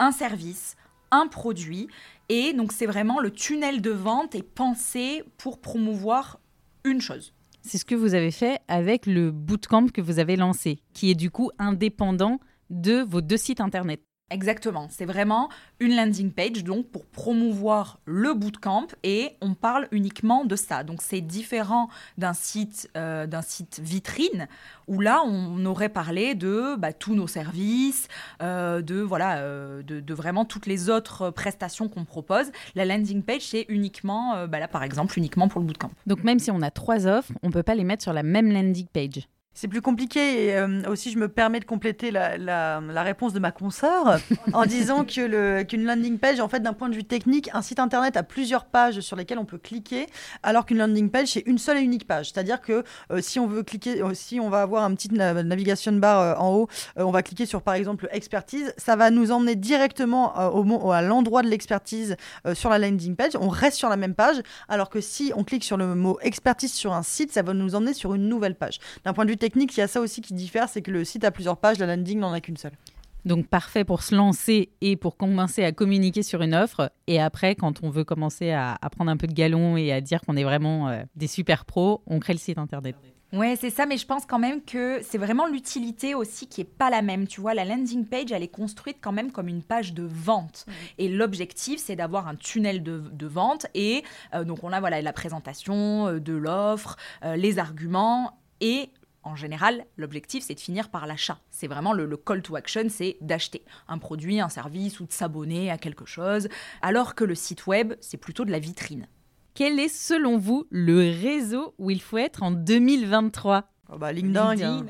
un 0.00 0.12
service, 0.12 0.76
un 1.12 1.28
produit. 1.28 1.88
Et 2.28 2.52
donc, 2.52 2.72
c'est 2.72 2.84
vraiment 2.84 3.20
le 3.20 3.30
tunnel 3.30 3.80
de 3.80 3.90
vente 3.90 4.34
est 4.34 4.42
pensé 4.42 5.24
pour 5.38 5.58
promouvoir 5.58 6.40
une 6.84 7.00
chose. 7.00 7.32
C'est 7.62 7.78
ce 7.78 7.86
que 7.86 7.94
vous 7.94 8.12
avez 8.12 8.32
fait 8.32 8.60
avec 8.68 9.06
le 9.06 9.30
bootcamp 9.30 9.86
que 9.86 10.02
vous 10.02 10.18
avez 10.18 10.36
lancé, 10.36 10.82
qui 10.92 11.10
est 11.10 11.14
du 11.14 11.30
coup 11.30 11.50
indépendant 11.58 12.38
de 12.68 13.00
vos 13.00 13.22
deux 13.22 13.38
sites 13.38 13.62
internet. 13.62 14.02
Exactement, 14.32 14.86
c'est 14.90 15.04
vraiment 15.04 15.50
une 15.78 15.94
landing 15.94 16.32
page 16.32 16.64
donc 16.64 16.86
pour 16.86 17.04
promouvoir 17.04 17.98
le 18.06 18.32
bootcamp 18.32 18.86
et 19.02 19.32
on 19.42 19.52
parle 19.52 19.88
uniquement 19.90 20.46
de 20.46 20.56
ça. 20.56 20.84
Donc 20.84 21.02
c'est 21.02 21.20
différent 21.20 21.90
d'un 22.16 22.32
site 22.32 22.88
euh, 22.96 23.26
site 23.42 23.80
vitrine 23.82 24.48
où 24.88 25.00
là 25.00 25.22
on 25.26 25.62
aurait 25.66 25.90
parlé 25.90 26.34
de 26.34 26.76
bah, 26.76 26.94
tous 26.94 27.14
nos 27.14 27.26
services, 27.26 28.08
euh, 28.40 28.80
de 28.80 29.00
voilà 29.00 29.40
euh, 29.40 29.82
de, 29.82 30.14
vraiment 30.14 30.46
toutes 30.46 30.64
les 30.64 30.88
autres 30.88 31.28
prestations 31.28 31.88
qu'on 31.88 32.06
propose. 32.06 32.52
La 32.74 32.86
landing 32.86 33.22
page 33.22 33.42
c'est 33.42 33.66
uniquement 33.68 34.46
bah, 34.46 34.60
là 34.60 34.68
par 34.68 34.82
exemple 34.82 35.18
uniquement 35.18 35.48
pour 35.48 35.60
le 35.60 35.66
bootcamp. 35.66 35.90
Donc 36.06 36.24
même 36.24 36.38
si 36.38 36.50
on 36.50 36.62
a 36.62 36.70
trois 36.70 37.06
offres, 37.06 37.32
on 37.42 37.50
peut 37.50 37.62
pas 37.62 37.74
les 37.74 37.84
mettre 37.84 38.02
sur 38.02 38.14
la 38.14 38.22
même 38.22 38.50
landing 38.50 38.86
page. 38.86 39.28
C'est 39.54 39.68
plus 39.68 39.82
compliqué 39.82 40.46
et 40.46 40.56
euh, 40.56 40.80
aussi 40.88 41.10
je 41.12 41.18
me 41.18 41.28
permets 41.28 41.60
de 41.60 41.66
compléter 41.66 42.10
la, 42.10 42.38
la- 42.38 42.80
la 42.80 43.02
réponse 43.02 43.34
de 43.34 43.38
ma 43.38 43.52
consoeur 43.52 44.18
en 44.54 44.64
disant 44.64 45.04
que 45.04 45.20
le- 45.20 45.62
qu'une 45.64 45.84
landing 45.84 46.18
page, 46.18 46.40
en 46.40 46.48
fait, 46.48 46.60
d'un 46.60 46.72
point 46.72 46.88
de 46.88 46.94
vue 46.94 47.04
technique, 47.04 47.50
un 47.52 47.60
site 47.60 47.78
internet 47.78 48.16
a 48.16 48.22
plusieurs 48.22 48.64
pages 48.64 49.00
sur 49.00 49.14
lesquelles 49.14 49.38
on 49.38 49.44
peut 49.44 49.58
cliquer, 49.58 50.06
alors 50.42 50.64
qu'une 50.64 50.78
landing 50.78 51.10
page 51.10 51.28
c'est 51.28 51.42
une 51.44 51.58
seule 51.58 51.76
et 51.76 51.82
unique 51.82 52.06
page. 52.06 52.30
C'est-à-dire 52.32 52.62
que 52.62 52.82
euh, 53.10 53.20
si 53.20 53.38
on 53.38 53.46
veut 53.46 53.62
cliquer, 53.62 54.02
euh, 54.02 54.14
si 54.14 54.40
on 54.40 54.48
va 54.48 54.62
avoir 54.62 54.84
un 54.84 54.94
petit 54.94 55.12
na- 55.12 55.42
navigation 55.42 55.92
bar 55.92 56.42
en 56.42 56.54
haut, 56.54 56.68
on 56.96 57.10
va 57.10 57.22
cliquer 57.22 57.44
sur 57.44 57.60
par 57.60 57.74
exemple 57.74 58.08
expertise, 58.10 58.72
ça 58.78 58.96
va 58.96 59.10
nous 59.10 59.32
emmener 59.32 59.54
directement 59.54 60.32
au, 60.54 60.92
à 60.92 61.02
l'endroit 61.02 61.42
de 61.42 61.48
l'expertise 61.48 62.16
sur 62.54 62.70
la 62.70 62.78
landing 62.78 63.16
page. 63.16 63.32
On 63.38 63.48
reste 63.50 63.76
sur 63.76 63.90
la 63.90 63.98
même 63.98 64.14
page, 64.14 64.36
alors 64.70 64.88
que 64.88 65.02
si 65.02 65.30
on 65.36 65.44
clique 65.44 65.64
sur 65.64 65.76
le 65.76 65.94
mot 65.94 66.18
expertise 66.22 66.72
sur 66.72 66.94
un 66.94 67.02
site, 67.02 67.32
ça 67.32 67.42
va 67.42 67.52
nous 67.52 67.74
emmener 67.74 67.92
sur 67.92 68.14
une 68.14 68.28
nouvelle 68.30 68.54
page. 68.54 68.78
D'un 69.04 69.12
point 69.12 69.26
de 69.26 69.30
vue 69.30 69.36
technique, 69.42 69.76
il 69.76 69.80
y 69.80 69.82
a 69.82 69.88
ça 69.88 70.00
aussi 70.00 70.20
qui 70.20 70.34
diffère, 70.34 70.68
c'est 70.68 70.82
que 70.82 70.92
le 70.92 71.04
site 71.04 71.24
a 71.24 71.32
plusieurs 71.32 71.56
pages, 71.56 71.78
la 71.78 71.86
landing 71.86 72.20
n'en 72.20 72.32
a 72.32 72.40
qu'une 72.40 72.56
seule. 72.56 72.76
Donc 73.24 73.48
parfait 73.48 73.84
pour 73.84 74.04
se 74.04 74.14
lancer 74.14 74.70
et 74.80 74.94
pour 74.96 75.16
commencer 75.16 75.64
à 75.64 75.72
communiquer 75.72 76.22
sur 76.22 76.42
une 76.42 76.54
offre. 76.54 76.92
Et 77.08 77.20
après, 77.20 77.56
quand 77.56 77.82
on 77.82 77.90
veut 77.90 78.04
commencer 78.04 78.52
à, 78.52 78.78
à 78.80 78.90
prendre 78.90 79.10
un 79.10 79.16
peu 79.16 79.26
de 79.26 79.32
galon 79.32 79.76
et 79.76 79.92
à 79.92 80.00
dire 80.00 80.20
qu'on 80.20 80.36
est 80.36 80.44
vraiment 80.44 80.88
euh, 80.88 81.02
des 81.16 81.26
super 81.26 81.64
pros, 81.64 82.02
on 82.06 82.20
crée 82.20 82.34
le 82.34 82.38
site 82.38 82.58
internet. 82.58 82.94
Ouais, 83.32 83.56
c'est 83.58 83.70
ça, 83.70 83.86
mais 83.86 83.96
je 83.96 84.04
pense 84.06 84.26
quand 84.26 84.38
même 84.38 84.62
que 84.62 85.00
c'est 85.02 85.16
vraiment 85.16 85.46
l'utilité 85.46 86.14
aussi 86.14 86.46
qui 86.46 86.60
est 86.60 86.72
pas 86.78 86.90
la 86.90 87.00
même. 87.00 87.26
Tu 87.26 87.40
vois, 87.40 87.54
la 87.54 87.64
landing 87.64 88.04
page, 88.04 88.30
elle 88.30 88.42
est 88.42 88.48
construite 88.48 88.98
quand 89.00 89.12
même 89.12 89.32
comme 89.32 89.48
une 89.48 89.62
page 89.62 89.94
de 89.94 90.02
vente. 90.02 90.66
Et 90.98 91.08
l'objectif, 91.08 91.80
c'est 91.80 91.96
d'avoir 91.96 92.28
un 92.28 92.36
tunnel 92.36 92.82
de, 92.82 92.98
de 92.98 93.26
vente. 93.26 93.66
Et 93.74 94.04
euh, 94.34 94.44
donc, 94.44 94.62
on 94.62 94.70
a 94.70 94.80
voilà, 94.80 95.00
la 95.00 95.12
présentation 95.14 96.08
euh, 96.08 96.20
de 96.20 96.34
l'offre, 96.34 96.96
euh, 97.24 97.34
les 97.36 97.58
arguments. 97.58 98.38
Et 98.60 98.90
en 99.24 99.36
général, 99.36 99.86
l'objectif, 99.96 100.44
c'est 100.44 100.54
de 100.54 100.60
finir 100.60 100.88
par 100.88 101.06
l'achat. 101.06 101.38
C'est 101.50 101.66
vraiment 101.66 101.92
le, 101.92 102.06
le 102.06 102.16
call 102.16 102.42
to 102.42 102.56
action, 102.56 102.84
c'est 102.88 103.16
d'acheter 103.20 103.64
un 103.88 103.98
produit, 103.98 104.40
un 104.40 104.48
service 104.48 105.00
ou 105.00 105.06
de 105.06 105.12
s'abonner 105.12 105.70
à 105.70 105.78
quelque 105.78 106.04
chose. 106.06 106.48
Alors 106.80 107.14
que 107.14 107.24
le 107.24 107.34
site 107.34 107.66
web, 107.66 107.94
c'est 108.00 108.16
plutôt 108.16 108.44
de 108.44 108.50
la 108.50 108.58
vitrine. 108.58 109.06
Quel 109.54 109.78
est 109.78 109.88
selon 109.88 110.38
vous 110.38 110.66
le 110.70 110.98
réseau 111.20 111.74
où 111.78 111.90
il 111.90 112.00
faut 112.00 112.18
être 112.18 112.42
en 112.42 112.50
2023 112.50 113.64
Oh 113.92 113.98
bah, 113.98 114.12
LinkedIn. 114.12 114.54
LinkedIn. 114.54 114.86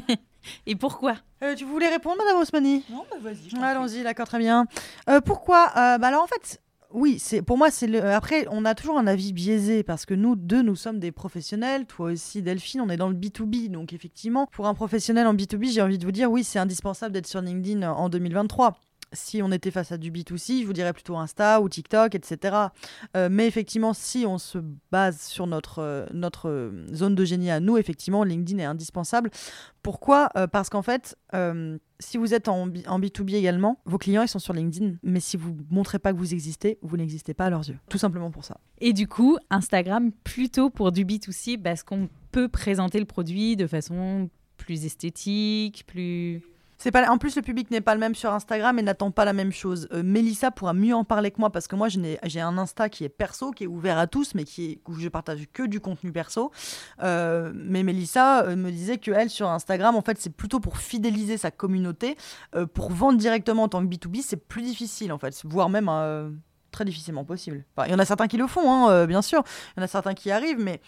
Et 0.66 0.74
pourquoi? 0.74 1.14
Euh, 1.42 1.54
tu 1.54 1.64
voulais 1.64 1.88
répondre, 1.88 2.16
Madame 2.18 2.40
Osmani? 2.40 2.84
Non, 2.90 3.04
bah 3.10 3.18
vas-y. 3.20 3.62
Allons-y, 3.62 4.02
d'accord, 4.02 4.26
très 4.26 4.38
bien. 4.38 4.66
Euh, 5.08 5.20
pourquoi? 5.20 5.68
Euh, 5.76 5.98
bah 5.98 6.08
Alors 6.08 6.22
en 6.24 6.26
fait, 6.26 6.60
oui, 6.92 7.18
c'est 7.18 7.42
pour 7.42 7.56
moi, 7.56 7.70
c'est 7.70 7.86
le... 7.86 8.04
après, 8.04 8.46
on 8.50 8.64
a 8.64 8.74
toujours 8.74 8.98
un 8.98 9.06
avis 9.06 9.32
biaisé 9.32 9.82
parce 9.82 10.06
que 10.06 10.14
nous 10.14 10.34
deux, 10.34 10.62
nous 10.62 10.76
sommes 10.76 10.98
des 10.98 11.12
professionnels. 11.12 11.86
Toi 11.86 12.12
aussi, 12.12 12.42
Delphine, 12.42 12.80
on 12.80 12.88
est 12.88 12.96
dans 12.96 13.08
le 13.08 13.14
B2B. 13.14 13.70
Donc 13.70 13.92
effectivement, 13.92 14.48
pour 14.52 14.66
un 14.66 14.74
professionnel 14.74 15.26
en 15.26 15.34
B2B, 15.34 15.72
j'ai 15.72 15.82
envie 15.82 15.98
de 15.98 16.04
vous 16.04 16.12
dire, 16.12 16.30
oui, 16.30 16.42
c'est 16.42 16.58
indispensable 16.58 17.12
d'être 17.12 17.26
sur 17.28 17.40
LinkedIn 17.40 17.88
en 17.88 18.08
2023. 18.08 18.76
Si 19.12 19.42
on 19.42 19.50
était 19.50 19.70
face 19.70 19.90
à 19.92 19.98
du 19.98 20.12
B2C, 20.12 20.60
je 20.62 20.66
vous 20.66 20.72
dirais 20.72 20.92
plutôt 20.92 21.16
Insta 21.16 21.60
ou 21.60 21.68
TikTok, 21.68 22.14
etc. 22.14 22.56
Euh, 23.16 23.28
mais 23.30 23.46
effectivement, 23.46 23.92
si 23.92 24.24
on 24.26 24.38
se 24.38 24.58
base 24.92 25.20
sur 25.22 25.46
notre, 25.46 25.80
euh, 25.80 26.06
notre 26.12 26.48
euh, 26.48 26.86
zone 26.94 27.14
de 27.14 27.24
génie 27.24 27.50
à 27.50 27.58
nous, 27.60 27.76
effectivement, 27.76 28.22
LinkedIn 28.22 28.58
est 28.60 28.64
indispensable. 28.64 29.30
Pourquoi? 29.82 30.28
Parce 30.52 30.68
qu'en 30.68 30.82
fait, 30.82 31.16
si 32.00 32.18
vous 32.18 32.34
êtes 32.34 32.48
en, 32.48 32.66
B- 32.66 32.86
en 32.86 33.00
B2B 33.00 33.34
également, 33.34 33.80
vos 33.86 33.96
clients, 33.96 34.22
ils 34.22 34.28
sont 34.28 34.38
sur 34.38 34.52
LinkedIn. 34.52 34.96
Mais 35.02 35.20
si 35.20 35.38
vous 35.38 35.56
montrez 35.70 35.98
pas 35.98 36.12
que 36.12 36.18
vous 36.18 36.34
existez, 36.34 36.78
vous 36.82 36.98
n'existez 36.98 37.32
pas 37.32 37.46
à 37.46 37.50
leurs 37.50 37.66
yeux. 37.66 37.78
Tout 37.88 37.96
simplement 37.96 38.30
pour 38.30 38.44
ça. 38.44 38.58
Et 38.80 38.92
du 38.92 39.08
coup, 39.08 39.38
Instagram 39.48 40.12
plutôt 40.22 40.68
pour 40.68 40.92
du 40.92 41.06
B2C 41.06 41.60
parce 41.60 41.82
qu'on 41.82 42.10
peut 42.30 42.48
présenter 42.48 42.98
le 43.00 43.06
produit 43.06 43.56
de 43.56 43.66
façon 43.66 44.28
plus 44.58 44.84
esthétique, 44.84 45.84
plus... 45.86 46.42
C'est 46.80 46.90
pas, 46.90 47.06
en 47.10 47.18
plus, 47.18 47.36
le 47.36 47.42
public 47.42 47.70
n'est 47.70 47.82
pas 47.82 47.92
le 47.92 48.00
même 48.00 48.14
sur 48.14 48.32
Instagram 48.32 48.78
et 48.78 48.82
n'attend 48.82 49.10
pas 49.10 49.26
la 49.26 49.34
même 49.34 49.52
chose. 49.52 49.86
Euh, 49.92 50.02
Mélissa 50.02 50.50
pourra 50.50 50.72
mieux 50.72 50.94
en 50.94 51.04
parler 51.04 51.30
que 51.30 51.38
moi 51.38 51.50
parce 51.50 51.68
que 51.68 51.76
moi, 51.76 51.88
j'ai 51.88 52.40
un 52.40 52.56
Insta 52.56 52.88
qui 52.88 53.04
est 53.04 53.10
perso, 53.10 53.50
qui 53.50 53.64
est 53.64 53.66
ouvert 53.66 53.98
à 53.98 54.06
tous, 54.06 54.34
mais 54.34 54.44
qui 54.44 54.80
où 54.88 54.94
je 54.94 55.08
partage 55.10 55.46
que 55.52 55.62
du 55.64 55.78
contenu 55.80 56.10
perso. 56.10 56.50
Euh, 57.02 57.52
mais 57.54 57.82
Mélissa 57.82 58.44
euh, 58.44 58.56
me 58.56 58.70
disait 58.70 58.96
que 58.96 59.10
elle 59.10 59.28
sur 59.28 59.50
Instagram, 59.50 59.94
en 59.94 60.00
fait, 60.00 60.18
c'est 60.18 60.34
plutôt 60.34 60.58
pour 60.58 60.78
fidéliser 60.78 61.36
sa 61.36 61.50
communauté. 61.50 62.16
Pour 62.72 62.90
vendre 62.90 63.18
directement 63.18 63.64
en 63.64 63.68
tant 63.68 63.86
que 63.86 63.94
B2B, 63.94 64.22
c'est 64.22 64.48
plus 64.48 64.62
difficile, 64.62 65.12
en 65.12 65.18
fait, 65.18 65.38
voire 65.44 65.68
même 65.68 65.90
très 66.70 66.86
difficilement 66.86 67.24
possible. 67.24 67.64
Il 67.86 67.90
y 67.90 67.94
en 67.94 67.98
a 67.98 68.06
certains 68.06 68.26
qui 68.26 68.38
le 68.38 68.46
font, 68.46 68.72
hein, 68.72 69.06
bien 69.06 69.20
sûr. 69.20 69.42
Il 69.76 69.80
y 69.80 69.82
en 69.82 69.84
a 69.84 69.88
certains 69.88 70.14
qui 70.14 70.30
arrivent, 70.30 70.60
mais 70.60 70.80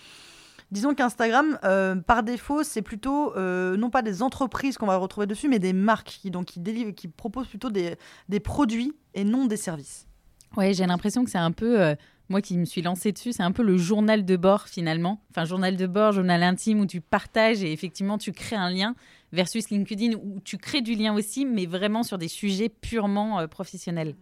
disons 0.73 0.95
qu'Instagram, 0.95 1.59
euh, 1.63 1.95
par 1.95 2.25
défaut, 2.25 2.65
c'est 2.65 2.83
plutôt 2.83 3.37
euh, 3.37 3.77
non 3.77 3.91
pas 3.91 4.03
des 4.03 4.23
entreprises 4.23 4.77
qu'on 4.77 4.87
va 4.87 4.97
retrouver 4.97 5.29
dessus, 5.29 5.49
mais 5.49 5.61
des 5.61 5.73
marques 5.73 6.19
qui, 6.21 6.31
donc, 6.33 6.47
qui, 6.47 6.59
délivrent, 6.59 6.95
qui 6.95 7.07
proposent 7.07 7.47
plutôt 7.47 7.71
des, 7.71 7.97
des 8.29 8.41
produits 8.41 8.93
et 9.15 9.23
non 9.23 9.47
des 9.47 9.57
services. 9.57 10.09
Ouais, 10.57 10.75
j'ai 10.75 10.87
l'impression 10.87 11.25
que 11.25 11.31
c'est 11.31 11.39
un 11.39 11.53
peu... 11.53 11.81
euh, 11.81 11.95
moi 12.29 12.41
qui 12.41 12.57
me 12.57 12.65
suis 12.65 12.83
lancée 12.83 13.13
dessus, 13.13 13.33
c'est 13.33 13.43
un 13.43 13.53
peu 13.53 13.63
le 13.63 13.77
journal 13.77 14.25
de 14.25 14.37
bord 14.37 14.67
finalement. 14.67 15.23
Enfin, 15.31 15.45
journal 15.45 15.77
de 15.77 15.87
bord, 15.87 16.13
journal 16.13 16.43
intime 16.43 16.81
où 16.81 16.87
tu 16.87 17.01
partages 17.01 17.63
et 17.63 17.73
effectivement 17.73 18.17
tu 18.17 18.33
crées 18.33 18.57
un 18.57 18.71
lien 18.71 18.95
versus 19.33 19.69
LinkedIn 19.69 20.17
où 20.17 20.41
tu 20.43 20.57
crées 20.57 20.81
du 20.81 20.95
lien 20.95 21.15
aussi, 21.15 21.45
mais 21.45 21.67
vraiment 21.67 22.03
sur 22.03 22.17
des 22.17 22.29
sujets 22.29 22.71
purement 22.71 23.41
euh, 23.41 23.47
professionnels. 23.47 24.15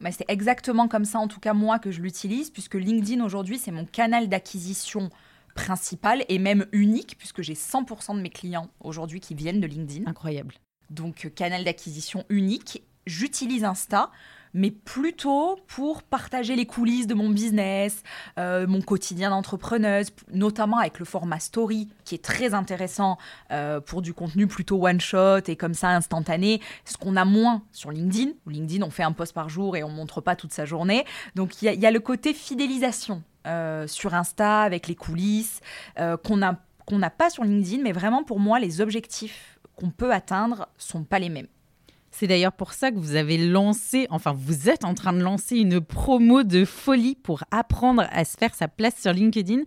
Bah, 0.00 0.10
c'est 0.12 0.26
exactement 0.28 0.86
comme 0.86 1.04
ça, 1.04 1.18
en 1.18 1.26
tout 1.26 1.40
cas 1.40 1.54
moi, 1.54 1.78
que 1.78 1.90
je 1.90 2.02
l'utilise, 2.02 2.50
puisque 2.50 2.74
LinkedIn 2.74 3.24
aujourd'hui, 3.24 3.58
c'est 3.58 3.72
mon 3.72 3.86
canal 3.86 4.28
d'acquisition 4.28 5.10
principal 5.56 6.24
et 6.28 6.38
même 6.38 6.66
unique, 6.70 7.16
puisque 7.18 7.42
j'ai 7.42 7.54
100% 7.54 8.14
de 8.16 8.20
mes 8.20 8.30
clients 8.30 8.68
aujourd'hui 8.80 9.18
qui 9.20 9.34
viennent 9.34 9.60
de 9.60 9.66
LinkedIn. 9.66 10.08
Incroyable. 10.08 10.54
Donc, 10.90 11.24
euh, 11.24 11.30
canal 11.30 11.64
d'acquisition 11.64 12.24
unique. 12.28 12.84
J'utilise 13.06 13.64
Insta, 13.64 14.10
mais 14.52 14.70
plutôt 14.70 15.58
pour 15.68 16.02
partager 16.02 16.56
les 16.56 16.66
coulisses 16.66 17.06
de 17.06 17.14
mon 17.14 17.28
business, 17.28 18.02
euh, 18.38 18.66
mon 18.66 18.80
quotidien 18.80 19.30
d'entrepreneuse, 19.30 20.08
notamment 20.32 20.78
avec 20.78 20.98
le 20.98 21.04
format 21.04 21.38
story, 21.38 21.88
qui 22.04 22.14
est 22.16 22.24
très 22.24 22.52
intéressant 22.54 23.16
euh, 23.52 23.80
pour 23.80 24.02
du 24.02 24.12
contenu 24.14 24.46
plutôt 24.46 24.84
one-shot 24.86 25.40
et 25.48 25.56
comme 25.56 25.74
ça 25.74 25.90
instantané, 25.90 26.60
ce 26.84 26.96
qu'on 26.96 27.16
a 27.16 27.24
moins 27.24 27.62
sur 27.72 27.90
LinkedIn. 27.92 28.30
Où 28.46 28.50
LinkedIn, 28.50 28.84
on 28.84 28.90
fait 28.90 29.02
un 29.04 29.12
post 29.12 29.32
par 29.34 29.48
jour 29.48 29.76
et 29.76 29.84
on 29.84 29.90
montre 29.90 30.20
pas 30.20 30.34
toute 30.36 30.52
sa 30.52 30.64
journée. 30.64 31.04
Donc, 31.36 31.60
il 31.62 31.66
y, 31.66 31.68
a- 31.68 31.74
il 31.74 31.80
y 31.80 31.86
a 31.86 31.90
le 31.92 32.00
côté 32.00 32.32
fidélisation 32.34 33.22
euh, 33.46 33.86
sur 33.86 34.14
Insta 34.14 34.60
avec 34.62 34.88
les 34.88 34.94
coulisses 34.94 35.60
euh, 35.98 36.16
qu'on 36.16 36.36
n'a 36.36 37.10
pas 37.10 37.30
sur 37.30 37.44
LinkedIn, 37.44 37.82
mais 37.82 37.92
vraiment 37.92 38.24
pour 38.24 38.40
moi, 38.40 38.58
les 38.58 38.80
objectifs 38.80 39.58
qu'on 39.76 39.90
peut 39.90 40.12
atteindre 40.12 40.68
sont 40.78 41.04
pas 41.04 41.18
les 41.18 41.28
mêmes. 41.28 41.48
C'est 42.10 42.26
d'ailleurs 42.26 42.52
pour 42.52 42.72
ça 42.72 42.90
que 42.90 42.96
vous 42.96 43.14
avez 43.14 43.36
lancé, 43.36 44.06
enfin 44.08 44.32
vous 44.32 44.70
êtes 44.70 44.84
en 44.84 44.94
train 44.94 45.12
de 45.12 45.20
lancer 45.20 45.58
une 45.58 45.82
promo 45.82 46.44
de 46.44 46.64
folie 46.64 47.14
pour 47.14 47.44
apprendre 47.50 48.06
à 48.10 48.24
se 48.24 48.38
faire 48.38 48.54
sa 48.54 48.68
place 48.68 48.98
sur 48.98 49.12
LinkedIn. 49.12 49.62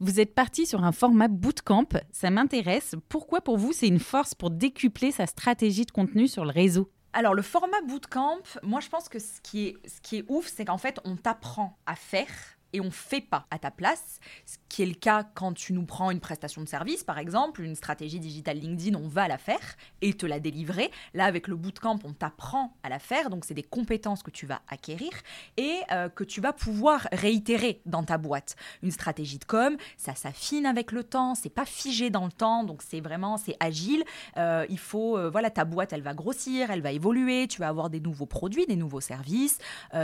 Vous 0.00 0.18
êtes 0.18 0.34
parti 0.34 0.64
sur 0.64 0.82
un 0.82 0.92
format 0.92 1.28
bootcamp, 1.28 1.88
ça 2.10 2.30
m'intéresse. 2.30 2.94
Pourquoi 3.10 3.42
pour 3.42 3.58
vous 3.58 3.72
c'est 3.72 3.86
une 3.86 4.00
force 4.00 4.34
pour 4.34 4.50
décupler 4.50 5.10
sa 5.10 5.26
stratégie 5.26 5.84
de 5.84 5.90
contenu 5.90 6.26
sur 6.26 6.44
le 6.44 6.50
réseau? 6.52 6.90
Alors 7.12 7.34
le 7.34 7.42
format 7.42 7.82
bootcamp, 7.86 8.38
moi 8.62 8.80
je 8.80 8.88
pense 8.88 9.10
que 9.10 9.18
ce 9.18 9.40
qui 9.42 9.66
est, 9.66 9.76
ce 9.86 10.00
qui 10.00 10.16
est 10.16 10.24
ouf, 10.28 10.50
c'est 10.52 10.64
qu'en 10.64 10.78
fait 10.78 11.00
on 11.04 11.16
t'apprend 11.16 11.76
à 11.84 11.96
faire 11.96 12.28
et 12.74 12.80
on 12.80 12.90
fait 12.90 13.20
pas 13.20 13.46
à 13.50 13.58
ta 13.58 13.70
place, 13.70 14.18
ce 14.44 14.56
qui 14.68 14.82
est 14.82 14.86
le 14.86 14.94
cas 14.94 15.22
quand 15.22 15.54
tu 15.54 15.72
nous 15.72 15.86
prends 15.86 16.10
une 16.10 16.18
prestation 16.18 16.60
de 16.60 16.68
service, 16.68 17.04
par 17.04 17.18
exemple, 17.18 17.62
une 17.62 17.76
stratégie 17.76 18.18
digitale 18.18 18.58
LinkedIn, 18.58 18.98
on 18.98 19.06
va 19.06 19.28
la 19.28 19.38
faire 19.38 19.76
et 20.02 20.12
te 20.12 20.26
la 20.26 20.40
délivrer. 20.40 20.90
Là, 21.14 21.24
avec 21.24 21.46
le 21.46 21.54
bootcamp, 21.54 22.00
on 22.04 22.12
t'apprend 22.12 22.76
à 22.82 22.88
la 22.88 22.98
faire, 22.98 23.30
donc 23.30 23.44
c'est 23.44 23.54
des 23.54 23.62
compétences 23.62 24.24
que 24.24 24.32
tu 24.32 24.44
vas 24.44 24.60
acquérir 24.68 25.10
et 25.56 25.78
euh, 25.92 26.08
que 26.08 26.24
tu 26.24 26.40
vas 26.40 26.52
pouvoir 26.52 27.06
réitérer 27.12 27.80
dans 27.86 28.02
ta 28.02 28.18
boîte. 28.18 28.56
Une 28.82 28.90
stratégie 28.90 29.38
de 29.38 29.44
com, 29.44 29.76
ça 29.96 30.16
s'affine 30.16 30.66
avec 30.66 30.90
le 30.90 31.04
temps, 31.04 31.36
c'est 31.36 31.50
pas 31.50 31.64
figé 31.64 32.10
dans 32.10 32.24
le 32.24 32.32
temps, 32.32 32.64
donc 32.64 32.82
c'est 32.82 33.00
vraiment 33.00 33.36
c'est 33.36 33.56
agile. 33.60 34.02
Euh, 34.36 34.66
il 34.68 34.78
faut, 34.80 35.16
euh, 35.16 35.30
voilà, 35.30 35.50
ta 35.50 35.64
boîte, 35.64 35.92
elle 35.92 36.02
va 36.02 36.14
grossir, 36.14 36.72
elle 36.72 36.82
va 36.82 36.90
évoluer, 36.90 37.46
tu 37.46 37.60
vas 37.60 37.68
avoir 37.68 37.88
des 37.88 38.00
nouveaux 38.00 38.26
produits, 38.26 38.66
des 38.66 38.76
nouveaux 38.76 39.00
services, 39.00 39.58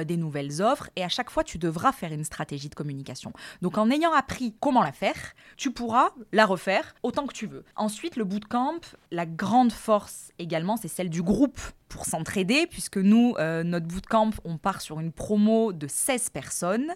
des 0.06 0.16
nouvelles 0.16 0.62
offres, 0.62 0.88
et 0.94 1.02
à 1.02 1.08
chaque 1.08 1.30
fois, 1.30 1.42
tu 1.42 1.58
devras 1.58 1.90
faire 1.90 2.12
une 2.12 2.24
stratégie 2.24 2.59
de 2.68 2.74
communication. 2.74 3.32
Donc 3.62 3.78
en 3.78 3.90
ayant 3.90 4.12
appris 4.12 4.54
comment 4.60 4.82
la 4.82 4.92
faire, 4.92 5.34
tu 5.56 5.70
pourras 5.70 6.10
la 6.32 6.46
refaire 6.46 6.94
autant 7.02 7.26
que 7.26 7.34
tu 7.34 7.46
veux. 7.46 7.64
Ensuite, 7.76 8.16
le 8.16 8.24
bootcamp, 8.24 8.80
la 9.10 9.26
grande 9.26 9.72
force 9.72 10.32
également, 10.38 10.76
c'est 10.76 10.88
celle 10.88 11.10
du 11.10 11.22
groupe 11.22 11.60
pour 11.90 12.06
s'entraider, 12.06 12.66
puisque 12.70 12.96
nous, 12.96 13.34
euh, 13.38 13.64
notre 13.64 13.86
bootcamp, 13.86 14.30
on 14.44 14.56
part 14.56 14.80
sur 14.80 15.00
une 15.00 15.12
promo 15.12 15.72
de 15.72 15.88
16 15.88 16.30
personnes 16.30 16.92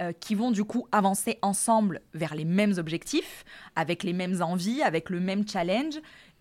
euh, 0.00 0.12
qui 0.12 0.34
vont 0.34 0.50
du 0.50 0.64
coup 0.64 0.86
avancer 0.92 1.38
ensemble 1.40 2.02
vers 2.12 2.34
les 2.34 2.44
mêmes 2.44 2.74
objectifs, 2.76 3.44
avec 3.74 4.02
les 4.02 4.12
mêmes 4.12 4.42
envies, 4.42 4.82
avec 4.82 5.08
le 5.08 5.18
même 5.18 5.48
challenge. 5.48 5.94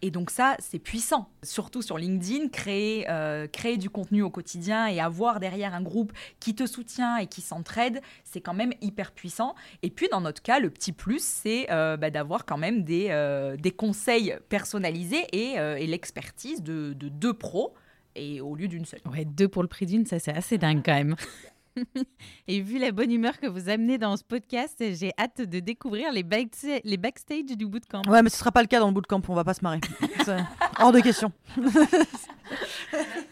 Et 0.04 0.12
donc 0.12 0.32
ça, 0.32 0.58
c'est 0.60 0.80
puissant. 0.80 1.30
Surtout 1.44 1.82
sur 1.82 1.98
LinkedIn, 1.98 2.50
créer, 2.50 3.10
euh, 3.10 3.48
créer 3.48 3.78
du 3.78 3.90
contenu 3.90 4.22
au 4.22 4.30
quotidien 4.30 4.88
et 4.88 5.00
avoir 5.00 5.40
derrière 5.40 5.74
un 5.74 5.82
groupe 5.82 6.12
qui 6.42 6.54
te 6.56 6.66
soutient 6.66 7.16
et 7.16 7.28
qui 7.28 7.40
s'entraide, 7.40 8.02
c'est 8.26 8.42
quand 8.42 8.54
même 8.54 8.74
hyper 8.82 9.14
puissant. 9.14 9.56
Et 9.82 9.90
puis 9.90 10.10
dans 10.12 10.20
notre 10.20 10.42
cas, 10.42 10.60
le 10.60 10.70
petit 10.70 10.92
plus, 10.92 11.24
c'est 11.24 11.72
euh, 11.72 11.96
bah, 11.96 12.10
d'avoir 12.10 12.46
quand 12.46 12.58
même 12.58 12.84
des, 12.84 13.08
euh, 13.12 13.56
des 13.56 13.72
conseils 13.72 14.36
personnalisés 14.50 15.26
et, 15.32 15.88
l'expertise 15.88 16.62
de, 16.64 16.92
de 16.92 17.08
deux 17.08 17.34
pros 17.34 17.74
et 18.16 18.42
au 18.42 18.56
lieu 18.56 18.68
d'une 18.68 18.84
seule. 18.84 19.00
Ouais, 19.10 19.24
deux 19.24 19.48
pour 19.48 19.62
le 19.62 19.70
prix 19.70 19.86
d'une, 19.86 20.06
ça 20.06 20.20
c'est 20.20 20.36
assez 20.36 20.58
dingue 20.58 20.82
quand 20.84 20.94
même. 20.94 21.16
Et 22.48 22.62
vu 22.62 22.78
la 22.78 22.92
bonne 22.92 23.12
humeur 23.12 23.40
que 23.40 23.48
vous 23.48 23.70
amenez 23.70 23.98
dans 23.98 24.18
ce 24.18 24.24
podcast, 24.24 24.76
j'ai 24.80 25.12
hâte 25.18 25.42
de 25.42 25.60
découvrir 25.60 26.12
les, 26.12 26.26
les 26.84 26.98
backstage 26.98 27.46
du 27.46 27.66
bootcamp. 27.66 28.02
Ouais, 28.08 28.22
mais 28.22 28.30
ce 28.30 28.38
sera 28.38 28.52
pas 28.52 28.62
le 28.62 28.68
cas 28.68 28.80
dans 28.80 28.88
le 28.88 28.94
bootcamp, 28.94 29.22
on 29.28 29.34
va 29.34 29.44
pas 29.44 29.54
se 29.54 29.62
marrer. 29.62 29.80
hors 30.80 30.92
de 30.92 31.00
question. 31.00 31.32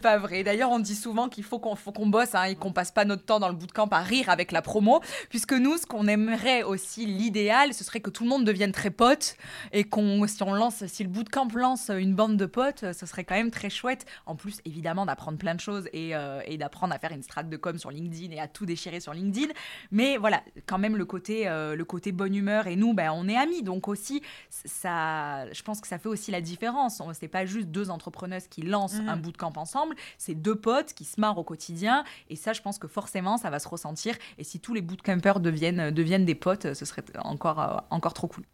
pas 0.02 0.18
vrai. 0.18 0.42
D'ailleurs, 0.42 0.70
on 0.70 0.78
dit 0.78 0.94
souvent 0.94 1.28
qu'il 1.28 1.44
faut 1.44 1.58
qu'on 1.58 1.76
qu'on 1.76 2.06
bosse 2.06 2.34
hein, 2.34 2.44
et 2.44 2.54
qu'on 2.56 2.72
passe 2.72 2.90
pas 2.90 3.04
notre 3.04 3.24
temps 3.24 3.40
dans 3.40 3.48
le 3.48 3.54
bootcamp 3.54 3.88
à 3.90 4.00
rire 4.00 4.28
avec 4.28 4.52
la 4.52 4.62
promo, 4.62 5.00
puisque 5.28 5.52
nous, 5.52 5.76
ce 5.76 5.86
qu'on 5.86 6.06
aimerait 6.06 6.62
aussi, 6.62 7.06
l'idéal, 7.06 7.74
ce 7.74 7.84
serait 7.84 8.00
que 8.00 8.10
tout 8.10 8.24
le 8.24 8.30
monde 8.30 8.44
devienne 8.44 8.72
très 8.72 8.90
pote 8.90 9.36
et 9.72 9.84
qu'on, 9.84 10.26
si 10.26 10.42
on 10.42 10.54
lance, 10.54 10.84
si 10.86 11.02
le 11.04 11.10
bootcamp 11.10 11.48
lance 11.54 11.90
une 11.90 12.14
bande 12.14 12.36
de 12.36 12.46
potes, 12.46 12.92
ce 12.92 13.06
serait 13.06 13.24
quand 13.24 13.34
même 13.34 13.50
très 13.50 13.70
chouette. 13.70 14.06
En 14.26 14.34
plus, 14.34 14.60
évidemment, 14.64 15.06
d'apprendre 15.06 15.38
plein 15.38 15.54
de 15.54 15.60
choses 15.60 15.88
et, 15.92 16.14
euh, 16.16 16.40
et 16.46 16.56
d'apprendre 16.56 16.94
à 16.94 16.98
faire 16.98 17.12
une 17.12 17.22
strat 17.22 17.42
de 17.42 17.56
com 17.56 17.78
sur 17.78 17.90
LinkedIn 17.90 18.31
et 18.32 18.40
à 18.40 18.48
tout 18.48 18.66
déchirer 18.66 19.00
sur 19.00 19.12
LinkedIn. 19.12 19.52
Mais 19.90 20.16
voilà, 20.16 20.42
quand 20.66 20.78
même 20.78 20.96
le 20.96 21.04
côté, 21.04 21.48
euh, 21.48 21.76
le 21.76 21.84
côté 21.84 22.12
bonne 22.12 22.34
humeur 22.34 22.66
et 22.66 22.76
nous, 22.76 22.94
ben, 22.94 23.12
on 23.14 23.28
est 23.28 23.36
amis, 23.36 23.62
donc 23.62 23.88
aussi, 23.88 24.22
ça, 24.50 25.50
je 25.52 25.62
pense 25.62 25.80
que 25.80 25.88
ça 25.88 25.98
fait 25.98 26.08
aussi 26.08 26.30
la 26.30 26.40
différence. 26.40 27.02
C'est 27.12 27.28
pas 27.28 27.46
juste 27.46 27.68
deux 27.68 27.90
entrepreneuses 27.90 28.48
qui 28.48 28.62
lancent 28.62 29.00
mmh. 29.00 29.08
un 29.08 29.16
bootcamp 29.16 29.52
ensemble, 29.56 29.94
c'est 30.18 30.34
deux 30.34 30.56
potes 30.56 30.94
qui 30.94 31.04
se 31.04 31.20
marrent 31.20 31.38
au 31.38 31.44
quotidien. 31.44 32.04
Et 32.28 32.36
ça, 32.36 32.52
je 32.52 32.62
pense 32.62 32.78
que 32.78 32.88
forcément, 32.88 33.36
ça 33.36 33.50
va 33.50 33.58
se 33.58 33.68
ressentir. 33.68 34.16
Et 34.38 34.44
si 34.44 34.60
tous 34.60 34.74
les 34.74 34.82
bootcampers 34.82 35.40
deviennent, 35.40 35.90
deviennent 35.90 36.24
des 36.24 36.34
potes, 36.34 36.74
ce 36.74 36.84
serait 36.84 37.04
encore, 37.18 37.60
euh, 37.60 37.76
encore 37.90 38.14
trop 38.14 38.28
cool. 38.28 38.44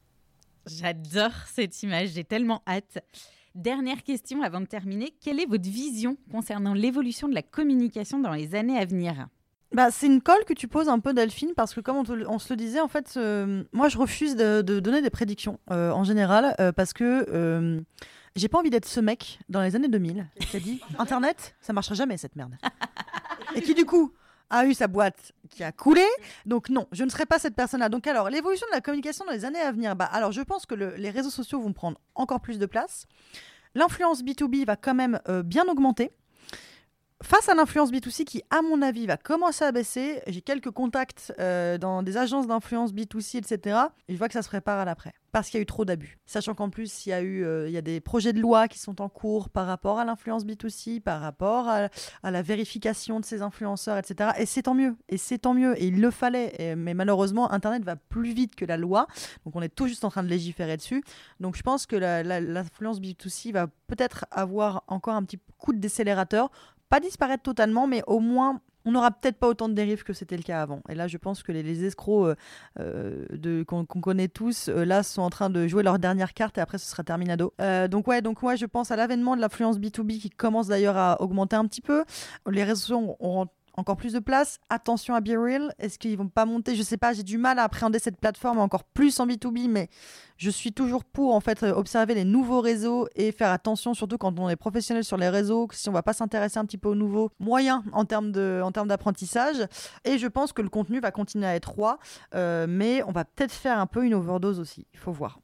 J'adore 0.66 1.33
cette 1.47 1.83
image, 1.83 2.11
j'ai 2.11 2.24
tellement 2.24 2.62
hâte. 2.66 2.99
Dernière 3.55 4.03
question 4.03 4.43
avant 4.43 4.61
de 4.61 4.66
terminer, 4.66 5.14
quelle 5.20 5.41
est 5.41 5.47
votre 5.47 5.68
vision 5.68 6.16
concernant 6.31 6.74
l'évolution 6.74 7.29
de 7.29 7.35
la 7.35 7.43
communication 7.43 8.20
dans 8.20 8.33
les 8.33 8.55
années 8.55 8.79
à 8.79 8.85
venir? 8.85 9.29
Bah, 9.73 9.91
c'est 9.91 10.07
une 10.07 10.21
colle 10.21 10.45
que 10.47 10.55
tu 10.55 10.69
poses 10.69 10.89
un 10.89 10.99
peu, 10.99 11.12
Delphine, 11.12 11.53
parce 11.57 11.75
que 11.75 11.81
comme 11.81 11.97
on, 11.97 12.39
se 12.39 12.53
le 12.53 12.57
disait, 12.57 12.81
en 12.81 12.89
fait, 12.89 13.14
euh, 13.16 13.64
moi, 13.73 13.89
je 13.89 13.99
refuse 13.99 14.37
de, 14.37 14.62
donner 14.62 15.03
des 15.03 15.11
prédictions 15.11 15.59
euh, 15.71 15.91
en 15.91 16.05
général, 16.05 16.55
parce 16.77 16.93
que 16.93 17.85
j'ai 18.37 18.49
pas 18.49 18.59
envie 18.59 18.71
d'être 18.71 18.87
ce 18.87 19.01
mec 19.01 19.41
dans 19.49 19.62
les 19.62 19.75
années 19.75 19.89
2000 19.89 20.27
qui 20.41 20.57
a 20.57 20.61
dit 20.61 20.81
Internet, 20.99 21.57
ça 21.61 21.73
marchera 21.73 21.95
jamais 21.95 22.16
cette 22.16 22.37
merde. 22.37 22.57
Et 23.55 23.62
qui 23.62 23.75
du 23.75 23.85
coup 23.85 24.12
a 24.51 24.66
eu 24.66 24.75
sa 24.75 24.87
boîte 24.87 25.33
qui 25.51 25.64
a 25.64 25.73
coulé. 25.73 26.05
Donc 26.47 26.69
non, 26.71 26.87
je 26.93 27.05
ne 27.05 27.11
serai 27.11 27.27
pas 27.27 27.39
cette 27.39 27.55
personne-là. 27.55 27.89
Donc 27.89 28.07
alors, 28.07 28.31
l'évolution 28.31 28.66
de 28.71 28.75
la 28.75 28.81
communication 28.81 29.25
dans 29.25 29.33
les 29.33 29.45
années 29.45 29.61
à 29.61 29.73
venir, 29.73 29.97
bah 29.97 30.07
alors 30.07 30.33
je 30.33 30.41
pense 30.43 30.66
que 30.66 30.75
les 30.75 31.11
réseaux 31.11 31.31
sociaux 31.31 31.61
vont 31.61 31.73
prendre 31.73 31.99
encore 32.14 32.41
plus 32.41 32.59
de 32.59 32.66
place. 32.66 33.07
L'influence 33.75 34.23
B2B 34.23 34.64
va 34.64 34.77
quand 34.77 34.95
même 34.95 35.21
euh, 35.29 35.43
bien 35.43 35.66
augmenter. 35.69 36.11
Face 37.21 37.49
à 37.49 37.55
l'influence 37.57 37.91
B2C 37.91 38.23
qui, 38.23 38.43
à 38.49 38.62
mon 38.62 38.81
avis, 38.81 39.09
va 39.09 39.16
commencer 39.16 39.64
à 39.64 39.73
baisser, 39.73 40.23
j'ai 40.29 40.41
quelques 40.41 40.71
contacts 40.71 41.33
euh, 41.41 41.77
dans 41.77 42.05
des 42.05 42.16
agences 42.16 42.47
d'influence 42.47 42.95
B2C, 42.95 43.39
etc. 43.39 43.77
Et 44.07 44.12
je 44.12 44.19
vois 44.19 44.29
que 44.29 44.35
ça 44.35 44.43
se 44.43 44.49
prépare 44.49 44.79
à 44.79 44.85
l'après. 44.85 45.12
Parce 45.33 45.51
qu'il 45.51 45.59
y 45.59 45.61
a 45.61 45.62
eu 45.62 45.66
trop 45.66 45.85
d'abus. 45.85 46.16
Sachant 46.27 46.55
qu'en 46.55 46.71
plus, 46.71 47.07
il 47.07 47.11
y, 47.11 47.12
a 47.12 47.21
eu, 47.21 47.45
euh, 47.45 47.66
il 47.69 47.73
y 47.73 47.77
a 47.77 47.83
des 47.83 47.99
projets 47.99 48.33
de 48.33 48.41
loi 48.41 48.69
qui 48.69 48.79
sont 48.79 49.03
en 49.03 49.09
cours 49.09 49.51
par 49.51 49.66
rapport 49.66 49.99
à 49.99 50.05
l'influence 50.05 50.45
B2C, 50.45 51.01
par 51.01 51.21
rapport 51.21 51.69
à, 51.69 51.89
la 52.23 52.43
vérification 52.43 53.19
de 53.19 53.25
ces 53.25 53.43
influenceurs, 53.43 53.99
etc. 53.99 54.31
Et 54.39 54.47
c'est 54.47 54.62
tant 54.62 54.75
mieux. 54.75 54.95
Et 55.09 55.16
c'est 55.16 55.39
tant 55.39 55.55
mieux. 55.55 55.77
Et 55.83 55.89
il 55.89 56.01
le 56.01 56.12
fallait. 56.12 56.77
mais 56.77 56.95
malheureusement, 56.95 57.51
Internet 57.51 57.83
va 57.83 57.97
plus 57.97 58.33
vite 58.33 58.55
que 58.55 58.64
la 58.64 58.77
loi. 58.77 59.09
Donc 59.45 59.57
on 59.57 59.61
est 59.61 59.69
tout 59.69 59.89
juste 59.89 60.05
en 60.05 60.11
train 60.11 60.23
de 60.23 60.29
légiférer 60.29 60.77
dessus. 60.77 61.03
Donc 61.41 61.57
je 61.57 61.62
pense 61.62 61.85
que 61.87 61.97
l'influence 61.97 63.01
B2C 63.01 63.53
va 63.53 63.66
peut-être 63.89 64.25
avoir 64.31 64.85
encore 64.87 65.14
un 65.14 65.25
petit 65.25 65.41
coup 65.59 65.73
de 65.73 65.79
décélérateur 65.79 66.51
pas 66.89 67.01
disparaître 67.01 67.43
totalement, 67.43 67.86
mais 67.86 68.03
au 68.07 68.20
moins 68.20 68.61
on 68.89 68.93
n'aura 68.93 69.11
peut-être 69.11 69.36
pas 69.36 69.49
autant 69.49 69.68
de 69.68 69.74
dérives 69.74 70.03
que 70.03 70.14
c'était 70.14 70.36
le 70.36 70.43
cas 70.43 70.62
avant. 70.62 70.80
Et 70.89 70.95
là, 70.95 71.09
je 71.09 71.18
pense 71.18 71.43
que 71.43 71.53
les, 71.53 71.84
escrocs 71.84 72.36
euh, 72.80 73.26
euh, 73.45 73.64
qu'on 73.64 73.84
connaît 73.84 74.28
tous, 74.28 74.68
euh, 74.68 74.84
là, 74.84 75.03
sont 75.03 75.20
en 75.20 75.28
train 75.28 75.51
de 75.51 75.66
jouer 75.66 75.82
leur 75.82 75.99
dernière 75.99 76.32
carte 76.32 76.57
et 76.57 76.62
après, 76.62 76.78
ce 76.78 76.86
sera 76.86 77.05
terminado. 77.05 77.53
donc, 77.91 78.09
ouais, 78.09 78.22
donc, 78.22 78.43
ouais, 78.43 78.57
je 78.57 78.64
pense 78.64 78.91
à 78.91 78.97
l'avènement 78.97 79.36
de 79.36 79.43
l'influence 79.43 79.78
B2B 79.78 80.20
qui 80.20 80.30
commence 80.30 80.68
d'ailleurs 80.68 80.97
à 80.97 81.20
augmenter 81.20 81.57
un 81.57 81.66
petit 81.66 81.82
peu. 81.82 82.05
Les 82.51 82.64
réseaux 82.64 83.16
ont 83.20 83.47
encore 83.79 83.97
plus 83.97 84.12
de 84.12 84.18
place. 84.18 84.59
Attention 84.68 85.14
à 85.14 85.20
BeReal. 85.20 85.72
Est-ce 85.79 85.99
qu'ils 85.99 86.18
vont 86.18 86.29
pas 86.29 86.45
monter? 86.45 86.74
Je 86.74 86.83
sais 86.83 86.97
pas. 86.97 87.12
J'ai 87.12 87.22
du 87.22 87.39
mal 87.39 87.59
à 87.59 87.62
appréhender 87.62 87.99
cette 87.99 88.18
plateforme 88.18 88.59
encore 88.59 88.85
plus 88.85 89.18
en 89.20 89.26
B2B, 89.26 89.68
mais 89.68 89.89
je 90.37 90.51
suis 90.51 90.72
toujours 90.72 91.05
pour 91.05 91.35
en 91.35 91.41
fait 91.41 91.62
observer 91.62 92.14
les 92.14 92.24
nouveaux 92.24 92.61
réseaux 92.61 93.09
et 93.14 93.33
faire 93.33 93.51
attention, 93.51 93.95
surtout 93.95 94.18
quand 94.18 94.39
on 94.39 94.49
est 94.49 94.57
professionnel 94.57 95.05
sur 95.05 95.16
les 95.16 95.29
réseaux, 95.29 95.68
si 95.72 95.89
on 95.89 95.93
va 95.93 96.03
pas 96.03 96.12
s'intéresser 96.12 96.59
un 96.59 96.64
petit 96.64 96.79
peu 96.79 96.89
aux 96.89 96.95
nouveaux 96.95 97.31
moyens 97.39 97.83
en 97.93 98.05
termes 98.05 98.33
de, 98.33 98.61
en 98.64 98.72
termes 98.72 98.89
d'apprentissage. 98.89 99.66
Et 100.05 100.18
je 100.18 100.26
pense 100.26 100.53
que 100.53 100.62
le 100.62 100.68
contenu 100.68 101.01
va 101.01 101.11
continuer 101.11 101.47
à 101.47 101.55
être 101.55 101.70
roi, 101.70 101.99
euh, 102.35 102.66
mais 102.68 103.03
on 103.05 103.12
va 103.12 103.24
peut-être 103.24 103.53
faire 103.53 103.79
un 103.79 103.87
peu 103.87 104.05
une 104.05 104.14
overdose 104.14 104.59
aussi. 104.61 104.87
Il 104.93 104.99
faut 104.99 105.12
voir. 105.12 105.41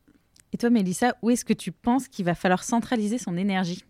Et 0.52 0.56
toi, 0.56 0.70
Mélissa, 0.70 1.16
où 1.22 1.30
est-ce 1.30 1.44
que 1.44 1.52
tu 1.52 1.72
penses 1.72 2.08
qu'il 2.08 2.24
va 2.24 2.34
falloir 2.34 2.62
centraliser 2.62 3.18
son 3.18 3.36
énergie? 3.36 3.84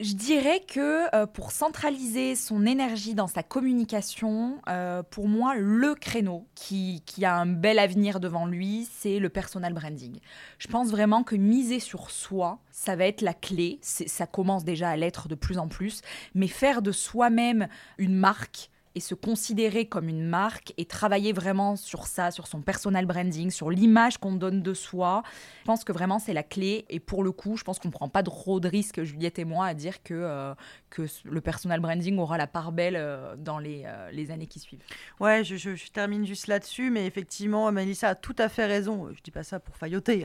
Je 0.00 0.14
dirais 0.14 0.62
que 0.66 1.14
euh, 1.14 1.26
pour 1.26 1.52
centraliser 1.52 2.34
son 2.34 2.64
énergie 2.64 3.14
dans 3.14 3.26
sa 3.26 3.42
communication, 3.42 4.58
euh, 4.68 5.02
pour 5.02 5.28
moi, 5.28 5.54
le 5.54 5.94
créneau 5.94 6.46
qui, 6.54 7.02
a 7.22 7.36
un 7.36 7.46
bel 7.46 7.78
avenir 7.78 8.18
devant 8.18 8.46
lui, 8.46 8.88
c'est 8.90 9.18
le 9.18 9.28
personal 9.28 9.74
branding. 9.74 10.18
Je 10.58 10.68
pense 10.68 10.88
vraiment 10.88 11.22
que 11.22 11.36
miser 11.36 11.80
sur 11.80 12.10
soi, 12.10 12.60
ça 12.70 12.96
va 12.96 13.04
être 13.04 13.20
la 13.20 13.34
clé. 13.34 13.78
Ça 13.82 14.26
commence 14.26 14.64
déjà 14.64 14.88
à 14.88 14.96
l'être 14.96 15.28
de 15.28 15.34
plus 15.34 15.58
en 15.58 15.68
plus. 15.68 16.00
Mais 16.34 16.48
faire 16.48 16.80
de 16.80 16.92
soi-même 16.92 17.68
une 17.98 18.14
marque, 18.14 18.69
et 18.94 19.00
se 19.00 19.14
considérer 19.14 19.86
comme 19.86 20.08
une 20.08 20.24
marque 20.24 20.74
et 20.76 20.84
travailler 20.84 21.32
vraiment 21.32 21.76
sur 21.76 22.06
ça, 22.06 22.30
sur 22.30 22.48
son 22.48 22.60
personal 22.60 23.06
branding, 23.06 23.50
sur 23.50 23.70
l'image 23.70 24.18
qu'on 24.18 24.32
donne 24.32 24.62
de 24.62 24.74
soi. 24.74 25.22
Je 25.60 25.66
pense 25.66 25.84
que 25.84 25.92
vraiment 25.92 26.18
c'est 26.18 26.32
la 26.32 26.42
clé 26.42 26.86
et 26.88 26.98
pour 26.98 27.22
le 27.22 27.30
coup, 27.30 27.56
je 27.56 27.62
pense 27.62 27.78
qu'on 27.78 27.88
ne 27.88 27.92
prend 27.92 28.08
pas 28.08 28.22
trop 28.22 28.58
de 28.58 28.68
risques, 28.68 29.02
Juliette 29.04 29.38
et 29.38 29.44
moi, 29.44 29.66
à 29.66 29.74
dire 29.74 30.02
que, 30.02 30.14
euh, 30.14 30.54
que 30.90 31.02
le 31.24 31.40
personal 31.40 31.80
branding 31.80 32.18
aura 32.18 32.36
la 32.36 32.48
part 32.48 32.72
belle 32.72 32.96
euh, 32.96 33.36
dans 33.36 33.60
les, 33.60 33.84
euh, 33.86 34.10
les, 34.10 34.32
années 34.32 34.46
qui 34.46 34.58
suivent. 34.58 34.82
Ouais, 35.20 35.44
je, 35.44 35.56
je, 35.56 35.90
termine 35.92 36.26
juste 36.26 36.48
là-dessus, 36.48 36.90
mais 36.90 37.06
effectivement, 37.06 37.70
Mélissa 37.70 38.10
a 38.10 38.14
tout 38.16 38.36
à 38.38 38.48
fait 38.48 38.66
raison. 38.66 39.08
Je 39.14 39.22
dis 39.22 39.30
pas 39.30 39.44
ça 39.44 39.60
pour 39.60 39.76
failloter, 39.76 40.24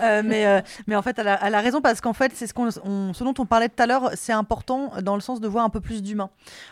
hein, 0.00 0.22
mais, 0.22 0.62
mais 0.86 0.96
en 0.96 1.02
fait, 1.02 1.18
elle 1.18 1.28
a, 1.28 1.38
elle 1.46 1.54
a 1.54 1.60
raison 1.60 1.80
parce 1.80 2.00
qu'en 2.00 2.12
fait, 2.12 2.32
c'est 2.34 2.46
ce, 2.46 2.54
qu'on, 2.54 2.70
ce 2.70 3.24
dont 3.24 3.34
on 3.38 3.46
parlait 3.46 3.68
tout 3.68 3.82
à 3.82 3.86
l'heure, 3.86 4.10
c'est 4.14 4.32
important 4.32 4.92
dans 5.02 5.14
le 5.14 5.20
sens 5.20 5.40
de 5.40 5.46
voir 5.46 5.64
un 5.64 5.70
peu 5.70 5.80
plus 5.80 6.02
d'humain. 6.02 6.30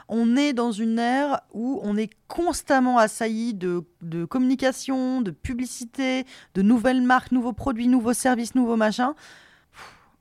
On 0.09 0.37
est 0.37 0.53
dans 0.53 0.73
une 0.73 0.99
ère 0.99 1.20
où 1.53 1.81
on 1.83 1.97
est 1.97 2.11
constamment 2.29 2.99
assailli 2.99 3.55
de, 3.55 3.85
de 4.03 4.25
communication, 4.25 5.21
de 5.21 5.31
publicité, 5.31 6.25
de 6.55 6.63
nouvelles 6.63 7.03
marques, 7.03 7.33
nouveaux 7.33 7.53
produits, 7.53 7.89
nouveaux 7.89 8.13
services, 8.13 8.55
nouveaux 8.55 8.77
machins. 8.77 9.13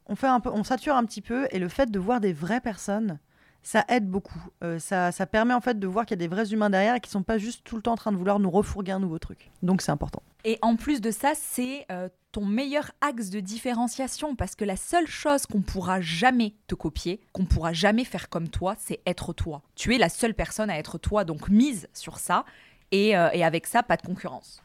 On, 0.07 0.15
fait 0.15 0.27
un 0.27 0.39
peu, 0.39 0.49
on 0.51 0.63
sature 0.63 0.95
un 0.95 1.05
petit 1.05 1.21
peu 1.21 1.47
et 1.51 1.59
le 1.59 1.69
fait 1.69 1.91
de 1.91 1.99
voir 1.99 2.19
des 2.19 2.33
vraies 2.33 2.61
personnes, 2.61 3.19
ça 3.61 3.85
aide 3.89 4.09
beaucoup. 4.09 4.41
Euh, 4.63 4.79
ça, 4.79 5.11
ça, 5.11 5.25
permet 5.25 5.53
en 5.53 5.61
fait 5.61 5.77
de 5.77 5.87
voir 5.87 6.05
qu'il 6.05 6.19
y 6.19 6.19
a 6.23 6.25
des 6.27 6.33
vrais 6.33 6.51
humains 6.51 6.69
derrière 6.69 6.95
et 6.95 6.99
qui 6.99 7.11
sont 7.11 7.23
pas 7.23 7.37
juste 7.37 7.61
tout 7.63 7.75
le 7.75 7.81
temps 7.81 7.93
en 7.93 7.97
train 7.97 8.11
de 8.11 8.17
vouloir 8.17 8.39
nous 8.39 8.49
refourguer 8.49 8.91
un 8.91 8.99
nouveau 8.99 9.19
truc. 9.19 9.51
Donc 9.61 9.81
c'est 9.81 9.91
important. 9.91 10.23
Et 10.45 10.57
en 10.61 10.75
plus 10.75 11.01
de 11.01 11.11
ça, 11.11 11.33
c'est 11.35 11.85
euh, 11.91 12.09
ton 12.31 12.45
meilleur 12.45 12.91
axe 13.01 13.29
de 13.29 13.39
différenciation 13.39 14.35
parce 14.35 14.55
que 14.55 14.65
la 14.65 14.75
seule 14.75 15.07
chose 15.07 15.45
qu'on 15.45 15.61
pourra 15.61 16.01
jamais 16.01 16.55
te 16.67 16.75
copier, 16.75 17.19
qu'on 17.33 17.45
pourra 17.45 17.73
jamais 17.73 18.05
faire 18.05 18.29
comme 18.29 18.49
toi, 18.49 18.75
c'est 18.77 19.01
être 19.05 19.33
toi. 19.33 19.61
Tu 19.75 19.95
es 19.95 19.97
la 19.97 20.09
seule 20.09 20.33
personne 20.33 20.69
à 20.69 20.77
être 20.77 20.97
toi, 20.97 21.23
donc 21.23 21.49
mise 21.49 21.87
sur 21.93 22.19
ça 22.19 22.45
et, 22.91 23.17
euh, 23.17 23.29
et 23.33 23.43
avec 23.43 23.67
ça, 23.67 23.83
pas 23.83 23.97
de 23.97 24.05
concurrence. 24.05 24.61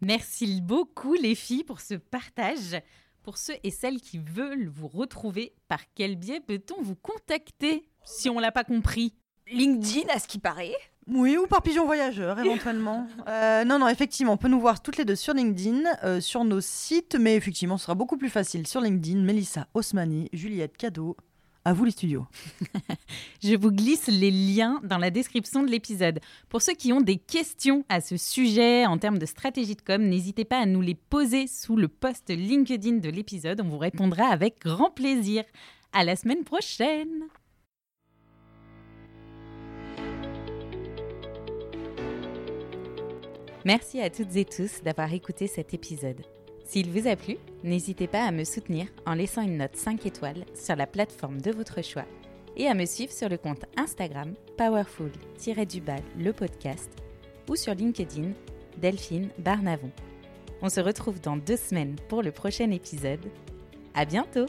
Merci 0.00 0.60
beaucoup 0.60 1.14
les 1.14 1.34
filles 1.34 1.64
pour 1.64 1.80
ce 1.80 1.94
partage. 1.94 2.80
Pour 3.22 3.36
ceux 3.36 3.56
et 3.62 3.70
celles 3.70 4.00
qui 4.00 4.18
veulent 4.18 4.68
vous 4.68 4.88
retrouver, 4.88 5.52
par 5.66 5.80
quel 5.94 6.16
biais 6.16 6.40
peut-on 6.40 6.80
vous 6.80 6.94
contacter 6.94 7.86
si 8.04 8.30
on 8.30 8.38
l'a 8.38 8.52
pas 8.52 8.64
compris? 8.64 9.12
LinkedIn, 9.50 10.08
à 10.08 10.18
ce 10.18 10.28
qui 10.28 10.38
paraît. 10.38 10.74
Oui, 11.10 11.36
ou 11.36 11.46
par 11.46 11.62
pigeon 11.62 11.86
voyageur, 11.86 12.38
éventuellement. 12.44 13.06
Euh, 13.28 13.64
non, 13.64 13.78
non, 13.78 13.88
effectivement, 13.88 14.32
on 14.32 14.36
peut 14.36 14.48
nous 14.48 14.60
voir 14.60 14.82
toutes 14.82 14.96
les 14.96 15.04
deux 15.04 15.16
sur 15.16 15.34
LinkedIn, 15.34 15.82
euh, 16.04 16.20
sur 16.20 16.44
nos 16.44 16.60
sites, 16.60 17.16
mais 17.18 17.34
effectivement, 17.34 17.78
ce 17.78 17.84
sera 17.84 17.94
beaucoup 17.94 18.16
plus 18.16 18.28
facile 18.28 18.66
sur 18.66 18.80
LinkedIn. 18.80 19.20
Melissa 19.20 19.66
Osmani, 19.74 20.28
Juliette 20.32 20.76
Cadeau, 20.76 21.16
à 21.64 21.72
vous 21.72 21.84
les 21.84 21.90
studios. 21.90 22.26
Je 23.42 23.54
vous 23.54 23.70
glisse 23.70 24.06
les 24.08 24.30
liens 24.30 24.80
dans 24.84 24.98
la 24.98 25.10
description 25.10 25.62
de 25.62 25.70
l'épisode. 25.70 26.20
Pour 26.48 26.62
ceux 26.62 26.74
qui 26.74 26.92
ont 26.92 27.00
des 27.00 27.16
questions 27.16 27.84
à 27.88 28.00
ce 28.00 28.16
sujet 28.16 28.86
en 28.86 28.98
termes 28.98 29.18
de 29.18 29.26
stratégie 29.26 29.76
de 29.76 29.82
com, 29.82 30.02
n'hésitez 30.02 30.44
pas 30.44 30.58
à 30.58 30.66
nous 30.66 30.80
les 30.80 30.94
poser 30.94 31.46
sous 31.46 31.76
le 31.76 31.88
post 31.88 32.30
LinkedIn 32.30 32.98
de 32.98 33.08
l'épisode. 33.08 33.60
On 33.60 33.68
vous 33.68 33.78
répondra 33.78 34.26
avec 34.26 34.60
grand 34.60 34.90
plaisir. 34.90 35.44
À 35.92 36.04
la 36.04 36.16
semaine 36.16 36.44
prochaine. 36.44 37.28
Merci 43.68 44.00
à 44.00 44.08
toutes 44.08 44.34
et 44.36 44.46
tous 44.46 44.80
d'avoir 44.82 45.12
écouté 45.12 45.46
cet 45.46 45.74
épisode. 45.74 46.22
S'il 46.64 46.88
vous 46.88 47.06
a 47.06 47.16
plu, 47.16 47.36
n'hésitez 47.62 48.06
pas 48.06 48.24
à 48.24 48.30
me 48.30 48.44
soutenir 48.44 48.86
en 49.04 49.12
laissant 49.12 49.42
une 49.42 49.58
note 49.58 49.76
5 49.76 50.06
étoiles 50.06 50.46
sur 50.54 50.74
la 50.74 50.86
plateforme 50.86 51.42
de 51.42 51.50
votre 51.50 51.84
choix 51.84 52.06
et 52.56 52.66
à 52.66 52.72
me 52.72 52.86
suivre 52.86 53.12
sur 53.12 53.28
le 53.28 53.36
compte 53.36 53.66
Instagram 53.76 54.32
powerful-du-bas 54.56 56.00
le 56.18 56.32
podcast 56.32 56.90
ou 57.46 57.56
sur 57.56 57.74
LinkedIn 57.74 58.30
Delphine 58.78 59.28
Barnavon. 59.38 59.90
On 60.62 60.70
se 60.70 60.80
retrouve 60.80 61.20
dans 61.20 61.36
deux 61.36 61.58
semaines 61.58 61.96
pour 62.08 62.22
le 62.22 62.32
prochain 62.32 62.70
épisode. 62.70 63.26
À 63.92 64.06
bientôt! 64.06 64.46